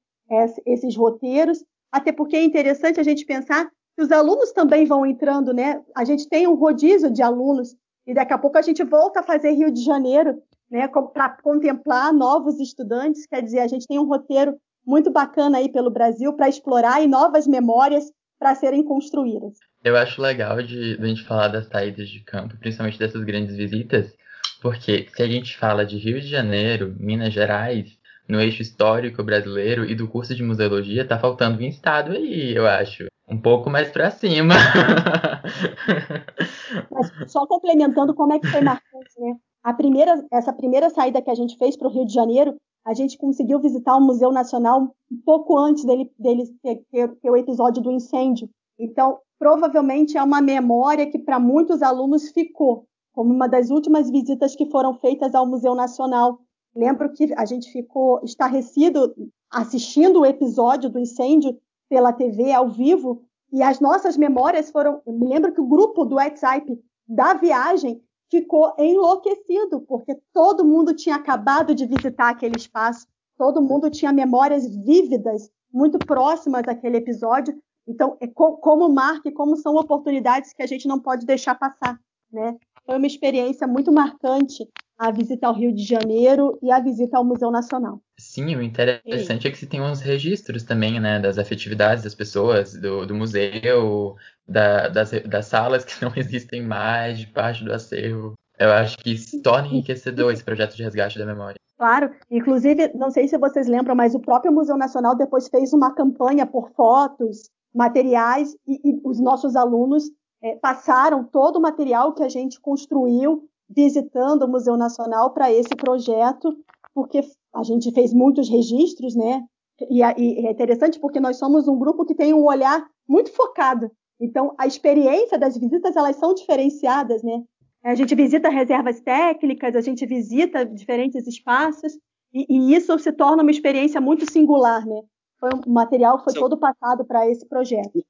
esses 0.66 0.96
roteiros, 0.96 1.64
até 1.92 2.12
porque 2.12 2.36
é 2.36 2.42
interessante 2.42 2.98
a 2.98 3.02
gente 3.02 3.24
pensar 3.24 3.70
que 3.96 4.02
os 4.02 4.10
alunos 4.10 4.52
também 4.52 4.86
vão 4.86 5.06
entrando, 5.06 5.52
né? 5.52 5.82
A 5.94 6.04
gente 6.04 6.28
tem 6.28 6.46
um 6.46 6.54
rodízio 6.54 7.10
de 7.10 7.22
alunos 7.22 7.76
e 8.06 8.14
daqui 8.14 8.32
a 8.32 8.38
pouco 8.38 8.58
a 8.58 8.62
gente 8.62 8.82
volta 8.82 9.20
a 9.20 9.22
fazer 9.22 9.52
Rio 9.52 9.70
de 9.70 9.82
Janeiro, 9.82 10.42
né? 10.70 10.88
Para 10.88 11.30
contemplar 11.42 12.12
novos 12.12 12.58
estudantes. 12.58 13.26
Quer 13.26 13.42
dizer, 13.42 13.60
a 13.60 13.66
gente 13.66 13.86
tem 13.86 13.98
um 13.98 14.06
roteiro 14.06 14.56
muito 14.86 15.10
bacana 15.10 15.58
aí 15.58 15.70
pelo 15.70 15.90
Brasil 15.90 16.32
para 16.32 16.48
explorar 16.48 17.02
e 17.02 17.06
novas 17.06 17.46
memórias 17.46 18.10
para 18.38 18.54
serem 18.54 18.84
construídas. 18.84 19.58
Eu 19.82 19.96
acho 19.96 20.20
legal 20.20 20.62
de, 20.62 20.96
de 20.96 21.04
a 21.04 21.06
gente 21.06 21.24
falar 21.24 21.48
das 21.48 21.66
saídas 21.66 22.08
de 22.08 22.20
campo, 22.20 22.56
principalmente 22.58 22.98
dessas 22.98 23.22
grandes 23.22 23.56
visitas, 23.56 24.14
porque 24.62 25.08
se 25.14 25.22
a 25.22 25.26
gente 25.26 25.56
fala 25.56 25.84
de 25.84 25.98
Rio 25.98 26.20
de 26.20 26.26
Janeiro, 26.26 26.94
Minas 26.98 27.32
Gerais, 27.32 27.98
no 28.28 28.40
eixo 28.40 28.62
histórico 28.62 29.22
brasileiro 29.22 29.84
e 29.84 29.94
do 29.94 30.08
curso 30.08 30.34
de 30.34 30.42
museologia, 30.42 31.06
tá 31.06 31.18
faltando 31.18 31.58
um 31.58 31.66
estado 31.66 32.12
aí, 32.12 32.54
eu 32.54 32.66
acho. 32.66 33.06
Um 33.28 33.40
pouco 33.40 33.70
mais 33.70 33.90
para 33.90 34.10
cima. 34.10 34.54
Mas 36.90 37.30
só 37.30 37.46
complementando 37.46 38.14
como 38.14 38.34
é 38.34 38.38
que 38.38 38.46
foi 38.46 38.60
marcante, 38.60 39.18
né? 39.18 39.34
A 39.62 39.72
primeira, 39.72 40.22
essa 40.30 40.52
primeira 40.52 40.90
saída 40.90 41.22
que 41.22 41.30
a 41.30 41.34
gente 41.34 41.56
fez 41.56 41.76
para 41.76 41.88
o 41.88 41.90
Rio 41.90 42.04
de 42.04 42.12
Janeiro, 42.12 42.54
a 42.84 42.92
gente 42.92 43.16
conseguiu 43.16 43.58
visitar 43.60 43.96
o 43.96 44.00
Museu 44.00 44.30
Nacional 44.30 44.94
um 45.10 45.16
pouco 45.24 45.56
antes 45.56 45.84
dele, 45.84 46.12
dele 46.18 46.44
ter, 46.62 46.84
ter, 46.90 47.08
ter 47.16 47.30
o 47.30 47.36
episódio 47.36 47.82
do 47.82 47.90
incêndio. 47.90 48.48
Então, 48.78 49.18
provavelmente 49.38 50.18
é 50.18 50.22
uma 50.22 50.40
memória 50.40 51.10
que 51.10 51.18
para 51.18 51.40
muitos 51.40 51.82
alunos 51.82 52.30
ficou 52.30 52.86
como 53.12 53.32
uma 53.32 53.48
das 53.48 53.70
últimas 53.70 54.10
visitas 54.10 54.54
que 54.56 54.70
foram 54.70 54.94
feitas 54.94 55.34
ao 55.34 55.46
Museu 55.46 55.74
Nacional. 55.74 56.40
Lembro 56.74 57.12
que 57.12 57.32
a 57.36 57.44
gente 57.44 57.70
ficou 57.70 58.20
estarrecido 58.24 59.14
assistindo 59.50 60.20
o 60.20 60.26
episódio 60.26 60.90
do 60.90 60.98
incêndio 60.98 61.56
pela 61.88 62.12
TV 62.12 62.52
ao 62.52 62.68
vivo 62.68 63.22
e 63.52 63.62
as 63.62 63.78
nossas 63.78 64.16
memórias 64.16 64.70
foram. 64.70 65.00
Eu 65.06 65.12
me 65.12 65.28
lembro 65.28 65.52
que 65.52 65.60
o 65.60 65.66
grupo 65.66 66.04
do 66.04 66.16
WhatsApp 66.16 66.66
da 67.06 67.34
viagem 67.34 68.02
ficou 68.34 68.74
enlouquecido, 68.76 69.80
porque 69.82 70.18
todo 70.32 70.64
mundo 70.64 70.92
tinha 70.92 71.14
acabado 71.14 71.72
de 71.72 71.86
visitar 71.86 72.30
aquele 72.30 72.56
espaço, 72.56 73.06
todo 73.38 73.62
mundo 73.62 73.88
tinha 73.88 74.12
memórias 74.12 74.66
vívidas, 74.84 75.48
muito 75.72 75.98
próximas 75.98 76.62
daquele 76.62 76.96
episódio. 76.96 77.56
Então, 77.86 78.16
é 78.20 78.26
como 78.26 78.88
marca 78.88 79.28
e 79.28 79.32
como 79.32 79.56
são 79.56 79.76
oportunidades 79.76 80.52
que 80.52 80.62
a 80.62 80.66
gente 80.66 80.88
não 80.88 80.98
pode 80.98 81.24
deixar 81.24 81.54
passar, 81.54 82.00
né? 82.32 82.56
Foi 82.84 82.96
uma 82.96 83.06
experiência 83.06 83.68
muito 83.68 83.92
marcante 83.92 84.68
a 84.98 85.10
visita 85.10 85.46
ao 85.46 85.54
Rio 85.54 85.72
de 85.72 85.82
Janeiro 85.82 86.58
e 86.62 86.70
a 86.70 86.80
visita 86.80 87.16
ao 87.16 87.24
Museu 87.24 87.50
Nacional. 87.50 88.00
Sim, 88.18 88.54
o 88.56 88.62
interessante 88.62 89.48
é 89.48 89.50
que 89.50 89.58
se 89.58 89.66
tem 89.66 89.80
uns 89.80 90.00
registros 90.00 90.62
também, 90.62 91.00
né, 91.00 91.18
das 91.18 91.38
afetividades 91.38 92.04
das 92.04 92.14
pessoas, 92.14 92.74
do, 92.74 93.04
do 93.04 93.14
museu, 93.14 94.14
da, 94.46 94.88
das, 94.88 95.10
das 95.22 95.46
salas 95.46 95.84
que 95.84 95.94
não 96.04 96.12
existem 96.16 96.62
mais, 96.62 97.18
de 97.18 97.26
parte 97.26 97.64
do 97.64 97.72
acervo. 97.72 98.34
Eu 98.58 98.70
acho 98.70 98.96
que 98.98 99.16
se 99.18 99.42
torna 99.42 99.66
enriquecedor 99.66 100.32
esse 100.32 100.44
projeto 100.44 100.76
de 100.76 100.84
resgate 100.84 101.18
da 101.18 101.26
memória. 101.26 101.56
Claro, 101.76 102.12
inclusive, 102.30 102.92
não 102.94 103.10
sei 103.10 103.26
se 103.26 103.36
vocês 103.36 103.66
lembram, 103.66 103.96
mas 103.96 104.14
o 104.14 104.20
próprio 104.20 104.52
Museu 104.52 104.76
Nacional 104.76 105.16
depois 105.16 105.48
fez 105.48 105.72
uma 105.72 105.92
campanha 105.92 106.46
por 106.46 106.70
fotos, 106.70 107.50
materiais, 107.74 108.54
e, 108.66 108.80
e 108.90 109.00
os 109.04 109.18
nossos 109.18 109.56
alunos 109.56 110.04
é, 110.40 110.54
passaram 110.56 111.24
todo 111.24 111.56
o 111.56 111.60
material 111.60 112.14
que 112.14 112.22
a 112.22 112.28
gente 112.28 112.60
construiu 112.60 113.48
visitando 113.68 114.42
o 114.42 114.48
Museu 114.48 114.76
Nacional 114.76 115.32
para 115.32 115.52
esse 115.52 115.74
projeto, 115.76 116.56
porque 116.94 117.20
a 117.54 117.62
gente 117.62 117.92
fez 117.92 118.12
muitos 118.12 118.48
registros, 118.48 119.14
né? 119.14 119.42
E, 119.90 120.00
e 120.00 120.46
é 120.46 120.50
interessante 120.50 121.00
porque 121.00 121.18
nós 121.18 121.36
somos 121.36 121.66
um 121.66 121.78
grupo 121.78 122.04
que 122.04 122.14
tem 122.14 122.32
um 122.32 122.44
olhar 122.44 122.86
muito 123.08 123.32
focado. 123.32 123.90
Então, 124.20 124.54
a 124.58 124.66
experiência 124.66 125.38
das 125.38 125.58
visitas 125.58 125.96
elas 125.96 126.16
são 126.16 126.34
diferenciadas, 126.34 127.22
né? 127.22 127.42
A 127.82 127.94
gente 127.94 128.14
visita 128.14 128.48
reservas 128.48 129.00
técnicas, 129.00 129.76
a 129.76 129.80
gente 129.80 130.06
visita 130.06 130.64
diferentes 130.64 131.26
espaços 131.26 131.92
e, 132.32 132.46
e 132.48 132.74
isso 132.74 132.98
se 132.98 133.12
torna 133.12 133.42
uma 133.42 133.50
experiência 133.50 134.00
muito 134.00 134.30
singular, 134.30 134.86
né? 134.86 135.02
Foi 135.38 135.50
um, 135.52 135.60
o 135.66 135.74
material 135.74 136.22
foi 136.22 136.32
todo 136.32 136.56
passado 136.56 137.04
para 137.04 137.28
esse 137.28 137.46
projeto. 137.46 138.02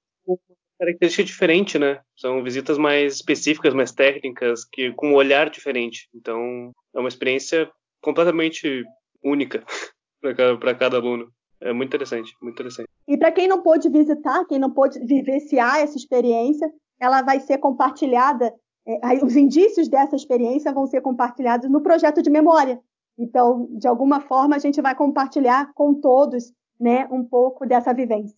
Característica 0.84 1.24
diferente, 1.24 1.78
né? 1.78 2.00
São 2.16 2.42
visitas 2.42 2.76
mais 2.76 3.14
específicas, 3.14 3.72
mais 3.72 3.90
técnicas, 3.90 4.64
que 4.64 4.92
com 4.92 5.12
um 5.12 5.14
olhar 5.14 5.48
diferente. 5.48 6.08
Então, 6.14 6.72
é 6.94 6.98
uma 6.98 7.08
experiência 7.08 7.70
completamente 8.02 8.84
única 9.22 9.64
para 10.60 10.74
cada, 10.74 10.98
aluno. 10.98 11.28
É 11.60 11.72
muito 11.72 11.88
interessante, 11.88 12.32
muito 12.42 12.54
interessante. 12.56 12.88
E 13.08 13.16
para 13.16 13.32
quem 13.32 13.48
não 13.48 13.62
pôde 13.62 13.88
visitar, 13.88 14.44
quem 14.46 14.58
não 14.58 14.70
pôde 14.70 14.98
vivenciar 15.00 15.78
essa 15.78 15.96
experiência, 15.96 16.70
ela 17.00 17.22
vai 17.22 17.40
ser 17.40 17.58
compartilhada 17.58 18.52
é, 18.86 19.24
os 19.24 19.34
indícios 19.34 19.88
dessa 19.88 20.14
experiência 20.14 20.72
vão 20.72 20.86
ser 20.86 21.00
compartilhados 21.00 21.70
no 21.70 21.80
projeto 21.80 22.20
de 22.20 22.28
memória. 22.28 22.78
Então, 23.18 23.66
de 23.78 23.88
alguma 23.88 24.20
forma, 24.20 24.56
a 24.56 24.58
gente 24.58 24.82
vai 24.82 24.94
compartilhar 24.94 25.72
com 25.74 25.94
todos 25.94 26.52
né, 26.78 27.08
um 27.10 27.24
pouco 27.24 27.66
dessa 27.66 27.94
vivência. 27.94 28.36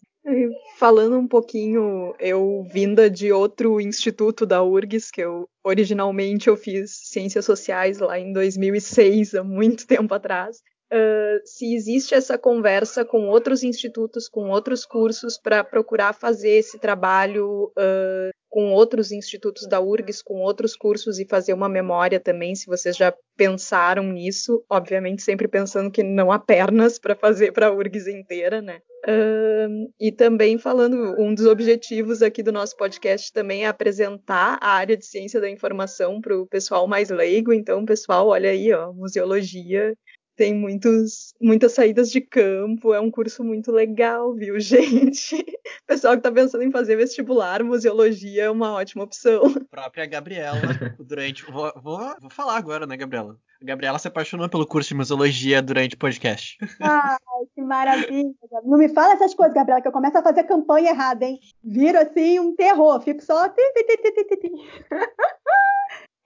Falando 0.77 1.17
um 1.17 1.29
pouquinho, 1.29 2.15
eu 2.19 2.67
vinda 2.73 3.09
de 3.09 3.33
outro 3.33 3.81
instituto 3.81 4.45
da 4.45 4.63
URGS, 4.63 5.11
que 5.11 5.21
eu 5.21 5.49
originalmente 5.65 6.49
eu 6.49 6.57
fiz 6.57 6.91
ciências 7.05 7.45
sociais 7.45 7.99
lá 7.99 8.19
em 8.19 8.33
2006, 8.33 9.37
há 9.37 9.45
muito 9.45 9.87
tempo 9.89 10.13
atrás. 10.13 10.59
Uh, 10.93 11.43
se 11.45 11.75
existe 11.75 12.15
essa 12.15 12.39
conversa 12.39 13.05
com 13.05 13.29
outros 13.29 13.65
institutos, 13.65 14.29
com 14.29 14.51
outros 14.51 14.85
cursos, 14.85 15.37
para 15.37 15.65
procurar 15.65 16.13
fazer 16.13 16.51
esse 16.51 16.79
trabalho 16.79 17.73
uh, 17.77 18.31
com 18.49 18.73
outros 18.73 19.11
institutos 19.13 19.67
da 19.69 19.81
URGS, 19.81 20.23
com 20.23 20.41
outros 20.41 20.77
cursos 20.77 21.19
e 21.19 21.27
fazer 21.27 21.53
uma 21.53 21.69
memória 21.69 22.21
também, 22.21 22.55
se 22.55 22.67
vocês 22.67 22.97
já 22.97 23.13
pensaram 23.37 24.05
nisso, 24.05 24.65
obviamente 24.71 25.23
sempre 25.23 25.49
pensando 25.49 25.91
que 25.91 26.03
não 26.03 26.31
há 26.33 26.39
pernas 26.39 26.99
para 26.99 27.15
fazer 27.15 27.53
para 27.53 27.67
a 27.67 27.73
URGS 27.73 28.07
inteira, 28.07 28.63
né? 28.63 28.81
Uh, 29.07 29.93
e 30.01 30.11
também 30.11 30.59
falando, 30.59 31.15
um 31.17 31.33
dos 31.33 31.47
objetivos 31.47 32.23
aqui 32.23 32.43
do 32.43 32.51
nosso 32.51 32.77
podcast 32.77 33.33
também 33.33 33.65
é 33.65 33.69
apresentar 33.69 34.59
a 34.61 34.71
área 34.71 34.97
de 34.97 35.07
ciência 35.07 35.41
da 35.41 35.49
informação 35.49 36.21
para 36.21 36.37
o 36.37 36.47
pessoal 36.47 36.89
mais 36.89 37.09
leigo. 37.09 37.53
Então, 37.53 37.85
pessoal, 37.85 38.27
olha 38.27 38.51
aí, 38.51 38.73
ó, 38.73 38.93
museologia 38.93 39.95
tem 40.37 40.55
muitos, 40.55 41.33
muitas 41.41 41.73
saídas 41.73 42.11
de 42.11 42.21
campo, 42.21 42.93
é 42.93 43.01
um 43.01 43.11
curso 43.11 43.43
muito 43.43 43.73
legal, 43.73 44.35
viu, 44.35 44.59
gente? 44.61 45.45
Pessoal 45.87 46.13
que 46.13 46.19
está 46.19 46.31
pensando 46.31 46.63
em 46.63 46.71
fazer 46.71 46.97
vestibular, 46.97 47.65
museologia 47.65 48.45
é 48.45 48.51
uma 48.51 48.73
ótima 48.73 49.05
opção. 49.05 49.43
A 49.47 49.65
própria 49.65 50.05
Gabriela, 50.07 50.61
durante. 50.99 51.43
Vou, 51.45 51.73
vou, 51.83 51.99
vou 52.21 52.31
falar 52.31 52.57
agora, 52.59 52.87
né, 52.87 52.97
Gabriela? 52.97 53.39
A 53.61 53.65
Gabriela 53.65 53.99
se 53.99 54.09
apaixonou 54.09 54.49
pelo 54.49 54.67
curso 54.67 54.91
de 54.91 54.95
museologia 54.95 55.63
durante 55.63 55.95
o 55.95 55.99
podcast. 55.99 56.59
Ai, 56.81 57.17
que 57.55 57.63
maravilha. 57.63 58.35
Não 58.65 58.77
me 58.77 58.89
fala 58.89 59.15
essas 59.15 59.35
coisas, 59.35 59.55
Gabriela, 59.55 59.81
que 59.81 59.89
eu 59.89 59.93
começo 59.93 60.19
a 60.19 60.23
fazer 60.23 60.45
campanha 60.45 60.91
errada, 60.91 61.25
hein? 61.25 61.41
Viro 61.65 61.99
assim 61.99 62.39
um 62.39 62.55
terror, 62.55 63.01
fico 63.01 63.23
só. 63.23 63.47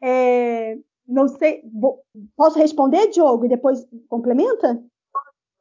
É, 0.02 0.78
não 1.06 1.28
sei. 1.28 1.62
Posso 2.34 2.58
responder, 2.58 3.08
Diogo, 3.08 3.44
e 3.44 3.50
depois 3.50 3.86
complementa? 4.08 4.82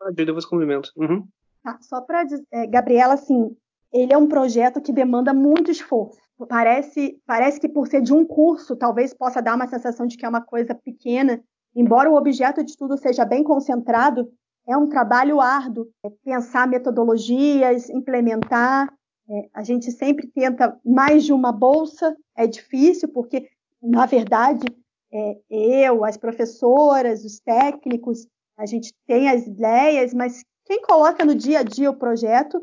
Ah, 0.02 0.12
depois 0.12 0.46
complemento. 0.46 0.94
Uhum. 0.96 1.28
Tá, 1.62 1.78
só 1.82 2.00
para 2.00 2.24
dizer, 2.24 2.42
é, 2.50 2.66
Gabriela, 2.66 3.16
assim, 3.16 3.54
ele 3.92 4.14
é 4.14 4.18
um 4.18 4.30
projeto 4.30 4.82
que 4.82 4.94
demanda 4.94 5.34
muito 5.34 5.70
esforço. 5.70 6.18
Parece, 6.48 7.22
parece 7.26 7.60
que 7.60 7.68
por 7.68 7.88
ser 7.88 8.02
de 8.02 8.14
um 8.14 8.24
curso, 8.26 8.78
talvez 8.78 9.14
possa 9.14 9.42
dar 9.42 9.56
uma 9.56 9.68
sensação 9.68 10.08
de 10.08 10.16
que 10.16 10.26
é 10.26 10.30
uma 10.30 10.42
coisa 10.42 10.74
pequena, 10.74 11.44
embora 11.80 12.10
o 12.10 12.16
objeto 12.16 12.64
de 12.64 12.72
estudo 12.72 12.98
seja 12.98 13.24
bem 13.24 13.44
concentrado, 13.44 14.30
é 14.68 14.78
um 14.78 14.88
trabalho 14.88 15.40
árduo. 15.40 15.88
É 16.04 16.10
pensar 16.24 16.68
metodologias, 16.68 17.90
implementar. 17.90 18.88
É, 19.30 19.50
a 19.54 19.64
gente 19.64 19.92
sempre 19.92 20.28
tenta 20.28 20.80
mais 20.86 21.24
de 21.24 21.34
uma 21.34 21.52
bolsa, 21.52 22.16
é 22.36 22.46
difícil, 22.48 23.10
porque, 23.10 23.48
na 23.82 24.06
verdade, 24.06 24.66
é, 25.12 25.38
eu, 25.50 26.04
as 26.04 26.18
professoras, 26.18 27.24
os 27.24 27.40
técnicos, 27.40 28.28
a 28.58 28.66
gente 28.66 28.94
tem 29.08 29.30
as 29.30 29.48
ideias, 29.48 30.14
mas 30.14 30.44
quem 30.66 30.82
coloca 30.82 31.24
no 31.24 31.34
dia 31.34 31.60
a 31.60 31.64
dia 31.64 31.90
o 31.90 31.98
projeto 31.98 32.62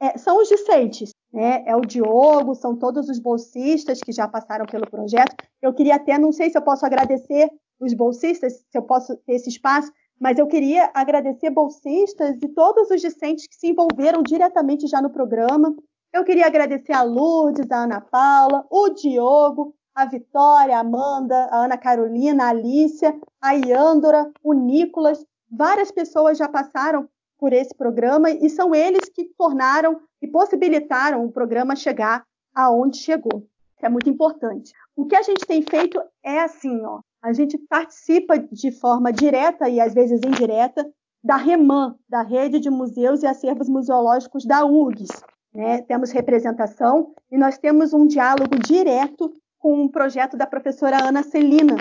é, 0.00 0.18
são 0.18 0.40
os 0.42 0.48
discentes, 0.48 1.10
né? 1.32 1.62
É 1.66 1.74
o 1.74 1.80
Diogo, 1.80 2.54
são 2.54 2.76
todos 2.76 3.08
os 3.08 3.18
bolsistas 3.18 4.00
que 4.00 4.12
já 4.12 4.28
passaram 4.28 4.66
pelo 4.66 4.90
projeto. 4.90 5.34
Eu 5.62 5.72
queria 5.72 5.96
até, 5.96 6.18
não 6.18 6.32
sei 6.32 6.50
se 6.50 6.58
eu 6.58 6.62
posso 6.62 6.84
agradecer 6.84 7.50
os 7.80 7.94
bolsistas, 7.94 8.54
se 8.54 8.78
eu 8.78 8.82
posso 8.82 9.16
ter 9.18 9.34
esse 9.34 9.48
espaço, 9.48 9.92
mas 10.18 10.38
eu 10.38 10.46
queria 10.46 10.90
agradecer 10.94 11.50
bolsistas 11.50 12.36
e 12.42 12.48
todos 12.48 12.90
os 12.90 13.00
discentes 13.00 13.46
que 13.46 13.54
se 13.54 13.68
envolveram 13.68 14.22
diretamente 14.22 14.86
já 14.86 15.00
no 15.00 15.10
programa. 15.10 15.74
Eu 16.12 16.24
queria 16.24 16.46
agradecer 16.46 16.92
a 16.92 17.02
Lourdes, 17.02 17.70
a 17.70 17.84
Ana 17.84 18.00
Paula, 18.00 18.66
o 18.70 18.88
Diogo, 18.90 19.74
a 19.94 20.06
Vitória, 20.06 20.76
a 20.76 20.80
Amanda, 20.80 21.48
a 21.50 21.64
Ana 21.64 21.76
Carolina, 21.76 22.44
a 22.44 22.48
Alicia, 22.48 23.18
a 23.40 23.52
Iandora, 23.52 24.30
o 24.42 24.54
Nicolas. 24.54 25.24
Várias 25.50 25.90
pessoas 25.90 26.38
já 26.38 26.48
passaram 26.48 27.08
por 27.38 27.52
esse 27.52 27.74
programa 27.74 28.30
e 28.30 28.48
são 28.48 28.74
eles 28.74 29.08
que 29.10 29.24
tornaram 29.36 30.00
e 30.22 30.26
possibilitaram 30.26 31.24
o 31.24 31.32
programa 31.32 31.76
chegar 31.76 32.24
aonde 32.54 32.98
chegou. 32.98 33.46
Isso 33.76 33.84
é 33.84 33.88
muito 33.88 34.08
importante. 34.08 34.72
O 34.96 35.04
que 35.04 35.14
a 35.14 35.22
gente 35.22 35.44
tem 35.46 35.60
feito 35.60 36.00
é 36.22 36.40
assim, 36.40 36.82
ó, 36.84 37.00
a 37.22 37.32
gente 37.32 37.58
participa 37.58 38.38
de 38.38 38.70
forma 38.70 39.12
direta 39.12 39.68
e 39.68 39.80
às 39.80 39.94
vezes 39.94 40.20
indireta 40.24 40.88
da 41.22 41.36
REMAN, 41.36 41.96
da 42.08 42.22
Rede 42.22 42.60
de 42.60 42.70
Museus 42.70 43.22
e 43.22 43.26
Acervos 43.26 43.68
Museológicos 43.68 44.44
da 44.44 44.64
URGS. 44.64 45.08
Né? 45.52 45.82
Temos 45.82 46.12
representação 46.12 47.12
e 47.30 47.36
nós 47.36 47.58
temos 47.58 47.92
um 47.92 48.06
diálogo 48.06 48.58
direto 48.58 49.32
com 49.58 49.82
um 49.82 49.88
projeto 49.88 50.36
da 50.36 50.46
professora 50.46 51.02
Ana 51.02 51.22
Celina, 51.22 51.76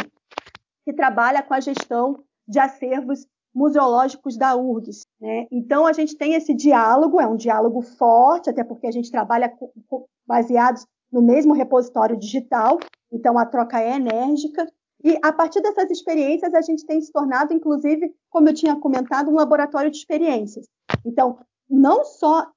que 0.83 0.93
trabalha 0.93 1.43
com 1.43 1.53
a 1.53 1.59
gestão 1.59 2.23
de 2.47 2.59
acervos 2.59 3.27
museológicos 3.53 4.37
da 4.37 4.55
URGS. 4.55 5.05
Né? 5.19 5.47
Então, 5.51 5.85
a 5.85 5.93
gente 5.93 6.17
tem 6.17 6.33
esse 6.33 6.53
diálogo, 6.53 7.21
é 7.21 7.27
um 7.27 7.35
diálogo 7.35 7.81
forte, 7.81 8.49
até 8.49 8.63
porque 8.63 8.87
a 8.87 8.91
gente 8.91 9.11
trabalha 9.11 9.53
baseados 10.27 10.85
no 11.11 11.21
mesmo 11.21 11.53
repositório 11.53 12.17
digital, 12.17 12.77
então 13.11 13.37
a 13.37 13.45
troca 13.45 13.79
é 13.79 13.95
enérgica. 13.95 14.67
E 15.03 15.17
a 15.21 15.31
partir 15.31 15.61
dessas 15.61 15.89
experiências, 15.91 16.53
a 16.53 16.61
gente 16.61 16.85
tem 16.85 16.99
se 17.01 17.11
tornado, 17.11 17.53
inclusive, 17.53 18.13
como 18.29 18.49
eu 18.49 18.53
tinha 18.53 18.75
comentado, 18.75 19.29
um 19.29 19.35
laboratório 19.35 19.91
de 19.91 19.97
experiências. 19.97 20.65
Então, 21.05 21.37
não 21.69 22.03
só 22.03 22.47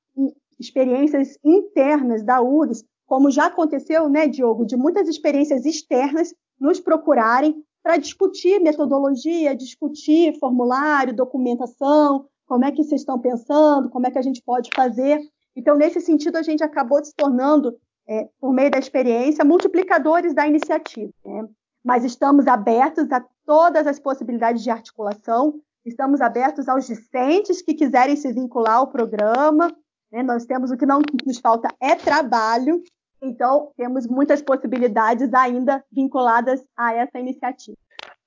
experiências 0.59 1.39
internas 1.45 2.23
da 2.23 2.41
URGS, 2.41 2.85
como 3.07 3.31
já 3.31 3.47
aconteceu, 3.47 4.09
né, 4.09 4.27
Diogo, 4.27 4.67
de 4.67 4.77
muitas 4.77 5.09
experiências 5.09 5.65
externas 5.65 6.35
nos 6.61 6.81
procurarem 6.81 7.63
para 7.83 7.97
discutir 7.97 8.61
metodologia, 8.61 9.57
discutir 9.57 10.39
formulário, 10.39 11.15
documentação, 11.15 12.27
como 12.47 12.65
é 12.65 12.73
que 12.73 12.83
vocês 12.83 13.01
estão 13.01 13.19
pensando, 13.19 13.89
como 13.89 14.07
é 14.07 14.11
que 14.11 14.19
a 14.19 14.23
gente 14.23 14.43
pode 14.43 14.71
fazer. 14.75 15.21
Então, 15.57 15.77
nesse 15.77 16.01
sentido, 16.01 16.37
a 16.37 16.43
gente 16.43 16.63
acabou 16.63 17.03
se 17.05 17.15
tornando, 17.15 17.77
é, 18.07 18.29
por 18.41 18.53
meio 18.53 18.71
da 18.71 18.79
experiência, 18.79 19.45
multiplicadores 19.45 20.35
da 20.35 20.47
iniciativa. 20.47 21.13
Né? 21.25 21.49
Mas 21.89 22.05
estamos 22.05 22.47
abertos 22.47 23.11
a 23.11 23.25
todas 23.47 23.87
as 23.87 23.99
possibilidades 23.99 24.63
de 24.63 24.69
articulação, 24.69 25.55
estamos 25.87 26.21
abertos 26.21 26.69
aos 26.69 26.87
discentes 26.87 27.63
que 27.63 27.73
quiserem 27.73 28.15
se 28.15 28.31
vincular 28.31 28.75
ao 28.75 28.89
programa. 28.89 29.75
Né? 30.13 30.23
Nós 30.23 30.45
temos 30.45 30.71
o 30.71 30.77
que 30.77 30.85
não 30.85 31.01
nos 31.25 31.39
falta 31.39 31.75
é 31.81 31.95
trabalho, 31.95 32.83
então, 33.23 33.73
temos 33.75 34.07
muitas 34.07 34.43
possibilidades 34.43 35.33
ainda 35.33 35.83
vinculadas 35.91 36.63
a 36.77 36.93
essa 36.93 37.19
iniciativa. 37.19 37.79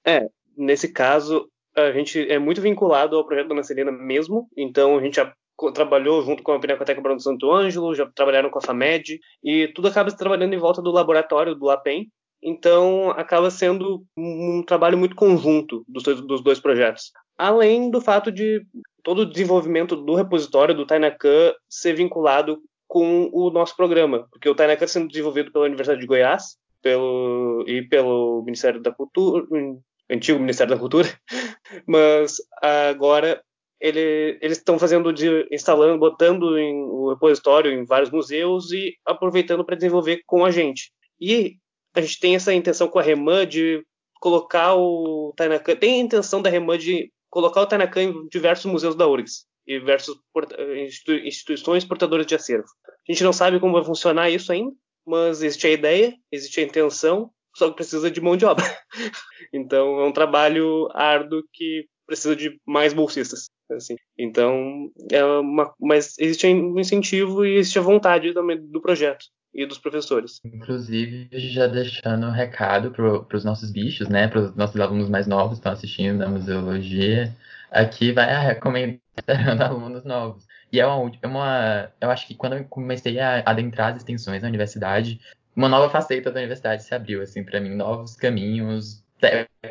É, 0.04 0.28
nesse 0.58 0.92
caso, 0.92 1.48
a 1.78 1.92
gente 1.92 2.20
é 2.32 2.40
muito 2.40 2.62
vinculado 2.62 3.16
ao 3.16 3.28
projeto 3.28 3.50
Dona 3.50 3.64
Celina 3.64 3.92
mesmo, 3.92 4.50
então 4.58 4.98
a 4.98 5.02
gente 5.04 5.18
já 5.18 5.32
trabalhou 5.76 6.24
junto 6.24 6.42
com 6.42 6.52
a 6.52 6.60
Pinacoteca 6.60 7.00
Bruno 7.00 7.20
Santo 7.20 7.52
Ângelo, 7.52 7.94
já 7.94 8.10
trabalharam 8.16 8.50
com 8.50 8.58
a 8.58 8.62
FAMED, 8.64 9.20
e 9.44 9.68
tudo 9.68 9.88
acaba 9.88 10.10
se 10.10 10.18
trabalhando 10.18 10.56
em 10.56 10.58
volta 10.58 10.82
do 10.82 10.90
laboratório 10.90 11.54
do 11.54 11.66
LAPEN, 11.66 12.10
Então, 12.44 13.12
acaba 13.12 13.52
sendo 13.52 14.04
um 14.18 14.64
trabalho 14.66 14.98
muito 14.98 15.16
conjunto 15.16 15.84
dos 15.88 16.04
dois, 16.04 16.22
dos 16.22 16.42
dois 16.42 16.60
projetos. 16.60 17.12
Além 17.38 17.92
do 17.92 18.02
fato 18.02 18.32
de 18.32 18.66
todo 19.04 19.20
o 19.20 19.26
desenvolvimento 19.26 19.96
do 19.96 20.16
repositório 20.16 20.76
do 20.76 20.86
Tainacan 20.86 21.54
ser 21.70 21.94
vinculado 21.94 22.60
com 22.88 23.30
o 23.32 23.50
nosso 23.50 23.76
programa, 23.76 24.28
porque 24.32 24.50
o 24.50 24.56
Tainacan 24.56 24.88
sendo 24.88 25.08
desenvolvido 25.08 25.52
pela 25.52 25.66
Universidade 25.66 26.02
de 26.02 26.08
Goiás 26.08 26.58
pelo, 26.82 27.64
e 27.68 27.84
pelo 27.84 28.44
Ministério 28.44 28.82
da 28.82 28.92
Cultura, 28.92 29.46
antigo 30.10 30.40
Ministério 30.40 30.74
da 30.74 30.80
Cultura, 30.80 31.08
mas 31.88 32.38
agora 32.62 33.42
ele, 33.80 34.38
eles 34.42 34.58
estão 34.58 34.78
fazendo, 34.78 35.12
de, 35.12 35.48
instalando, 35.52 35.98
botando 35.98 36.58
em, 36.58 36.84
o 36.84 37.10
repositório 37.10 37.72
em 37.72 37.86
vários 37.86 38.12
museus 38.12 38.72
e 38.72 38.96
aproveitando 39.06 39.66
para 39.66 39.76
desenvolver 39.76 40.22
com 40.28 40.46
a 40.46 40.52
gente. 40.52 40.92
E 41.20 41.56
a 41.94 42.02
gente 42.02 42.20
tem 42.20 42.36
essa 42.36 42.54
intenção 42.54 42.88
com 42.88 43.00
a 43.00 43.02
Reman 43.02 43.46
de 43.46 43.84
colocar 44.20 44.76
o 44.76 45.34
Tainacan, 45.36 45.76
tem 45.76 45.96
a 45.96 46.04
intenção 46.04 46.42
da 46.42 46.50
Reman 46.50 46.78
de 46.78 47.12
colocar 47.30 47.62
o 47.62 47.66
Tainacan 47.66 48.04
em 48.04 48.28
diversos 48.28 48.66
museus 48.66 48.96
da 48.96 49.08
URGS 49.08 49.46
e 49.68 49.80
diversas 49.80 50.16
instituições 51.26 51.86
portadoras 51.86 52.26
de 52.26 52.36
acervo. 52.36 52.68
A 53.08 53.12
gente 53.12 53.24
não 53.24 53.34
sabe 53.34 53.60
como 53.60 53.74
vai 53.74 53.84
funcionar 53.84 54.30
isso 54.30 54.52
ainda, 54.52 54.72
mas 55.06 55.42
existe 55.42 55.68
a 55.68 55.72
ideia, 55.72 56.16
existe 56.32 56.60
a 56.60 56.64
intenção, 56.64 57.32
só 57.56 57.70
que 57.70 57.76
precisa 57.76 58.10
de 58.10 58.22
mão 58.22 58.38
de 58.38 58.46
obra. 58.46 58.66
então 59.54 60.00
é 60.00 60.06
um 60.06 60.14
trabalho 60.14 60.88
árduo 60.94 61.44
que 61.52 61.86
precisa 62.06 62.36
de 62.36 62.60
mais 62.66 62.94
bolsistas. 62.94 63.50
Assim. 63.72 63.96
Então, 64.20 64.92
é 65.10 65.24
uma, 65.24 65.74
mas 65.80 66.14
existe 66.20 66.46
um 66.46 66.78
incentivo 66.78 67.46
e 67.46 67.56
existe 67.56 67.80
a 67.80 67.82
vontade 67.82 68.34
também 68.34 68.60
do 68.62 68.82
projeto 68.82 69.26
e 69.54 69.66
dos 69.66 69.78
professores. 69.78 70.40
Inclusive, 70.46 71.28
já 71.32 71.68
deixando 71.68 72.28
um 72.28 72.32
recado 72.32 72.92
para 72.92 73.38
os 73.38 73.44
nossos 73.44 73.72
bichos, 73.72 74.08
né, 74.08 74.28
para 74.28 74.42
os 74.42 74.56
nossos 74.56 74.80
alunos 74.80 75.10
mais 75.10 75.28
novos 75.28 75.54
que 75.54 75.60
estão 75.60 75.72
assistindo 75.72 76.20
da 76.20 76.30
museologia, 76.30 77.36
aqui 77.70 78.12
vai 78.12 78.32
a 78.32 78.40
recomendação 78.40 79.02
alunos 79.60 80.04
novos. 80.04 80.48
E 80.72 80.80
é 80.80 80.88
uma, 80.88 81.12
é 81.22 81.28
uma, 81.28 81.92
eu 82.00 82.10
acho 82.10 82.28
que 82.28 82.36
quando 82.36 82.56
eu 82.56 82.64
comecei 82.66 83.20
a 83.20 83.44
adentrar 83.46 83.92
as 83.92 83.98
extensões 83.98 84.42
na 84.42 84.48
universidade, 84.48 85.20
uma 85.56 85.68
nova 85.68 85.90
faceta 85.90 86.32
da 86.32 86.40
universidade 86.40 86.84
se 86.84 86.96
abriu, 86.96 87.22
assim, 87.22 87.44
para 87.44 87.60
mim, 87.60 87.76
novos 87.76 88.16
caminhos, 88.16 89.04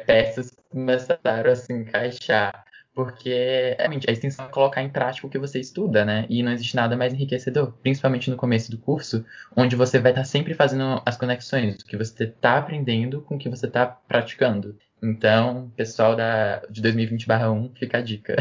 peças 0.07 0.55
começaram 0.71 1.51
a 1.51 1.57
se 1.57 1.73
encaixar. 1.73 2.65
Porque 2.95 3.77
realmente 3.79 4.09
a 4.09 4.13
extensão 4.13 4.47
é 4.47 4.49
colocar 4.49 4.83
em 4.83 4.91
prática 4.91 5.27
o 5.27 5.31
que 5.31 5.39
você 5.39 5.61
estuda, 5.61 6.05
né? 6.05 6.27
E 6.29 6.43
não 6.43 6.53
existe 6.53 6.75
nada 6.75 6.97
mais 6.97 7.15
enriquecedor, 7.15 7.73
principalmente 7.83 8.29
no 8.29 8.37
começo 8.37 8.71
do 8.71 8.79
curso, 8.79 9.25
onde 9.57 9.77
você 9.77 9.99
vai 9.99 10.13
estar 10.13 10.25
sempre 10.25 10.55
fazendo 10.55 11.01
as 11.07 11.17
conexões, 11.17 11.77
o 11.77 11.87
que 11.87 11.97
você 11.97 12.25
está 12.25 12.59
aprendendo 12.59 13.23
com 13.23 13.37
o 13.37 13.39
que 13.39 13.49
você 13.49 13.67
está 13.67 13.87
praticando. 13.87 14.77
Então, 15.03 15.73
pessoal 15.77 16.15
da, 16.15 16.59
de 16.69 16.83
2020/1, 16.83 17.71
fica 17.79 17.99
a 17.99 18.03
dica. 18.03 18.37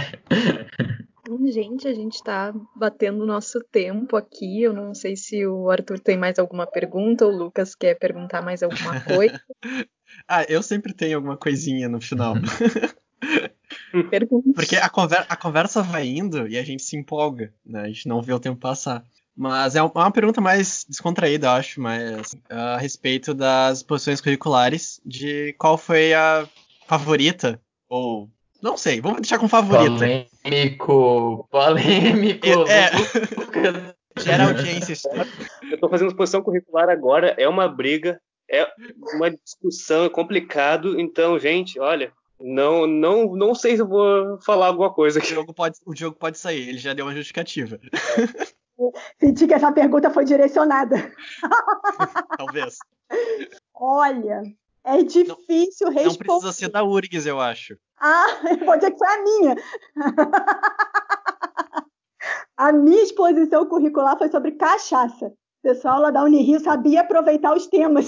Gente, 1.51 1.87
a 1.87 1.93
gente 1.93 2.15
está 2.15 2.53
batendo 2.75 3.21
o 3.23 3.25
nosso 3.25 3.63
tempo 3.71 4.17
aqui. 4.17 4.63
Eu 4.63 4.73
não 4.73 4.95
sei 4.95 5.15
se 5.15 5.45
o 5.45 5.69
Arthur 5.69 5.99
tem 5.99 6.17
mais 6.17 6.39
alguma 6.39 6.65
pergunta, 6.65 7.25
ou 7.25 7.31
o 7.31 7.37
Lucas 7.37 7.75
quer 7.75 7.95
perguntar 7.99 8.41
mais 8.41 8.63
alguma 8.63 8.99
coisa. 9.01 9.39
ah, 10.27 10.43
eu 10.49 10.63
sempre 10.63 10.91
tenho 10.91 11.17
alguma 11.17 11.37
coisinha 11.37 11.87
no 11.87 12.01
final. 12.01 12.33
Pergunta. 14.09 14.49
Porque 14.53 14.75
a, 14.75 14.89
conver 14.89 15.25
a 15.27 15.35
conversa 15.35 15.81
vai 15.81 16.07
indo 16.07 16.47
e 16.47 16.57
a 16.57 16.63
gente 16.63 16.83
se 16.83 16.95
empolga, 16.95 17.53
né? 17.65 17.81
A 17.81 17.87
gente 17.87 18.07
não 18.07 18.21
vê 18.21 18.33
o 18.33 18.39
tempo 18.39 18.59
passar. 18.59 19.03
Mas 19.35 19.75
é 19.75 19.81
uma 19.81 20.11
pergunta 20.11 20.41
mais 20.41 20.85
descontraída, 20.87 21.47
eu 21.47 21.51
acho, 21.51 21.79
mas 21.79 22.35
a 22.49 22.77
respeito 22.77 23.33
das 23.33 23.81
posições 23.81 24.19
curriculares, 24.19 24.99
de 25.05 25.55
qual 25.57 25.77
foi 25.77 26.13
a 26.13 26.45
favorita, 26.85 27.61
ou 27.87 28.29
não 28.61 28.75
sei, 28.75 28.99
vamos 28.99 29.21
deixar 29.21 29.39
com 29.39 29.47
favorita. 29.47 30.25
Polêmico, 30.43 31.47
polêmico. 31.49 32.47
É, 32.67 32.89
gera 34.21 34.47
audiência. 34.47 34.95
Eu 35.63 35.75
estou 35.75 35.89
fazendo 35.89 36.09
exposição 36.09 36.41
curricular 36.41 36.89
agora, 36.89 37.33
é 37.37 37.47
uma 37.47 37.69
briga, 37.69 38.19
é 38.51 38.67
uma 39.15 39.31
discussão, 39.31 40.03
é 40.03 40.09
complicado. 40.09 40.99
Então, 40.99 41.39
gente, 41.39 41.79
olha, 41.79 42.11
não, 42.39 42.87
não, 42.87 43.35
não 43.35 43.53
sei 43.53 43.75
se 43.75 43.81
eu 43.81 43.87
vou 43.87 44.39
falar 44.41 44.67
alguma 44.67 44.93
coisa 44.93 45.19
aqui. 45.19 45.33
O 45.33 45.35
jogo 45.35 45.53
pode, 45.53 45.77
o 45.85 45.95
jogo 45.95 46.17
pode 46.17 46.37
sair, 46.37 46.69
ele 46.69 46.77
já 46.77 46.93
deu 46.93 47.05
uma 47.05 47.13
justificativa. 47.13 47.79
Senti 49.19 49.45
que 49.45 49.53
essa 49.53 49.71
pergunta 49.71 50.09
foi 50.09 50.23
direcionada. 50.23 50.95
Talvez. 52.37 52.77
Olha, 53.75 54.41
é 54.85 55.03
difícil 55.03 55.87
não, 55.87 55.93
responder. 55.93 56.05
Não 56.05 56.39
precisa 56.39 56.53
ser 56.53 56.69
da 56.69 56.83
URGS, 56.83 57.25
eu 57.25 57.39
acho. 57.39 57.77
Ah, 57.99 58.27
pode 58.65 58.85
ser 58.85 58.91
que 58.91 58.97
foi 58.97 59.07
a 59.07 59.23
minha. 59.23 59.55
a 62.55 62.71
minha 62.71 63.03
exposição 63.03 63.65
curricular 63.65 64.17
foi 64.17 64.29
sobre 64.29 64.53
cachaça. 64.53 65.27
O 65.27 65.61
pessoal 65.61 65.99
lá 65.99 66.09
da 66.09 66.23
Unirio 66.23 66.61
sabia 66.61 67.01
aproveitar 67.01 67.53
os 67.53 67.67
temas. 67.67 68.07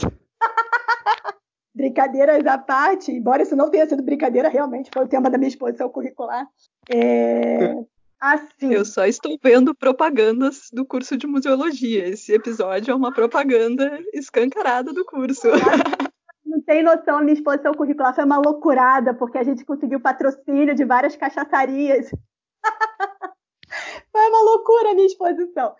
Brincadeiras 1.81 2.45
à 2.45 2.59
parte, 2.59 3.11
embora 3.11 3.41
isso 3.41 3.55
não 3.55 3.71
tenha 3.71 3.89
sido 3.89 4.03
brincadeira, 4.03 4.47
realmente 4.49 4.91
foi 4.93 5.03
o 5.03 5.07
tema 5.07 5.31
da 5.31 5.37
minha 5.39 5.47
exposição 5.47 5.89
curricular. 5.89 6.45
É... 6.87 7.73
Assim. 8.21 8.71
Eu 8.71 8.85
só 8.85 9.07
estou 9.07 9.35
vendo 9.41 9.73
propagandas 9.73 10.69
do 10.71 10.85
curso 10.85 11.17
de 11.17 11.25
museologia. 11.25 12.07
Esse 12.07 12.31
episódio 12.31 12.91
é 12.91 12.95
uma 12.95 13.11
propaganda 13.11 13.99
escancarada 14.13 14.93
do 14.93 15.03
curso. 15.03 15.47
Não 16.45 16.61
tem 16.61 16.83
noção, 16.83 17.17
a 17.17 17.21
minha 17.21 17.33
exposição 17.33 17.73
curricular 17.73 18.13
foi 18.13 18.23
uma 18.23 18.37
loucurada, 18.37 19.11
porque 19.15 19.39
a 19.39 19.43
gente 19.43 19.65
conseguiu 19.65 19.99
patrocínio 19.99 20.75
de 20.75 20.85
várias 20.85 21.15
cachaçarias. 21.15 22.11
foi 24.11 24.29
uma 24.29 24.41
loucura 24.41 24.91
a 24.91 24.93
minha 24.93 25.07
exposição. 25.07 25.73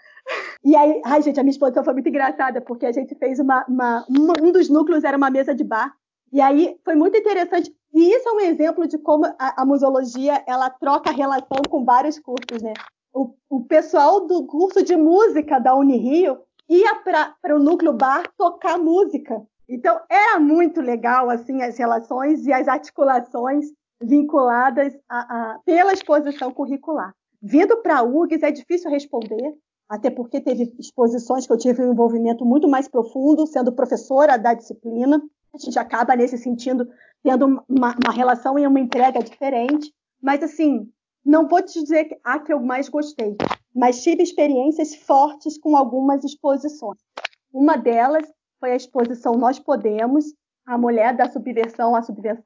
E 0.63 0.75
aí, 0.75 1.01
ai, 1.05 1.21
gente, 1.21 1.39
a 1.39 1.43
minha 1.43 1.51
exposição 1.51 1.83
foi 1.83 1.93
muito 1.93 2.09
engraçada, 2.09 2.61
porque 2.61 2.85
a 2.85 2.91
gente 2.91 3.15
fez 3.15 3.39
uma, 3.39 3.65
uma, 3.67 4.05
Um 4.09 4.51
dos 4.51 4.69
núcleos 4.69 5.03
era 5.03 5.17
uma 5.17 5.29
mesa 5.29 5.53
de 5.53 5.63
bar. 5.63 5.93
E 6.31 6.39
aí 6.39 6.79
foi 6.83 6.95
muito 6.95 7.17
interessante. 7.17 7.73
E 7.93 8.13
isso 8.13 8.29
é 8.29 8.31
um 8.31 8.39
exemplo 8.39 8.87
de 8.87 8.97
como 8.97 9.25
a, 9.25 9.61
a 9.61 9.65
museologia 9.65 10.43
ela 10.47 10.69
troca 10.69 11.11
relação 11.11 11.61
com 11.69 11.83
vários 11.83 12.17
cursos, 12.19 12.61
né? 12.61 12.73
O, 13.13 13.33
o 13.49 13.65
pessoal 13.65 14.25
do 14.25 14.45
curso 14.45 14.81
de 14.81 14.95
música 14.95 15.59
da 15.59 15.75
Unirio 15.75 16.39
ia 16.69 16.95
para 16.95 17.35
o 17.53 17.59
núcleo 17.59 17.91
bar 17.91 18.23
tocar 18.37 18.77
música. 18.77 19.45
Então 19.67 19.99
era 20.09 20.39
muito 20.39 20.79
legal 20.79 21.29
assim 21.29 21.61
as 21.61 21.77
relações 21.77 22.45
e 22.45 22.53
as 22.53 22.67
articulações 22.67 23.65
vinculadas 24.01 24.97
a, 25.07 25.19
a, 25.19 25.59
pela 25.65 25.93
exposição 25.93 26.51
curricular. 26.51 27.13
Vindo 27.41 27.81
para 27.81 27.99
a 27.99 28.03
URGS 28.03 28.43
é 28.43 28.51
difícil 28.51 28.91
responder, 28.91 29.55
até 29.89 30.09
porque 30.09 30.39
teve 30.39 30.73
exposições 30.79 31.47
que 31.47 31.51
eu 31.51 31.57
tive 31.57 31.83
um 31.83 31.91
envolvimento 31.91 32.45
muito 32.45 32.67
mais 32.67 32.87
profundo, 32.87 33.47
sendo 33.47 33.73
professora 33.73 34.37
da 34.37 34.53
disciplina. 34.53 35.21
A 35.53 35.57
gente 35.57 35.77
acaba, 35.79 36.15
nesse 36.15 36.37
sentido, 36.37 36.87
tendo 37.23 37.45
uma, 37.67 37.95
uma 38.03 38.13
relação 38.13 38.59
e 38.59 38.67
uma 38.67 38.79
entrega 38.79 39.23
diferente. 39.23 39.91
Mas, 40.21 40.43
assim, 40.43 40.87
não 41.25 41.47
vou 41.47 41.61
te 41.63 41.81
dizer 41.81 42.19
a 42.23 42.39
que 42.39 42.53
eu 42.53 42.59
mais 42.59 42.89
gostei, 42.89 43.35
mas 43.75 44.03
tive 44.03 44.21
experiências 44.21 44.95
fortes 44.95 45.57
com 45.57 45.75
algumas 45.75 46.23
exposições. 46.23 46.99
Uma 47.51 47.75
delas 47.75 48.31
foi 48.59 48.71
a 48.71 48.75
exposição 48.75 49.33
Nós 49.33 49.59
Podemos, 49.59 50.25
a 50.65 50.77
mulher 50.77 51.15
da 51.15 51.29
subversão 51.29 51.95
à 51.95 52.03
subversão. 52.03 52.45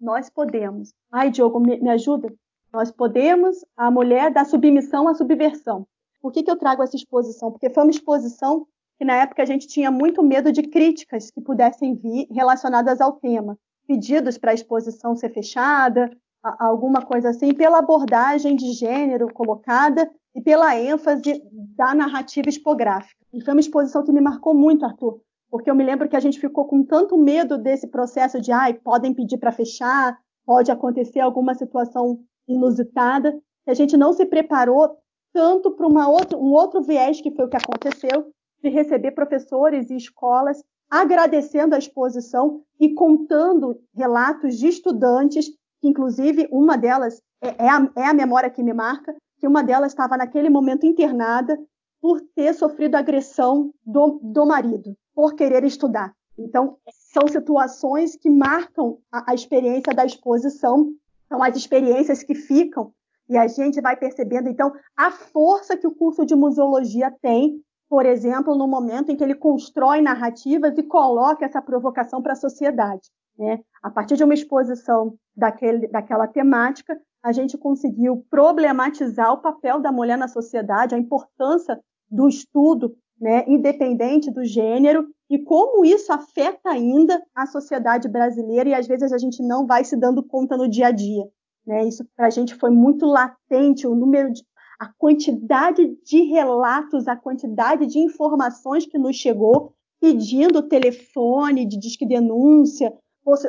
Nós 0.00 0.30
podemos. 0.30 0.92
Ai, 1.10 1.30
Diogo, 1.30 1.58
me, 1.58 1.80
me 1.80 1.90
ajuda? 1.90 2.32
Nós 2.72 2.90
podemos, 2.90 3.64
a 3.76 3.90
mulher 3.90 4.30
da 4.30 4.44
submissão 4.44 5.08
à 5.08 5.14
subversão. 5.14 5.86
Por 6.20 6.32
que, 6.32 6.42
que 6.42 6.50
eu 6.50 6.58
trago 6.58 6.82
essa 6.82 6.96
exposição? 6.96 7.50
Porque 7.50 7.70
foi 7.70 7.82
uma 7.82 7.90
exposição 7.90 8.66
que 8.98 9.04
na 9.04 9.14
época 9.14 9.42
a 9.42 9.46
gente 9.46 9.68
tinha 9.68 9.90
muito 9.90 10.22
medo 10.22 10.52
de 10.52 10.62
críticas 10.62 11.30
que 11.30 11.40
pudessem 11.40 11.94
vir 11.94 12.26
relacionadas 12.30 13.00
ao 13.00 13.12
tema, 13.12 13.56
pedidos 13.86 14.36
para 14.36 14.50
a 14.50 14.54
exposição 14.54 15.14
ser 15.14 15.32
fechada, 15.32 16.10
alguma 16.42 17.02
coisa 17.02 17.30
assim, 17.30 17.54
pela 17.54 17.78
abordagem 17.78 18.56
de 18.56 18.72
gênero 18.72 19.32
colocada 19.32 20.10
e 20.34 20.42
pela 20.42 20.76
ênfase 20.76 21.42
da 21.76 21.94
narrativa 21.94 22.48
expográfica. 22.48 23.24
E 23.32 23.42
foi 23.42 23.54
uma 23.54 23.60
exposição 23.60 24.04
que 24.04 24.12
me 24.12 24.20
marcou 24.20 24.54
muito, 24.54 24.84
Arthur, 24.84 25.20
porque 25.50 25.70
eu 25.70 25.74
me 25.74 25.84
lembro 25.84 26.08
que 26.08 26.16
a 26.16 26.20
gente 26.20 26.40
ficou 26.40 26.66
com 26.66 26.82
tanto 26.84 27.16
medo 27.16 27.56
desse 27.56 27.86
processo 27.86 28.40
de, 28.40 28.52
ai, 28.52 28.74
podem 28.74 29.14
pedir 29.14 29.38
para 29.38 29.52
fechar, 29.52 30.18
pode 30.44 30.70
acontecer 30.70 31.20
alguma 31.20 31.54
situação 31.54 32.18
inusitada, 32.48 33.32
que 33.64 33.70
a 33.70 33.74
gente 33.74 33.96
não 33.96 34.12
se 34.12 34.24
preparou 34.26 34.96
tanto 35.32 35.70
para 35.70 35.86
um 35.86 36.52
outro 36.52 36.82
viés 36.82 37.20
que 37.20 37.30
foi 37.30 37.44
o 37.44 37.48
que 37.48 37.56
aconteceu, 37.56 38.32
de 38.62 38.68
receber 38.68 39.12
professores 39.12 39.90
e 39.90 39.96
escolas 39.96 40.62
agradecendo 40.90 41.74
a 41.74 41.78
exposição 41.78 42.62
e 42.80 42.94
contando 42.94 43.78
relatos 43.94 44.56
de 44.56 44.68
estudantes, 44.68 45.48
que 45.80 45.88
inclusive 45.88 46.48
uma 46.50 46.76
delas 46.76 47.20
é, 47.42 47.66
é, 47.66 47.68
a, 47.68 47.90
é 47.96 48.04
a 48.06 48.14
memória 48.14 48.50
que 48.50 48.62
me 48.62 48.72
marca, 48.72 49.14
que 49.38 49.46
uma 49.46 49.62
delas 49.62 49.92
estava 49.92 50.16
naquele 50.16 50.48
momento 50.48 50.86
internada 50.86 51.58
por 52.00 52.20
ter 52.34 52.54
sofrido 52.54 52.94
agressão 52.94 53.72
do, 53.84 54.18
do 54.22 54.46
marido, 54.46 54.96
por 55.14 55.34
querer 55.34 55.64
estudar. 55.64 56.12
Então, 56.38 56.76
são 57.12 57.26
situações 57.28 58.16
que 58.16 58.30
marcam 58.30 58.98
a, 59.12 59.32
a 59.32 59.34
experiência 59.34 59.92
da 59.92 60.06
exposição, 60.06 60.92
são 61.28 61.42
as 61.42 61.56
experiências 61.56 62.22
que 62.22 62.34
ficam, 62.34 62.92
e 63.28 63.36
a 63.36 63.46
gente 63.46 63.80
vai 63.80 63.96
percebendo, 63.96 64.48
então, 64.48 64.72
a 64.96 65.10
força 65.10 65.76
que 65.76 65.86
o 65.86 65.94
curso 65.94 66.24
de 66.24 66.34
museologia 66.34 67.14
tem, 67.20 67.62
por 67.88 68.06
exemplo, 68.06 68.56
no 68.56 68.66
momento 68.66 69.10
em 69.10 69.16
que 69.16 69.22
ele 69.22 69.34
constrói 69.34 70.00
narrativas 70.00 70.76
e 70.78 70.82
coloca 70.82 71.44
essa 71.44 71.60
provocação 71.60 72.22
para 72.22 72.32
a 72.32 72.36
sociedade. 72.36 73.10
Né? 73.38 73.60
A 73.82 73.90
partir 73.90 74.16
de 74.16 74.24
uma 74.24 74.34
exposição 74.34 75.14
daquele, 75.36 75.86
daquela 75.88 76.26
temática, 76.26 76.98
a 77.22 77.32
gente 77.32 77.58
conseguiu 77.58 78.24
problematizar 78.30 79.32
o 79.32 79.42
papel 79.42 79.80
da 79.80 79.92
mulher 79.92 80.16
na 80.16 80.28
sociedade, 80.28 80.94
a 80.94 80.98
importância 80.98 81.78
do 82.10 82.28
estudo 82.28 82.96
né, 83.20 83.44
independente 83.48 84.30
do 84.30 84.44
gênero 84.44 85.06
e 85.28 85.38
como 85.38 85.84
isso 85.84 86.12
afeta 86.12 86.70
ainda 86.70 87.22
a 87.34 87.46
sociedade 87.46 88.08
brasileira 88.08 88.68
e 88.68 88.74
às 88.74 88.86
vezes 88.86 89.12
a 89.12 89.18
gente 89.18 89.42
não 89.42 89.66
vai 89.66 89.84
se 89.84 89.96
dando 89.96 90.22
conta 90.22 90.56
no 90.56 90.68
dia 90.68 90.88
a 90.88 90.90
dia. 90.90 91.24
Né? 91.66 91.86
Isso 91.86 92.04
para 92.16 92.26
a 92.26 92.30
gente 92.30 92.54
foi 92.54 92.70
muito 92.70 93.04
latente, 93.04 93.86
o 93.86 93.94
número 93.94 94.32
de, 94.32 94.42
a 94.78 94.90
quantidade 94.96 95.96
de 96.02 96.22
relatos, 96.22 97.08
a 97.08 97.16
quantidade 97.16 97.86
de 97.86 97.98
informações 97.98 98.86
que 98.86 98.98
nos 98.98 99.16
chegou 99.16 99.74
pedindo 100.00 100.62
telefone 100.62 101.66
de 101.66 101.78
disque 101.78 102.06
denúncia, 102.06 102.92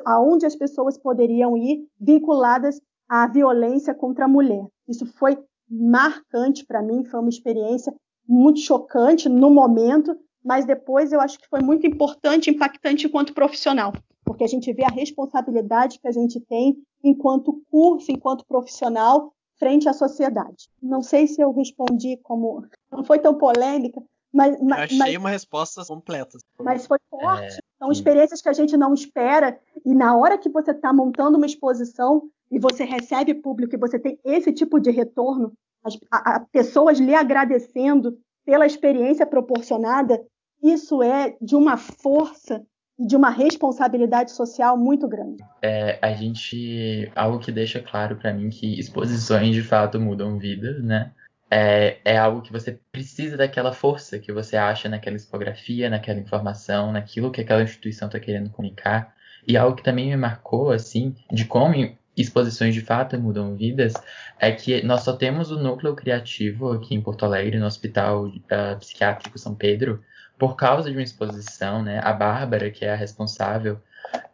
aonde 0.06 0.46
as 0.46 0.56
pessoas 0.56 0.98
poderiam 0.98 1.56
ir 1.56 1.88
vinculadas 2.00 2.82
à 3.08 3.28
violência 3.28 3.94
contra 3.94 4.26
a 4.26 4.28
mulher. 4.28 4.66
Isso 4.88 5.06
foi 5.18 5.38
marcante 5.70 6.66
para 6.66 6.82
mim, 6.82 7.06
foi 7.06 7.20
uma 7.20 7.30
experiência 7.30 7.94
muito 8.30 8.60
chocante 8.60 9.28
no 9.28 9.50
momento, 9.50 10.16
mas 10.46 10.64
depois 10.64 11.12
eu 11.12 11.20
acho 11.20 11.40
que 11.40 11.48
foi 11.50 11.62
muito 11.62 11.88
importante, 11.88 12.52
impactante 12.52 13.08
enquanto 13.08 13.34
profissional, 13.34 13.92
porque 14.24 14.44
a 14.44 14.48
gente 14.48 14.72
vê 14.72 14.84
a 14.84 14.90
responsabilidade 14.90 16.00
que 16.00 16.08
a 16.08 16.12
gente 16.12 16.40
tem 16.40 16.78
enquanto 17.04 17.62
curso, 17.72 18.12
enquanto 18.12 18.46
profissional, 18.46 19.34
frente 19.58 19.90
à 19.90 19.94
sociedade. 19.94 20.70
Não 20.82 21.02
sei 21.02 21.26
se 21.26 21.42
eu 21.42 21.52
respondi 21.52 22.18
como. 22.24 22.64
Não 22.92 23.04
foi 23.04 23.18
tão 23.18 23.34
polêmica, 23.36 24.00
mas. 24.32 24.56
Eu 24.60 24.74
achei 24.74 24.98
mas, 24.98 25.16
uma 25.18 25.30
resposta 25.30 25.84
completa. 25.84 26.38
Mas 26.62 26.86
foi 26.86 27.00
forte. 27.10 27.56
É, 27.56 27.60
São 27.80 27.92
experiências 27.92 28.42
que 28.42 28.50
a 28.50 28.54
gente 28.54 28.78
não 28.78 28.94
espera, 28.94 29.60
e 29.84 29.96
na 29.96 30.16
hora 30.16 30.38
que 30.38 30.50
você 30.50 30.72
está 30.72 30.94
montando 30.94 31.38
uma 31.38 31.46
exposição 31.48 32.30
e 32.52 32.60
você 32.60 32.84
recebe 32.84 33.34
público 33.34 33.76
e 33.76 33.80
você 33.80 33.98
tem 33.98 34.20
esse 34.24 34.52
tipo 34.52 34.80
de 34.80 34.92
retorno, 34.92 35.54
as 35.84 35.98
a, 36.12 36.40
pessoas 36.52 37.00
lhe 37.00 37.16
agradecendo 37.16 38.18
pela 38.46 38.66
experiência 38.66 39.26
proporcionada, 39.26 40.20
isso 40.62 41.02
é 41.02 41.36
de 41.42 41.56
uma 41.56 41.78
força 41.78 42.64
e 42.98 43.06
de 43.06 43.16
uma 43.16 43.30
responsabilidade 43.30 44.32
social 44.32 44.78
muito 44.78 45.08
grande. 45.08 45.44
É, 45.62 45.98
a 46.02 46.12
gente. 46.14 47.10
Algo 47.16 47.40
que 47.40 47.52
deixa 47.52 47.80
claro 47.80 48.18
para 48.18 48.34
mim 48.34 48.50
que 48.50 48.78
exposições 48.80 49.56
de 49.56 49.64
fato 49.64 50.00
mudam 50.00 50.38
vidas, 50.38 50.84
né? 50.84 51.12
É, 51.52 51.98
é, 52.06 52.18
algo 52.18 52.42
que 52.42 52.52
você 52.52 52.80
precisa 52.92 53.36
daquela 53.36 53.72
força 53.72 54.20
que 54.20 54.32
você 54.32 54.56
acha 54.56 54.88
naquela 54.88 55.16
expografia, 55.16 55.90
naquela 55.90 56.20
informação, 56.20 56.92
naquilo 56.92 57.32
que 57.32 57.42
aquela 57.42 57.64
instituição 57.64 58.08
está 58.08 58.20
querendo 58.20 58.52
comunicar. 58.52 59.16
E 59.48 59.58
algo 59.58 59.76
que 59.76 59.84
também 59.84 60.10
me 60.10 60.18
marcou, 60.18 60.70
assim, 60.70 61.16
de 61.32 61.46
como 61.46 61.74
exposições 62.22 62.74
de 62.74 62.82
fato 62.82 63.20
mudam 63.20 63.56
vidas, 63.56 63.94
é 64.40 64.52
que 64.52 64.84
nós 64.84 65.02
só 65.02 65.14
temos 65.14 65.52
o 65.52 65.60
núcleo 65.60 65.96
criativo 65.96 66.72
aqui 66.72 66.96
em 66.96 67.02
Porto 67.02 67.26
Alegre, 67.26 67.60
no 67.60 67.66
Hospital 67.66 68.28
uh, 68.28 68.78
Psiquiátrico 68.80 69.38
São 69.38 69.56
Pedro, 69.56 70.04
por 70.38 70.56
causa 70.56 70.90
de 70.90 70.96
uma 70.96 71.04
exposição, 71.04 71.84
né? 71.84 72.00
A 72.04 72.14
Bárbara, 72.14 72.72
que 72.72 72.86
é 72.86 72.94
a 72.94 72.96
responsável, 72.96 73.80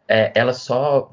é, 0.08 0.32
ela 0.34 0.52
só 0.52 1.10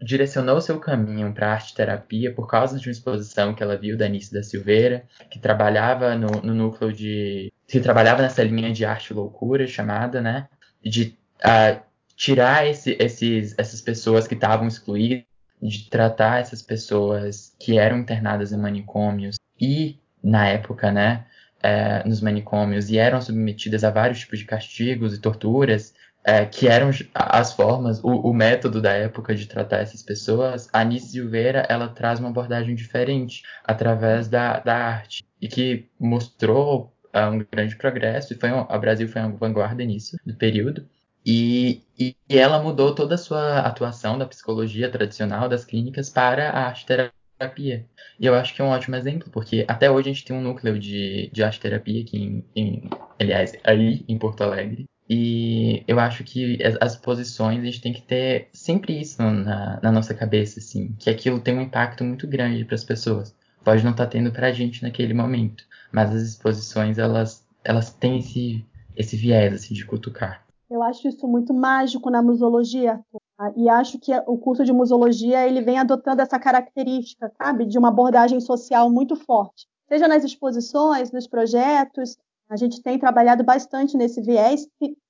direcionou 0.00 0.60
seu 0.60 0.78
caminho 0.78 1.32
para 1.32 1.52
arte 1.52 1.74
terapia 1.74 2.32
por 2.32 2.46
causa 2.46 2.78
de 2.78 2.86
uma 2.86 2.92
exposição 2.92 3.54
que 3.54 3.62
ela 3.62 3.78
viu 3.78 3.96
da 3.96 4.04
Anice 4.04 4.32
da 4.32 4.42
Silveira, 4.42 5.06
que 5.30 5.38
trabalhava 5.38 6.14
no, 6.14 6.28
no 6.42 6.54
núcleo 6.54 6.92
de. 6.92 7.52
que 7.66 7.80
trabalhava 7.80 8.22
nessa 8.22 8.42
linha 8.42 8.72
de 8.72 8.84
arte 8.84 9.14
loucura 9.14 9.66
chamada, 9.66 10.20
né? 10.20 10.48
De 10.82 11.16
uh, 11.44 11.80
tirar 12.14 12.66
esse, 12.66 12.96
esses, 13.00 13.54
essas 13.58 13.80
pessoas 13.80 14.26
que 14.26 14.34
estavam 14.34 14.68
excluídas 14.68 15.24
de 15.60 15.88
tratar 15.88 16.40
essas 16.40 16.62
pessoas 16.62 17.54
que 17.58 17.78
eram 17.78 17.98
internadas 17.98 18.52
em 18.52 18.58
manicômios 18.58 19.36
e, 19.60 19.98
na 20.22 20.46
época, 20.48 20.92
né, 20.92 21.26
é, 21.62 22.06
nos 22.06 22.20
manicômios 22.20 22.90
e 22.90 22.98
eram 22.98 23.20
submetidas 23.20 23.82
a 23.84 23.90
vários 23.90 24.20
tipos 24.20 24.38
de 24.38 24.44
castigos 24.44 25.14
e 25.14 25.20
torturas, 25.20 25.94
é, 26.24 26.44
que 26.44 26.66
eram 26.66 26.90
as 27.14 27.52
formas, 27.52 28.02
o, 28.02 28.08
o, 28.08 28.34
método 28.34 28.82
da 28.82 28.92
época 28.92 29.34
de 29.34 29.46
tratar 29.46 29.78
essas 29.78 30.02
pessoas, 30.02 30.68
a 30.72 30.80
Anice 30.80 31.12
Silveira 31.12 31.64
ela 31.68 31.88
traz 31.88 32.18
uma 32.18 32.28
abordagem 32.28 32.74
diferente 32.74 33.42
através 33.64 34.26
da, 34.26 34.58
da 34.58 34.76
arte 34.76 35.24
e 35.40 35.46
que 35.46 35.88
mostrou 36.00 36.92
uh, 37.14 37.30
um 37.30 37.46
grande 37.50 37.76
progresso 37.76 38.32
e 38.32 38.36
foi 38.36 38.50
um, 38.50 38.64
Brasil 38.80 39.08
foi 39.08 39.22
uma 39.22 39.36
vanguarda 39.36 39.84
nisso 39.84 40.16
do 40.26 40.34
período 40.34 40.88
e, 41.26 41.82
e, 41.98 42.16
ela 42.28 42.62
mudou 42.62 42.94
toda 42.94 43.16
a 43.16 43.18
sua 43.18 43.58
atuação 43.58 44.16
da 44.16 44.26
psicologia 44.26 44.88
tradicional, 44.88 45.48
das 45.48 45.64
clínicas, 45.64 46.08
para 46.08 46.50
a 46.50 46.66
arte-terapia. 46.68 47.84
E 48.20 48.26
eu 48.26 48.34
acho 48.36 48.54
que 48.54 48.62
é 48.62 48.64
um 48.64 48.68
ótimo 48.68 48.94
exemplo, 48.94 49.28
porque 49.32 49.64
até 49.66 49.90
hoje 49.90 50.08
a 50.08 50.12
gente 50.12 50.24
tem 50.24 50.36
um 50.36 50.40
núcleo 50.40 50.78
de, 50.78 51.28
de 51.32 51.42
arte-terapia 51.42 52.02
aqui, 52.02 52.16
em, 52.16 52.44
em, 52.54 52.90
aliás, 53.18 53.54
aí 53.64 54.04
em 54.08 54.16
Porto 54.16 54.42
Alegre. 54.42 54.84
E 55.10 55.82
eu 55.88 55.98
acho 55.98 56.22
que 56.22 56.62
as, 56.62 56.76
as 56.80 56.96
posições, 56.96 57.60
a 57.60 57.64
gente 57.64 57.80
tem 57.80 57.92
que 57.92 58.02
ter 58.02 58.48
sempre 58.52 59.00
isso 59.00 59.20
na, 59.20 59.80
na 59.82 59.90
nossa 59.92 60.14
cabeça, 60.14 60.60
assim, 60.60 60.94
que 60.98 61.10
aquilo 61.10 61.40
tem 61.40 61.58
um 61.58 61.62
impacto 61.62 62.04
muito 62.04 62.26
grande 62.28 62.64
para 62.64 62.76
as 62.76 62.84
pessoas. 62.84 63.34
Pode 63.64 63.82
não 63.82 63.90
estar 63.90 64.04
tá 64.04 64.10
tendo 64.12 64.30
para 64.30 64.46
a 64.46 64.52
gente 64.52 64.80
naquele 64.80 65.12
momento, 65.12 65.64
mas 65.90 66.14
as 66.14 66.22
exposições, 66.22 66.98
elas, 66.98 67.44
elas 67.64 67.92
têm 67.92 68.18
esse, 68.18 68.64
esse 68.96 69.16
viés, 69.16 69.52
assim, 69.52 69.74
de 69.74 69.84
cutucar. 69.84 70.45
Eu 70.68 70.82
acho 70.82 71.06
isso 71.06 71.26
muito 71.28 71.54
mágico 71.54 72.10
na 72.10 72.22
museologia, 72.22 73.00
tá? 73.36 73.52
e 73.56 73.68
acho 73.68 73.98
que 73.98 74.12
o 74.26 74.36
curso 74.36 74.64
de 74.64 74.72
museologia 74.72 75.46
ele 75.46 75.60
vem 75.60 75.78
adotando 75.78 76.22
essa 76.22 76.38
característica, 76.38 77.30
sabe, 77.36 77.66
de 77.66 77.78
uma 77.78 77.88
abordagem 77.88 78.40
social 78.40 78.90
muito 78.90 79.14
forte. 79.14 79.66
Seja 79.88 80.08
nas 80.08 80.24
exposições, 80.24 81.12
nos 81.12 81.28
projetos, 81.28 82.16
a 82.48 82.56
gente 82.56 82.82
tem 82.82 82.98
trabalhado 82.98 83.44
bastante 83.44 83.96
nesse 83.96 84.20
viés, 84.20 84.66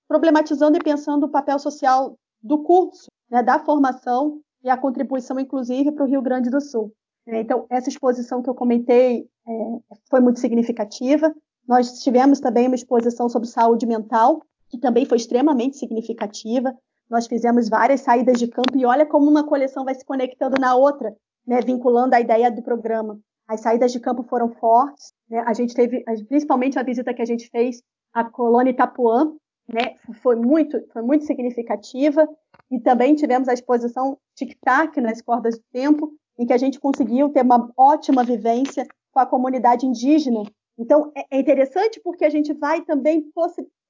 problematizando 0.06 0.76
e 0.76 0.82
pensando 0.82 1.24
o 1.24 1.30
papel 1.30 1.58
social 1.58 2.16
do 2.42 2.62
curso, 2.62 3.10
né, 3.30 3.42
da 3.42 3.58
formação 3.58 4.40
e 4.62 4.68
a 4.68 4.76
contribuição, 4.76 5.38
inclusive, 5.40 5.92
para 5.92 6.04
o 6.04 6.08
Rio 6.08 6.22
Grande 6.22 6.50
do 6.50 6.60
Sul. 6.60 6.92
Então, 7.26 7.66
essa 7.68 7.88
exposição 7.88 8.40
que 8.40 8.48
eu 8.48 8.54
comentei 8.54 9.28
é, 9.46 9.52
foi 10.08 10.20
muito 10.20 10.38
significativa. 10.38 11.34
Nós 11.66 12.00
tivemos 12.00 12.38
também 12.38 12.68
uma 12.68 12.76
exposição 12.76 13.28
sobre 13.28 13.48
saúde 13.48 13.84
mental, 13.84 14.42
que 14.68 14.78
também 14.78 15.04
foi 15.04 15.16
extremamente 15.16 15.76
significativa. 15.76 16.74
Nós 17.08 17.26
fizemos 17.26 17.68
várias 17.68 18.00
saídas 18.00 18.38
de 18.38 18.48
campo 18.48 18.76
e 18.76 18.84
olha 18.84 19.06
como 19.06 19.30
uma 19.30 19.46
coleção 19.46 19.84
vai 19.84 19.94
se 19.94 20.04
conectando 20.04 20.60
na 20.60 20.74
outra, 20.74 21.14
né, 21.46 21.60
vinculando 21.60 22.14
a 22.14 22.20
ideia 22.20 22.50
do 22.50 22.62
programa. 22.62 23.18
As 23.46 23.60
saídas 23.60 23.92
de 23.92 24.00
campo 24.00 24.24
foram 24.24 24.52
fortes. 24.54 25.12
Né? 25.30 25.42
A 25.46 25.52
gente 25.52 25.74
teve, 25.74 26.02
principalmente 26.28 26.78
a 26.78 26.82
visita 26.82 27.14
que 27.14 27.22
a 27.22 27.26
gente 27.26 27.48
fez 27.48 27.80
à 28.12 28.24
colônia 28.24 28.72
Itapuã, 28.72 29.32
né, 29.68 29.94
foi 30.22 30.36
muito, 30.36 30.80
foi 30.92 31.02
muito 31.02 31.24
significativa. 31.24 32.28
E 32.70 32.80
também 32.80 33.14
tivemos 33.14 33.48
a 33.48 33.54
exposição 33.54 34.18
Tic 34.34 34.58
Tac 34.60 35.00
nas 35.00 35.22
cordas 35.22 35.56
do 35.56 35.64
tempo, 35.72 36.12
em 36.38 36.44
que 36.44 36.52
a 36.52 36.58
gente 36.58 36.80
conseguiu 36.80 37.30
ter 37.30 37.42
uma 37.42 37.70
ótima 37.76 38.24
vivência 38.24 38.86
com 39.12 39.20
a 39.20 39.26
comunidade 39.26 39.86
indígena. 39.86 40.42
Então 40.78 41.12
é, 41.16 41.24
é 41.30 41.40
interessante 41.40 42.00
porque 42.02 42.24
a 42.24 42.30
gente 42.30 42.52
vai 42.52 42.82
também 42.82 43.30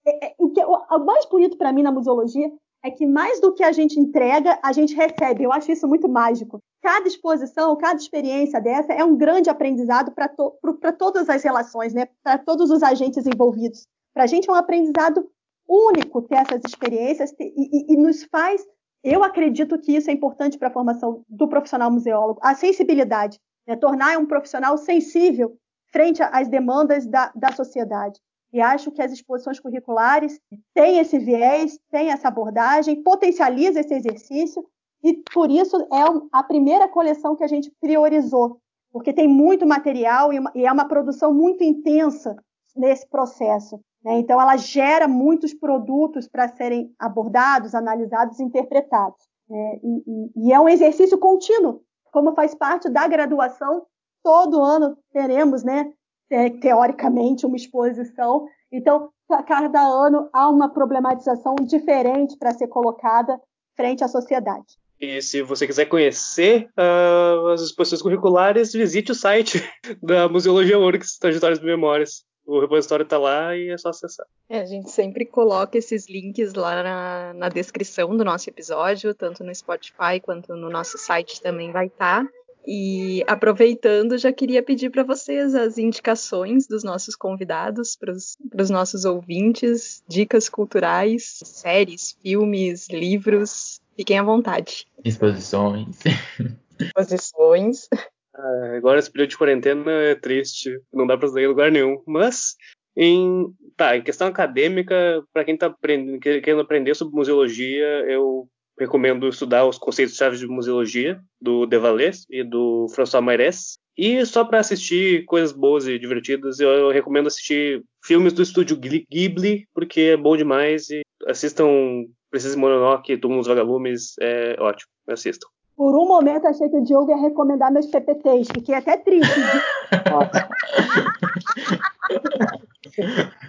é, 0.07 0.27
é, 0.27 0.35
o, 0.39 0.51
que, 0.51 0.63
o 0.65 0.99
mais 1.05 1.27
bonito 1.27 1.57
para 1.57 1.73
mim 1.73 1.83
na 1.83 1.91
museologia 1.91 2.51
é 2.83 2.91
que 2.91 3.05
mais 3.05 3.41
do 3.41 3.53
que 3.53 3.65
a 3.65 3.73
gente 3.73 3.99
entrega, 3.99 4.59
a 4.63 4.73
gente 4.73 4.95
recebe. 4.95 5.43
Eu 5.43 5.53
acho 5.53 5.73
isso 5.73 5.89
muito 5.89 6.09
mágico. 6.09 6.61
Cada 6.81 7.09
exposição, 7.09 7.77
cada 7.77 7.97
experiência 7.97 8.61
dessa 8.61 8.93
é 8.93 9.05
um 9.05 9.17
grande 9.17 9.51
aprendizado 9.51 10.13
para 10.13 10.29
to, 10.29 10.57
todas 10.97 11.29
as 11.29 11.43
relações, 11.43 11.93
né? 11.93 12.07
para 12.23 12.39
todos 12.39 12.71
os 12.71 12.83
agentes 12.83 13.27
envolvidos. 13.27 13.87
Para 14.15 14.25
a 14.25 14.27
gente 14.27 14.49
é 14.49 14.53
um 14.53 14.57
aprendizado 14.57 15.29
único 15.69 16.23
ter 16.23 16.37
essas 16.37 16.63
experiências 16.65 17.35
e, 17.41 17.93
e, 17.93 17.95
e 17.95 17.97
nos 17.97 18.23
faz. 18.25 18.65
Eu 19.03 19.25
acredito 19.25 19.79
que 19.79 19.97
isso 19.97 20.09
é 20.09 20.13
importante 20.13 20.57
para 20.57 20.69
a 20.69 20.73
formação 20.73 21.25
do 21.29 21.49
profissional 21.49 21.91
museólogo, 21.91 22.41
a 22.43 22.55
sensibilidade, 22.55 23.41
né? 23.67 23.75
tornar 23.75 24.17
um 24.19 24.27
profissional 24.27 24.79
sensível 24.79 25.57
frente 25.93 26.23
às 26.23 26.49
demandas 26.49 27.07
da, 27.07 27.33
da 27.35 27.51
sociedade. 27.51 28.21
E 28.57 28.61
acho 28.63 28.91
que 28.91 29.03
as 29.03 29.13
exposições 29.13 29.61
curriculares 29.61 30.41
têm 30.73 30.99
esse 30.99 31.19
viés, 31.19 31.79
têm 31.91 32.11
essa 32.11 32.29
abordagem, 32.29 33.03
potencializa 33.03 33.81
esse 33.81 33.93
exercício, 33.93 34.65
e 35.05 35.13
por 35.31 35.51
isso 35.51 35.77
é 35.93 36.03
a 36.33 36.43
primeira 36.43 36.89
coleção 36.89 37.37
que 37.37 37.45
a 37.45 37.47
gente 37.47 37.71
priorizou, 37.79 38.59
porque 38.91 39.13
tem 39.13 39.29
muito 39.29 39.67
material 39.67 40.33
e 40.33 40.65
é 40.65 40.73
uma 40.73 40.89
produção 40.89 41.35
muito 41.35 41.63
intensa 41.63 42.35
nesse 42.75 43.07
processo. 43.11 43.79
Né? 44.03 44.21
Então, 44.21 44.41
ela 44.41 44.57
gera 44.57 45.07
muitos 45.07 45.53
produtos 45.53 46.27
para 46.27 46.49
serem 46.49 46.91
abordados, 46.99 47.75
analisados, 47.75 48.41
interpretados. 48.41 49.23
Né? 49.51 49.81
E, 49.83 50.03
e, 50.07 50.47
e 50.47 50.53
é 50.55 50.59
um 50.59 50.69
exercício 50.69 51.19
contínuo, 51.19 51.83
como 52.11 52.35
faz 52.35 52.55
parte 52.55 52.89
da 52.89 53.07
graduação. 53.07 53.85
Todo 54.23 54.63
ano 54.63 54.97
teremos, 55.13 55.63
né, 55.63 55.93
teoricamente, 56.29 57.47
uma 57.47 57.57
exposição. 57.57 58.47
Então, 58.73 59.11
a 59.31 59.43
cada 59.43 59.81
ano 59.81 60.29
há 60.33 60.49
uma 60.49 60.73
problematização 60.73 61.55
diferente 61.57 62.37
para 62.39 62.55
ser 62.55 62.69
colocada 62.69 63.41
frente 63.77 64.03
à 64.03 64.09
sociedade. 64.09 64.79
E 65.01 65.21
se 65.21 65.43
você 65.43 65.67
quiser 65.67 65.87
conhecer 65.87 66.69
uh, 66.79 67.49
as 67.49 67.61
exposições 67.61 68.01
curriculares, 68.01 68.73
visite 68.73 69.13
o 69.13 69.15
site 69.15 69.63
da 70.03 70.29
Museologia 70.29 70.79
URGS, 70.79 71.19
Trajetórias 71.19 71.59
de 71.59 71.67
Memórias. 71.67 72.25
O 72.47 72.61
repositório 72.61 73.03
está 73.03 73.19
lá 73.19 73.57
e 73.57 73.71
é 73.71 73.77
só 73.77 73.89
acessar. 73.89 74.25
É, 74.49 74.61
a 74.61 74.65
gente 74.65 74.89
sempre 74.91 75.27
coloca 75.27 75.77
esses 75.77 76.09
links 76.09 76.55
lá 76.55 76.81
na, 76.83 77.35
na, 77.35 77.49
descrição 77.49 78.17
do 78.17 78.25
nosso 78.25 78.49
episódio, 78.49 79.13
tanto 79.13 79.43
no 79.43 79.53
Spotify 79.53 80.21
quanto 80.23 80.55
no 80.55 80.71
nosso 80.71 80.97
site 80.97 81.43
também 81.43 81.73
vai 81.73 81.87
estar. 81.87 82.25
Tá. 82.25 82.31
E 82.67 83.23
aproveitando, 83.29 84.19
já 84.19 84.33
queria 84.33 84.63
pedir 84.63 84.91
para 84.91 85.05
vocês 85.05 85.55
as 85.55 85.79
indicações 85.79 86.67
dos 86.67 86.83
nossos 86.83 87.15
convidados, 87.15 87.95
para 87.97 88.13
os 88.13 88.71
nossos 88.71 89.05
ouvintes, 89.05 90.03
dicas 90.09 90.49
culturais, 90.49 91.41
séries, 91.45 92.19
filmes, 92.21 92.89
livros. 92.89 93.81
Fiquem 93.97 94.19
à 94.19 94.23
vontade. 94.23 94.87
Exposições. 95.05 95.99
Exposições. 96.81 97.89
Ah, 98.35 98.77
agora 98.77 98.99
esse 98.99 99.11
período 99.11 99.31
de 99.31 99.39
quarentena 99.39 99.91
é 99.91 100.15
triste, 100.15 100.79
não 100.93 101.07
dá 101.07 101.17
para 101.17 101.29
sair 101.29 101.45
em 101.45 101.49
lugar 101.49 101.71
nenhum. 101.71 102.03
Mas 102.05 102.57
em, 102.97 103.47
tá, 103.77 103.97
em 103.97 104.03
questão 104.03 104.27
acadêmica, 104.27 105.23
para 105.33 105.45
quem 105.45 105.55
está 105.55 105.75
querendo 106.21 106.61
aprender 106.61 106.95
sobre 106.95 107.15
museologia, 107.15 107.87
eu 108.09 108.49
recomendo 108.79 109.29
estudar 109.29 109.67
os 109.67 109.79
conceitos-chave 109.79 110.37
de 110.37 110.47
museologia 110.47 111.21
do 111.41 111.67
Devalés 111.67 112.27
e 112.31 112.45
do 112.45 112.87
François 112.95 113.23
Maires. 113.23 113.79
E 113.97 114.25
só 114.27 114.45
para 114.45 114.61
assistir 114.61 115.25
coisas 115.25 115.53
boas 115.53 115.87
e 115.87 115.99
divertidas, 115.99 116.61
eu 116.61 116.91
recomendo 116.91 117.29
assistir 117.29 117.83
filmes 118.05 118.35
do 118.35 118.43
estúdio 118.43 118.77
Ghibli, 118.77 119.67
porque 119.73 120.01
é 120.01 120.17
bom 120.17 120.37
demais. 120.37 120.91
E 120.91 121.01
assistam 121.27 122.05
Princesa 122.31 122.59
Mononoke, 122.59 123.17
Túmulo 123.17 123.41
dos 123.41 123.49
Vagalumes, 123.49 124.15
é 124.21 124.57
ótimo. 124.61 124.91
Assistam. 125.09 125.49
Por 125.77 125.95
um 125.95 126.07
momento 126.07 126.47
achei 126.47 126.69
que 126.69 126.77
o 126.77 126.83
Diogo 126.83 127.11
ia 127.11 127.17
recomendar 127.17 127.73
meus 127.73 127.87
PPTs, 127.87 128.49
fiquei 128.53 128.75
até 128.75 128.97
triste. 128.97 129.31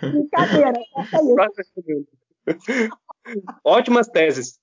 Brincadeira, 0.02 0.74
é 0.74 0.78
isso. 2.52 2.90
Ótimas 3.64 4.08
teses. 4.08 4.60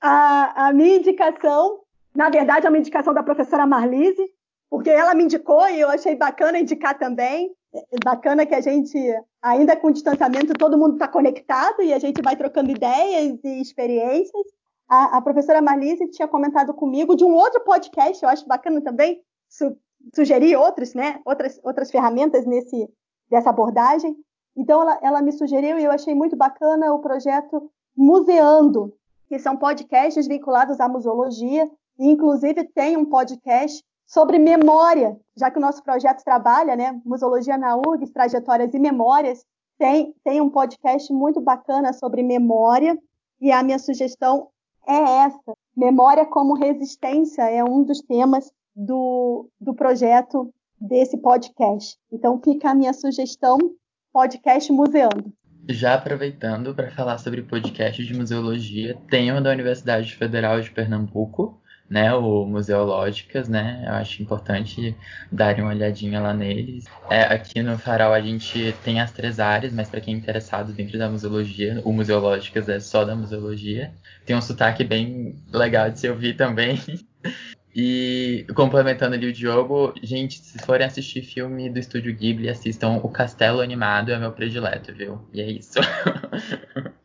A, 0.00 0.68
a, 0.68 0.72
minha 0.72 0.96
indicação, 0.96 1.80
na 2.14 2.30
verdade, 2.30 2.66
é 2.66 2.68
uma 2.68 2.78
indicação 2.78 3.12
da 3.12 3.22
professora 3.22 3.66
Marlise, 3.66 4.24
porque 4.70 4.90
ela 4.90 5.14
me 5.14 5.24
indicou 5.24 5.68
e 5.68 5.80
eu 5.80 5.88
achei 5.88 6.16
bacana 6.16 6.58
indicar 6.58 6.98
também. 6.98 7.50
É 7.74 7.96
bacana 8.04 8.46
que 8.46 8.54
a 8.54 8.60
gente, 8.60 8.96
ainda 9.42 9.76
com 9.76 9.90
distanciamento, 9.90 10.54
todo 10.54 10.78
mundo 10.78 10.94
está 10.94 11.08
conectado 11.08 11.82
e 11.82 11.92
a 11.92 11.98
gente 11.98 12.22
vai 12.22 12.36
trocando 12.36 12.70
ideias 12.70 13.38
e 13.42 13.60
experiências. 13.60 14.46
A, 14.88 15.16
a, 15.16 15.22
professora 15.22 15.62
Marlise 15.62 16.10
tinha 16.10 16.28
comentado 16.28 16.72
comigo 16.74 17.16
de 17.16 17.24
um 17.24 17.34
outro 17.34 17.60
podcast, 17.62 18.22
eu 18.22 18.28
acho 18.28 18.46
bacana 18.46 18.80
também 18.82 19.22
su, 19.48 19.76
sugerir 20.14 20.56
outros, 20.56 20.94
né, 20.94 21.20
outras, 21.24 21.58
outras 21.64 21.90
ferramentas 21.90 22.46
nesse, 22.46 22.88
dessa 23.30 23.50
abordagem. 23.50 24.14
Então, 24.56 24.82
ela, 24.82 24.98
ela 25.02 25.22
me 25.22 25.32
sugeriu 25.32 25.78
e 25.78 25.84
eu 25.84 25.90
achei 25.90 26.14
muito 26.14 26.36
bacana 26.36 26.92
o 26.92 27.00
projeto 27.00 27.70
Museando, 27.96 28.92
que 29.28 29.38
são 29.38 29.56
podcasts 29.56 30.26
vinculados 30.26 30.80
à 30.80 30.88
museologia, 30.88 31.70
e 31.98 32.06
inclusive 32.06 32.64
tem 32.64 32.96
um 32.96 33.04
podcast 33.04 33.82
sobre 34.06 34.38
memória, 34.38 35.18
já 35.36 35.50
que 35.50 35.58
o 35.58 35.60
nosso 35.60 35.82
projeto 35.82 36.22
trabalha, 36.22 36.76
né, 36.76 37.00
Museologia 37.04 37.56
na 37.56 37.76
URGS, 37.76 38.12
Trajetórias 38.12 38.74
e 38.74 38.78
Memórias, 38.78 39.44
tem, 39.78 40.14
tem 40.22 40.40
um 40.40 40.50
podcast 40.50 41.12
muito 41.12 41.40
bacana 41.40 41.92
sobre 41.92 42.22
memória, 42.22 42.98
e 43.40 43.50
a 43.50 43.62
minha 43.62 43.78
sugestão 43.78 44.48
é 44.86 45.24
essa. 45.24 45.54
Memória 45.76 46.24
como 46.24 46.54
resistência 46.54 47.42
é 47.42 47.64
um 47.64 47.82
dos 47.82 48.00
temas 48.00 48.52
do, 48.74 49.48
do 49.60 49.74
projeto 49.74 50.52
desse 50.80 51.16
podcast. 51.18 51.98
Então 52.12 52.40
fica 52.42 52.70
a 52.70 52.74
minha 52.74 52.92
sugestão, 52.92 53.58
podcast 54.12 54.70
Museando. 54.72 55.32
Já 55.68 55.94
aproveitando 55.94 56.74
para 56.74 56.90
falar 56.90 57.16
sobre 57.18 57.42
podcast 57.42 58.04
de 58.04 58.14
museologia, 58.14 58.98
tem 59.08 59.32
o 59.32 59.40
da 59.40 59.50
Universidade 59.50 60.14
Federal 60.14 60.60
de 60.60 60.70
Pernambuco, 60.70 61.58
né, 61.88 62.12
o 62.14 62.44
Museológicas, 62.44 63.48
né, 63.48 63.84
eu 63.86 63.94
acho 63.94 64.22
importante 64.22 64.96
darem 65.30 65.62
uma 65.64 65.72
olhadinha 65.72 66.20
lá 66.20 66.34
neles. 66.34 66.84
É, 67.08 67.22
aqui 67.22 67.62
no 67.62 67.78
Farol 67.78 68.12
a 68.12 68.20
gente 68.20 68.74
tem 68.84 69.00
as 69.00 69.12
três 69.12 69.40
áreas, 69.40 69.72
mas 69.72 69.88
para 69.88 70.00
quem 70.00 70.14
é 70.14 70.18
interessado 70.18 70.72
dentro 70.72 70.98
da 70.98 71.08
museologia, 71.08 71.80
o 71.84 71.92
Museológicas 71.92 72.68
é 72.68 72.78
só 72.80 73.04
da 73.04 73.14
museologia. 73.14 73.92
Tem 74.26 74.36
um 74.36 74.42
sotaque 74.42 74.84
bem 74.84 75.42
legal 75.52 75.90
de 75.90 76.00
se 76.00 76.08
ouvir 76.08 76.36
também. 76.36 76.78
E 77.74 78.46
complementando 78.54 79.16
ali 79.16 79.26
o 79.26 79.32
Diogo, 79.32 79.92
gente, 80.00 80.38
se 80.38 80.58
forem 80.64 80.86
assistir 80.86 81.22
filme 81.22 81.68
do 81.68 81.78
estúdio 81.78 82.14
Ghibli, 82.14 82.48
assistam 82.48 83.00
O 83.02 83.08
Castelo 83.08 83.60
Animado, 83.60 84.12
é 84.12 84.18
meu 84.18 84.30
predileto, 84.30 84.94
viu? 84.94 85.20
E 85.32 85.40
é 85.40 85.50
isso. 85.50 85.80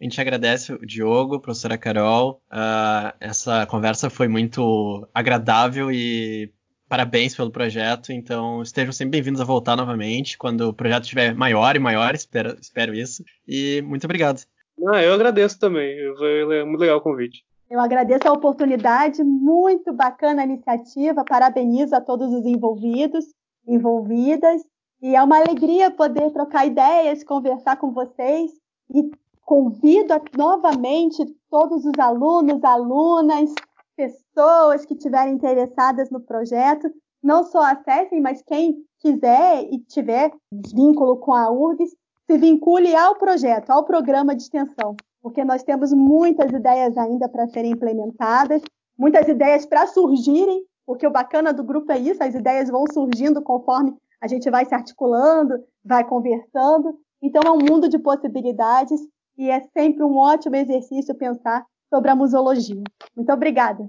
A 0.00 0.04
gente 0.04 0.18
agradece 0.18 0.72
o 0.72 0.78
Diogo, 0.78 1.34
a 1.34 1.40
professora 1.40 1.76
Carol. 1.76 2.42
Uh, 2.50 3.12
essa 3.20 3.66
conversa 3.66 4.08
foi 4.08 4.28
muito 4.28 5.06
agradável 5.12 5.92
e 5.92 6.50
parabéns 6.88 7.36
pelo 7.36 7.50
projeto. 7.50 8.10
Então 8.10 8.62
estejam 8.62 8.92
sempre 8.92 9.18
bem-vindos 9.18 9.42
a 9.42 9.44
voltar 9.44 9.76
novamente 9.76 10.38
quando 10.38 10.70
o 10.70 10.72
projeto 10.72 11.02
estiver 11.02 11.34
maior 11.34 11.76
e 11.76 11.78
maior, 11.78 12.14
espero, 12.14 12.56
espero 12.58 12.94
isso. 12.94 13.22
E 13.46 13.82
muito 13.82 14.04
obrigado. 14.04 14.40
Ah, 14.88 15.02
eu 15.02 15.12
agradeço 15.12 15.58
também. 15.58 15.94
Foi 16.16 16.64
muito 16.64 16.80
legal 16.80 16.96
o 16.96 17.02
convite. 17.02 17.44
Eu 17.70 17.78
agradeço 17.78 18.26
a 18.26 18.32
oportunidade, 18.32 19.22
muito 19.22 19.92
bacana 19.92 20.42
a 20.42 20.44
iniciativa, 20.44 21.24
parabenizo 21.24 21.94
a 21.94 22.00
todos 22.00 22.34
os 22.34 22.44
envolvidos, 22.44 23.24
envolvidas, 23.64 24.60
e 25.00 25.14
é 25.14 25.22
uma 25.22 25.36
alegria 25.36 25.88
poder 25.88 26.32
trocar 26.32 26.66
ideias, 26.66 27.22
conversar 27.22 27.76
com 27.76 27.92
vocês, 27.92 28.50
e 28.92 29.08
convido 29.42 30.12
a, 30.12 30.20
novamente 30.36 31.24
todos 31.48 31.84
os 31.84 31.96
alunos, 31.96 32.64
alunas, 32.64 33.54
pessoas 33.96 34.84
que 34.84 34.94
estiverem 34.94 35.34
interessadas 35.34 36.10
no 36.10 36.20
projeto, 36.20 36.90
não 37.22 37.44
só 37.44 37.62
acessem, 37.62 38.20
mas 38.20 38.42
quem 38.42 38.84
quiser 38.98 39.62
e 39.70 39.78
tiver 39.78 40.32
vínculo 40.74 41.18
com 41.18 41.32
a 41.32 41.48
URGS, 41.48 41.96
se 42.28 42.36
vincule 42.36 42.96
ao 42.96 43.14
projeto, 43.14 43.70
ao 43.70 43.84
programa 43.84 44.34
de 44.34 44.42
extensão 44.42 44.96
porque 45.22 45.44
nós 45.44 45.62
temos 45.62 45.92
muitas 45.92 46.50
ideias 46.52 46.96
ainda 46.96 47.28
para 47.28 47.48
serem 47.48 47.72
implementadas, 47.72 48.62
muitas 48.98 49.28
ideias 49.28 49.66
para 49.66 49.86
surgirem, 49.86 50.64
porque 50.86 51.06
o 51.06 51.10
bacana 51.10 51.52
do 51.52 51.62
grupo 51.62 51.92
é 51.92 51.98
isso, 51.98 52.22
as 52.22 52.34
ideias 52.34 52.68
vão 52.70 52.84
surgindo 52.92 53.42
conforme 53.42 53.94
a 54.20 54.28
gente 54.28 54.50
vai 54.50 54.64
se 54.64 54.74
articulando, 54.74 55.54
vai 55.84 56.04
conversando. 56.04 56.98
Então 57.22 57.42
é 57.44 57.50
um 57.50 57.58
mundo 57.58 57.88
de 57.88 57.98
possibilidades 57.98 59.00
e 59.36 59.50
é 59.50 59.60
sempre 59.76 60.04
um 60.04 60.16
ótimo 60.16 60.56
exercício 60.56 61.14
pensar 61.14 61.64
sobre 61.88 62.10
a 62.10 62.16
museologia. 62.16 62.82
Muito 63.16 63.32
obrigada. 63.32 63.88